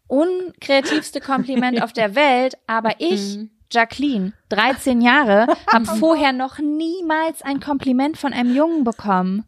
[0.08, 3.50] unkreativste Kompliment auf der Welt, aber ich, Mhm.
[3.72, 9.44] Jacqueline, 13 Jahre, habe vorher noch niemals ein Kompliment von einem Jungen bekommen.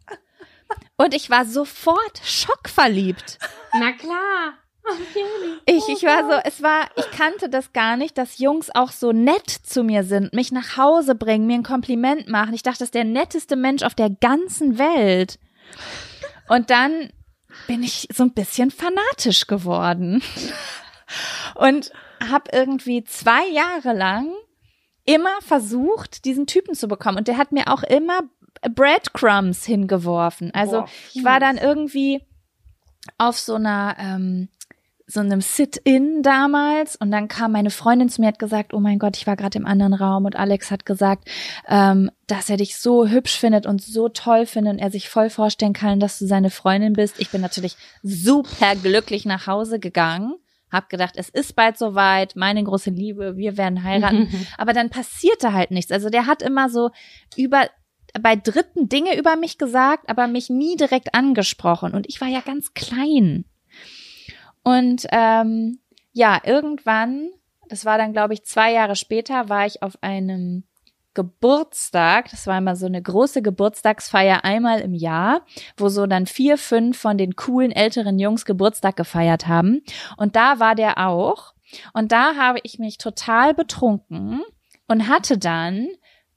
[0.97, 3.39] Und ich war sofort schockverliebt.
[3.73, 4.53] Na klar.
[5.65, 9.11] Ich, ich war so, es war, ich kannte das gar nicht, dass Jungs auch so
[9.11, 12.53] nett zu mir sind, mich nach Hause bringen, mir ein Kompliment machen.
[12.53, 15.39] Ich dachte, das ist der netteste Mensch auf der ganzen Welt.
[16.47, 17.11] Und dann
[17.67, 20.21] bin ich so ein bisschen fanatisch geworden.
[21.55, 21.91] und
[22.29, 24.31] habe irgendwie zwei Jahre lang
[25.05, 27.17] immer versucht, diesen Typen zu bekommen.
[27.17, 28.21] Und der hat mir auch immer
[28.61, 30.51] Breadcrumbs hingeworfen.
[30.53, 32.25] Also Boah, ich war dann irgendwie
[33.17, 34.49] auf so einer ähm,
[35.11, 38.99] so einem Sit-in damals und dann kam meine Freundin zu mir hat gesagt, oh mein
[38.99, 41.27] Gott, ich war gerade im anderen Raum und Alex hat gesagt,
[41.67, 45.31] ähm, dass er dich so hübsch findet und so toll findet und er sich voll
[45.31, 47.19] vorstellen kann, dass du seine Freundin bist.
[47.19, 50.35] Ich bin natürlich super glücklich nach Hause gegangen,
[50.71, 54.29] hab gedacht, es ist bald soweit, meine große Liebe, wir werden heiraten,
[54.59, 55.91] aber dann passierte halt nichts.
[55.91, 56.91] Also der hat immer so
[57.35, 57.67] über
[58.21, 62.41] bei Dritten Dinge über mich gesagt, aber mich nie direkt angesprochen und ich war ja
[62.41, 63.45] ganz klein.
[64.69, 65.79] Und ähm,
[66.13, 67.29] ja, irgendwann,
[67.69, 70.63] das war dann, glaube ich, zwei Jahre später, war ich auf einem
[71.15, 75.43] Geburtstag, das war immer so eine große Geburtstagsfeier einmal im Jahr,
[75.75, 79.81] wo so dann vier, fünf von den coolen älteren Jungs Geburtstag gefeiert haben.
[80.17, 81.55] Und da war der auch.
[81.93, 84.41] Und da habe ich mich total betrunken
[84.87, 85.87] und hatte dann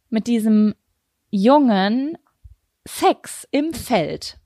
[0.08, 0.74] mit diesem
[1.30, 2.16] Jungen
[2.88, 4.38] Sex im Feld.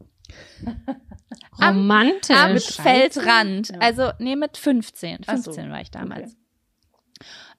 [1.58, 2.36] Am- Romantisch.
[2.36, 3.68] Am Feldrand.
[3.70, 3.78] Ja.
[3.80, 5.20] Also, nee, mit 15.
[5.26, 5.52] Ach so.
[5.52, 6.36] 15 war ich damals.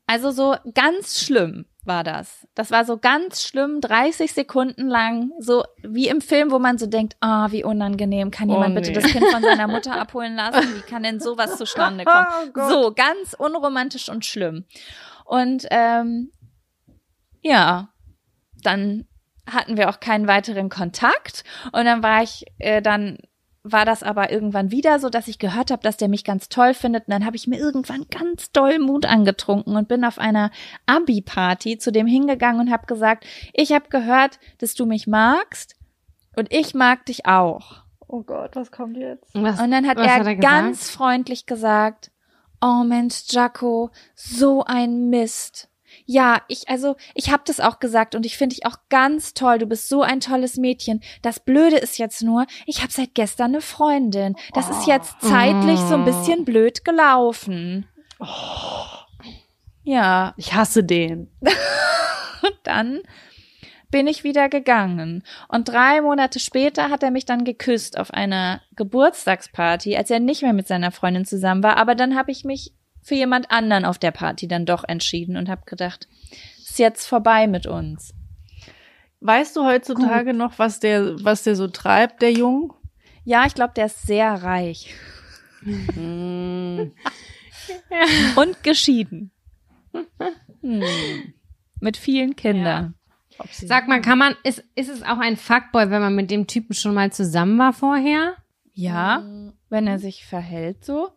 [0.09, 2.47] Also so ganz schlimm war das.
[2.55, 6.85] Das war so ganz schlimm, 30 Sekunden lang, so wie im Film, wo man so
[6.87, 8.95] denkt, ah, wie unangenehm, kann Oh, jemand bitte nee.
[8.95, 10.75] das Kind von seiner Mutter abholen lassen?
[10.77, 12.25] Wie kann denn sowas zustande kommen?
[12.57, 14.65] Oh so, ganz unromantisch und schlimm.
[15.25, 16.31] Und ähm,
[17.41, 17.89] ja,
[18.63, 19.07] dann
[19.49, 23.17] hatten wir auch keinen weiteren Kontakt und dann war ich äh, dann
[23.71, 26.73] war das aber irgendwann wieder so, dass ich gehört habe, dass der mich ganz toll
[26.73, 27.07] findet.
[27.07, 30.51] Und dann habe ich mir irgendwann ganz doll Mut angetrunken und bin auf einer
[30.85, 35.75] Abi-Party zu dem hingegangen und habe gesagt, ich habe gehört, dass du mich magst
[36.35, 37.83] und ich mag dich auch.
[38.07, 39.33] Oh Gott, was kommt jetzt?
[39.33, 42.11] Was, Und dann hat er, hat er ganz freundlich gesagt,
[42.61, 45.69] oh Mensch, Jaco, so ein Mist.
[46.09, 49.59] Ja, ich, also, ich hab das auch gesagt und ich finde dich auch ganz toll.
[49.59, 51.01] Du bist so ein tolles Mädchen.
[51.21, 54.35] Das Blöde ist jetzt nur, ich habe seit gestern eine Freundin.
[54.53, 57.85] Das ist jetzt zeitlich so ein bisschen blöd gelaufen.
[59.83, 61.29] Ja, Ich hasse den.
[61.41, 63.01] und dann
[63.91, 65.23] bin ich wieder gegangen.
[65.49, 70.41] Und drei Monate später hat er mich dann geküsst auf einer Geburtstagsparty, als er nicht
[70.41, 71.75] mehr mit seiner Freundin zusammen war.
[71.77, 72.73] Aber dann habe ich mich
[73.07, 76.09] für jemand anderen auf der Party dann doch entschieden und habe gedacht,
[76.57, 78.13] ist jetzt vorbei mit uns.
[79.21, 82.73] Weißt du heutzutage noch, was der, was der so treibt, der Jung?
[83.23, 84.93] Ja, ich glaube, der ist sehr reich
[85.63, 86.91] Hm.
[88.35, 89.31] und geschieden.
[90.61, 90.83] Hm.
[91.79, 92.93] Mit vielen Kindern.
[93.51, 96.45] Sie- Sag mal, kann man, ist, ist es auch ein Fuckboy, wenn man mit dem
[96.47, 98.35] Typen schon mal zusammen war vorher?
[98.73, 99.23] Ja,
[99.69, 101.09] wenn er sich verhält so.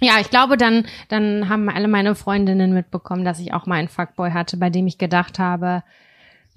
[0.00, 3.88] Ja, ich glaube, dann, dann haben alle meine Freundinnen mitbekommen, dass ich auch mal einen
[3.88, 5.82] Fuckboy hatte, bei dem ich gedacht habe,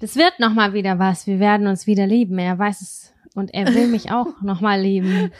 [0.00, 1.26] das wird noch mal wieder was.
[1.26, 2.38] Wir werden uns wieder lieben.
[2.38, 5.32] Er weiß es und er will mich auch noch mal lieben.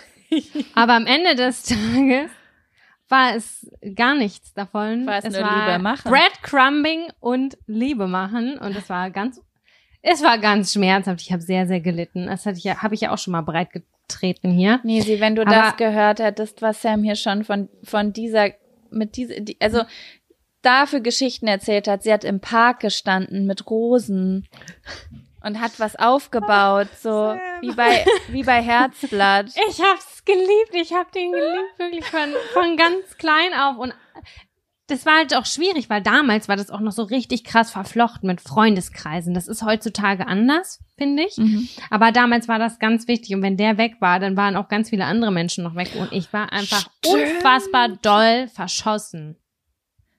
[0.74, 2.30] Aber am Ende des Tages
[3.08, 5.06] war es gar nichts davon.
[5.06, 6.10] War es nur war Liebe machen.
[6.10, 9.40] Breadcrumbing und Liebe machen und es war ganz,
[10.00, 11.20] es war ganz schmerzhaft.
[11.20, 12.26] Ich habe sehr, sehr gelitten.
[12.26, 13.70] Das hatte ich ja, habe ich ja auch schon mal breit
[14.12, 14.80] getreten hier.
[14.84, 18.50] Nisi, wenn du Aber- das gehört hättest, was Sam hier schon von, von dieser,
[18.90, 19.82] mit dieser, die, also
[20.62, 22.02] dafür Geschichten erzählt hat.
[22.02, 24.46] Sie hat im Park gestanden mit Rosen
[25.42, 29.46] und hat was aufgebaut, so wie bei, wie bei Herzblatt.
[29.68, 33.76] Ich hab's geliebt, ich hab den geliebt, wirklich von, von ganz klein auf.
[33.78, 33.92] Und
[34.92, 38.26] das war halt auch schwierig, weil damals war das auch noch so richtig krass verflochten
[38.26, 39.32] mit Freundeskreisen.
[39.32, 41.38] Das ist heutzutage anders, finde ich.
[41.38, 41.66] Mhm.
[41.90, 43.34] Aber damals war das ganz wichtig.
[43.34, 45.90] Und wenn der weg war, dann waren auch ganz viele andere Menschen noch weg.
[45.98, 47.14] Und ich war einfach Stimmt.
[47.36, 49.36] unfassbar doll verschossen.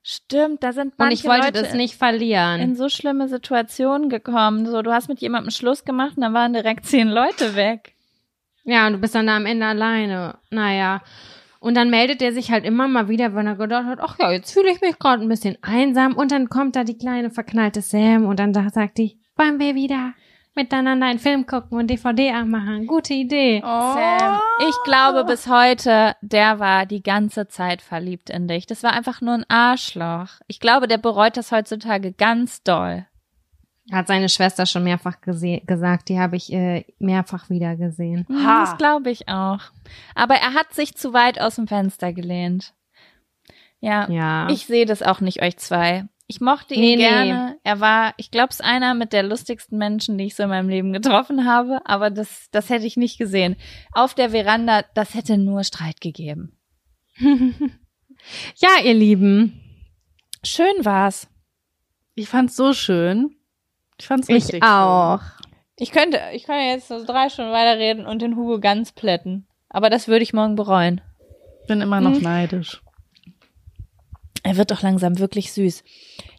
[0.01, 2.59] Stimmt, da sind Und ich manche wollte Leute das nicht verlieren.
[2.59, 4.65] in so schlimme Situationen gekommen.
[4.65, 7.93] So, du hast mit jemandem Schluss gemacht und dann waren direkt zehn Leute weg.
[8.65, 10.39] Ja, und du bist dann da am Ende alleine.
[10.49, 11.01] Naja.
[11.63, 14.33] Und dann meldet er sich halt immer mal wieder, wenn er gedacht hat, ach ja,
[14.33, 16.13] jetzt fühle ich mich gerade ein bisschen einsam.
[16.13, 19.73] Und dann kommt da die kleine verknallte Sam und dann da sagt die, wollen wir
[19.73, 20.11] wieder
[20.55, 22.85] miteinander einen Film gucken und DVD anmachen?
[22.85, 23.61] Gute Idee.
[23.61, 28.65] Sam, ich glaube bis heute, der war die ganze Zeit verliebt in dich.
[28.65, 30.41] Das war einfach nur ein Arschloch.
[30.47, 33.05] Ich glaube, der bereut das heutzutage ganz doll.
[33.91, 38.25] Hat seine Schwester schon mehrfach gesagt, die habe ich äh, mehrfach wieder gesehen.
[38.29, 38.61] Hm, Ha.
[38.61, 39.59] Das glaube ich auch.
[40.15, 42.73] Aber er hat sich zu weit aus dem Fenster gelehnt.
[43.81, 44.47] Ja, Ja.
[44.49, 46.05] ich sehe das auch nicht, euch zwei.
[46.27, 47.01] Ich mochte ihn Nee, nee.
[47.03, 47.57] gerne.
[47.65, 50.49] Er war, ich glaube, es ist einer mit der lustigsten Menschen, die ich so in
[50.49, 51.81] meinem Leben getroffen habe.
[51.85, 53.57] Aber das, das hätte ich nicht gesehen.
[53.91, 56.57] Auf der Veranda, das hätte nur Streit gegeben.
[58.55, 59.59] Ja, ihr Lieben.
[60.45, 61.27] Schön war's.
[62.15, 63.35] Ich fand's so schön.
[64.03, 65.21] Ich fand's Ich richtig auch.
[65.77, 69.47] Ich könnte, ich könnte jetzt so drei Stunden weiterreden und den Hugo ganz plätten.
[69.69, 70.99] Aber das würde ich morgen bereuen.
[71.69, 72.21] Bin immer noch Hm.
[72.21, 72.81] neidisch.
[74.43, 75.85] Er wird doch langsam wirklich süß.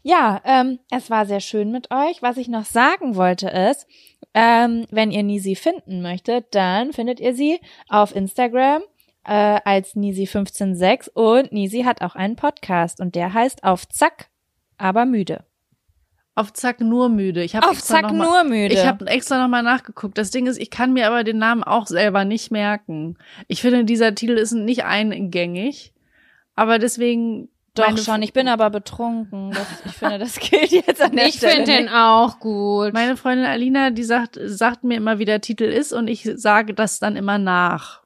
[0.03, 2.21] Ja, ähm, es war sehr schön mit euch.
[2.21, 3.87] Was ich noch sagen wollte ist,
[4.35, 7.59] ähm, wenn ihr Nisi finden möchtet, dann findet ihr sie
[7.89, 8.83] auf Instagram
[9.23, 14.29] äh, als Nisi156 und Nisi hat auch einen Podcast und der heißt auf Zack,
[14.77, 15.45] aber müde.
[16.37, 17.43] Auf Zack nur müde.
[17.43, 18.73] Ich hab Auf extra Zack noch mal, nur müde.
[18.73, 20.17] Ich habe extra nochmal nachgeguckt.
[20.17, 23.17] Das Ding ist, ich kann mir aber den Namen auch selber nicht merken.
[23.47, 25.93] Ich finde, dieser Titel ist nicht eingängig.
[26.53, 27.47] Aber deswegen.
[27.73, 29.51] doch schon, ich bin aber betrunken.
[29.51, 32.93] Das, ich finde, das gilt jetzt an der Ich finde den auch gut.
[32.93, 36.73] Meine Freundin Alina, die sagt, sagt mir immer, wie der Titel ist und ich sage
[36.73, 38.01] das dann immer nach.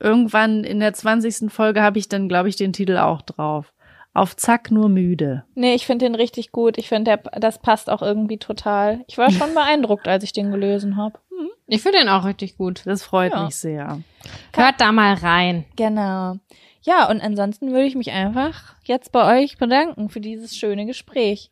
[0.00, 1.50] Irgendwann in der 20.
[1.50, 3.73] Folge habe ich dann, glaube ich, den Titel auch drauf.
[4.14, 5.44] Auf Zack nur müde.
[5.54, 6.78] Nee, ich finde den richtig gut.
[6.78, 9.04] Ich finde, das passt auch irgendwie total.
[9.08, 11.18] Ich war schon beeindruckt, als ich den gelesen habe.
[11.66, 12.82] Ich finde den auch richtig gut.
[12.86, 13.44] Das freut Ja.
[13.44, 14.00] mich sehr.
[14.54, 15.64] Hört da mal rein.
[15.76, 16.36] Genau.
[16.82, 21.50] Ja, und ansonsten würde ich mich einfach jetzt bei euch bedanken für dieses schöne Gespräch.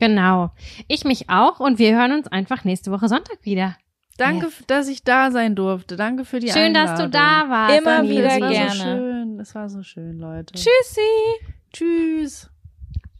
[0.00, 0.50] Genau.
[0.88, 3.76] Ich mich auch und wir hören uns einfach nächste Woche Sonntag wieder.
[4.18, 5.96] Danke, dass ich da sein durfte.
[5.96, 7.10] Danke für die Schön, dass Einladung.
[7.12, 7.78] du da warst.
[7.80, 8.10] Immer Nils.
[8.18, 8.70] wieder das war gerne.
[8.70, 9.38] So schön.
[9.38, 10.52] Das war so schön, Leute.
[10.54, 11.57] Tschüssi.
[11.72, 12.50] Tschüss.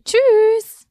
[0.05, 0.88] Tschüss.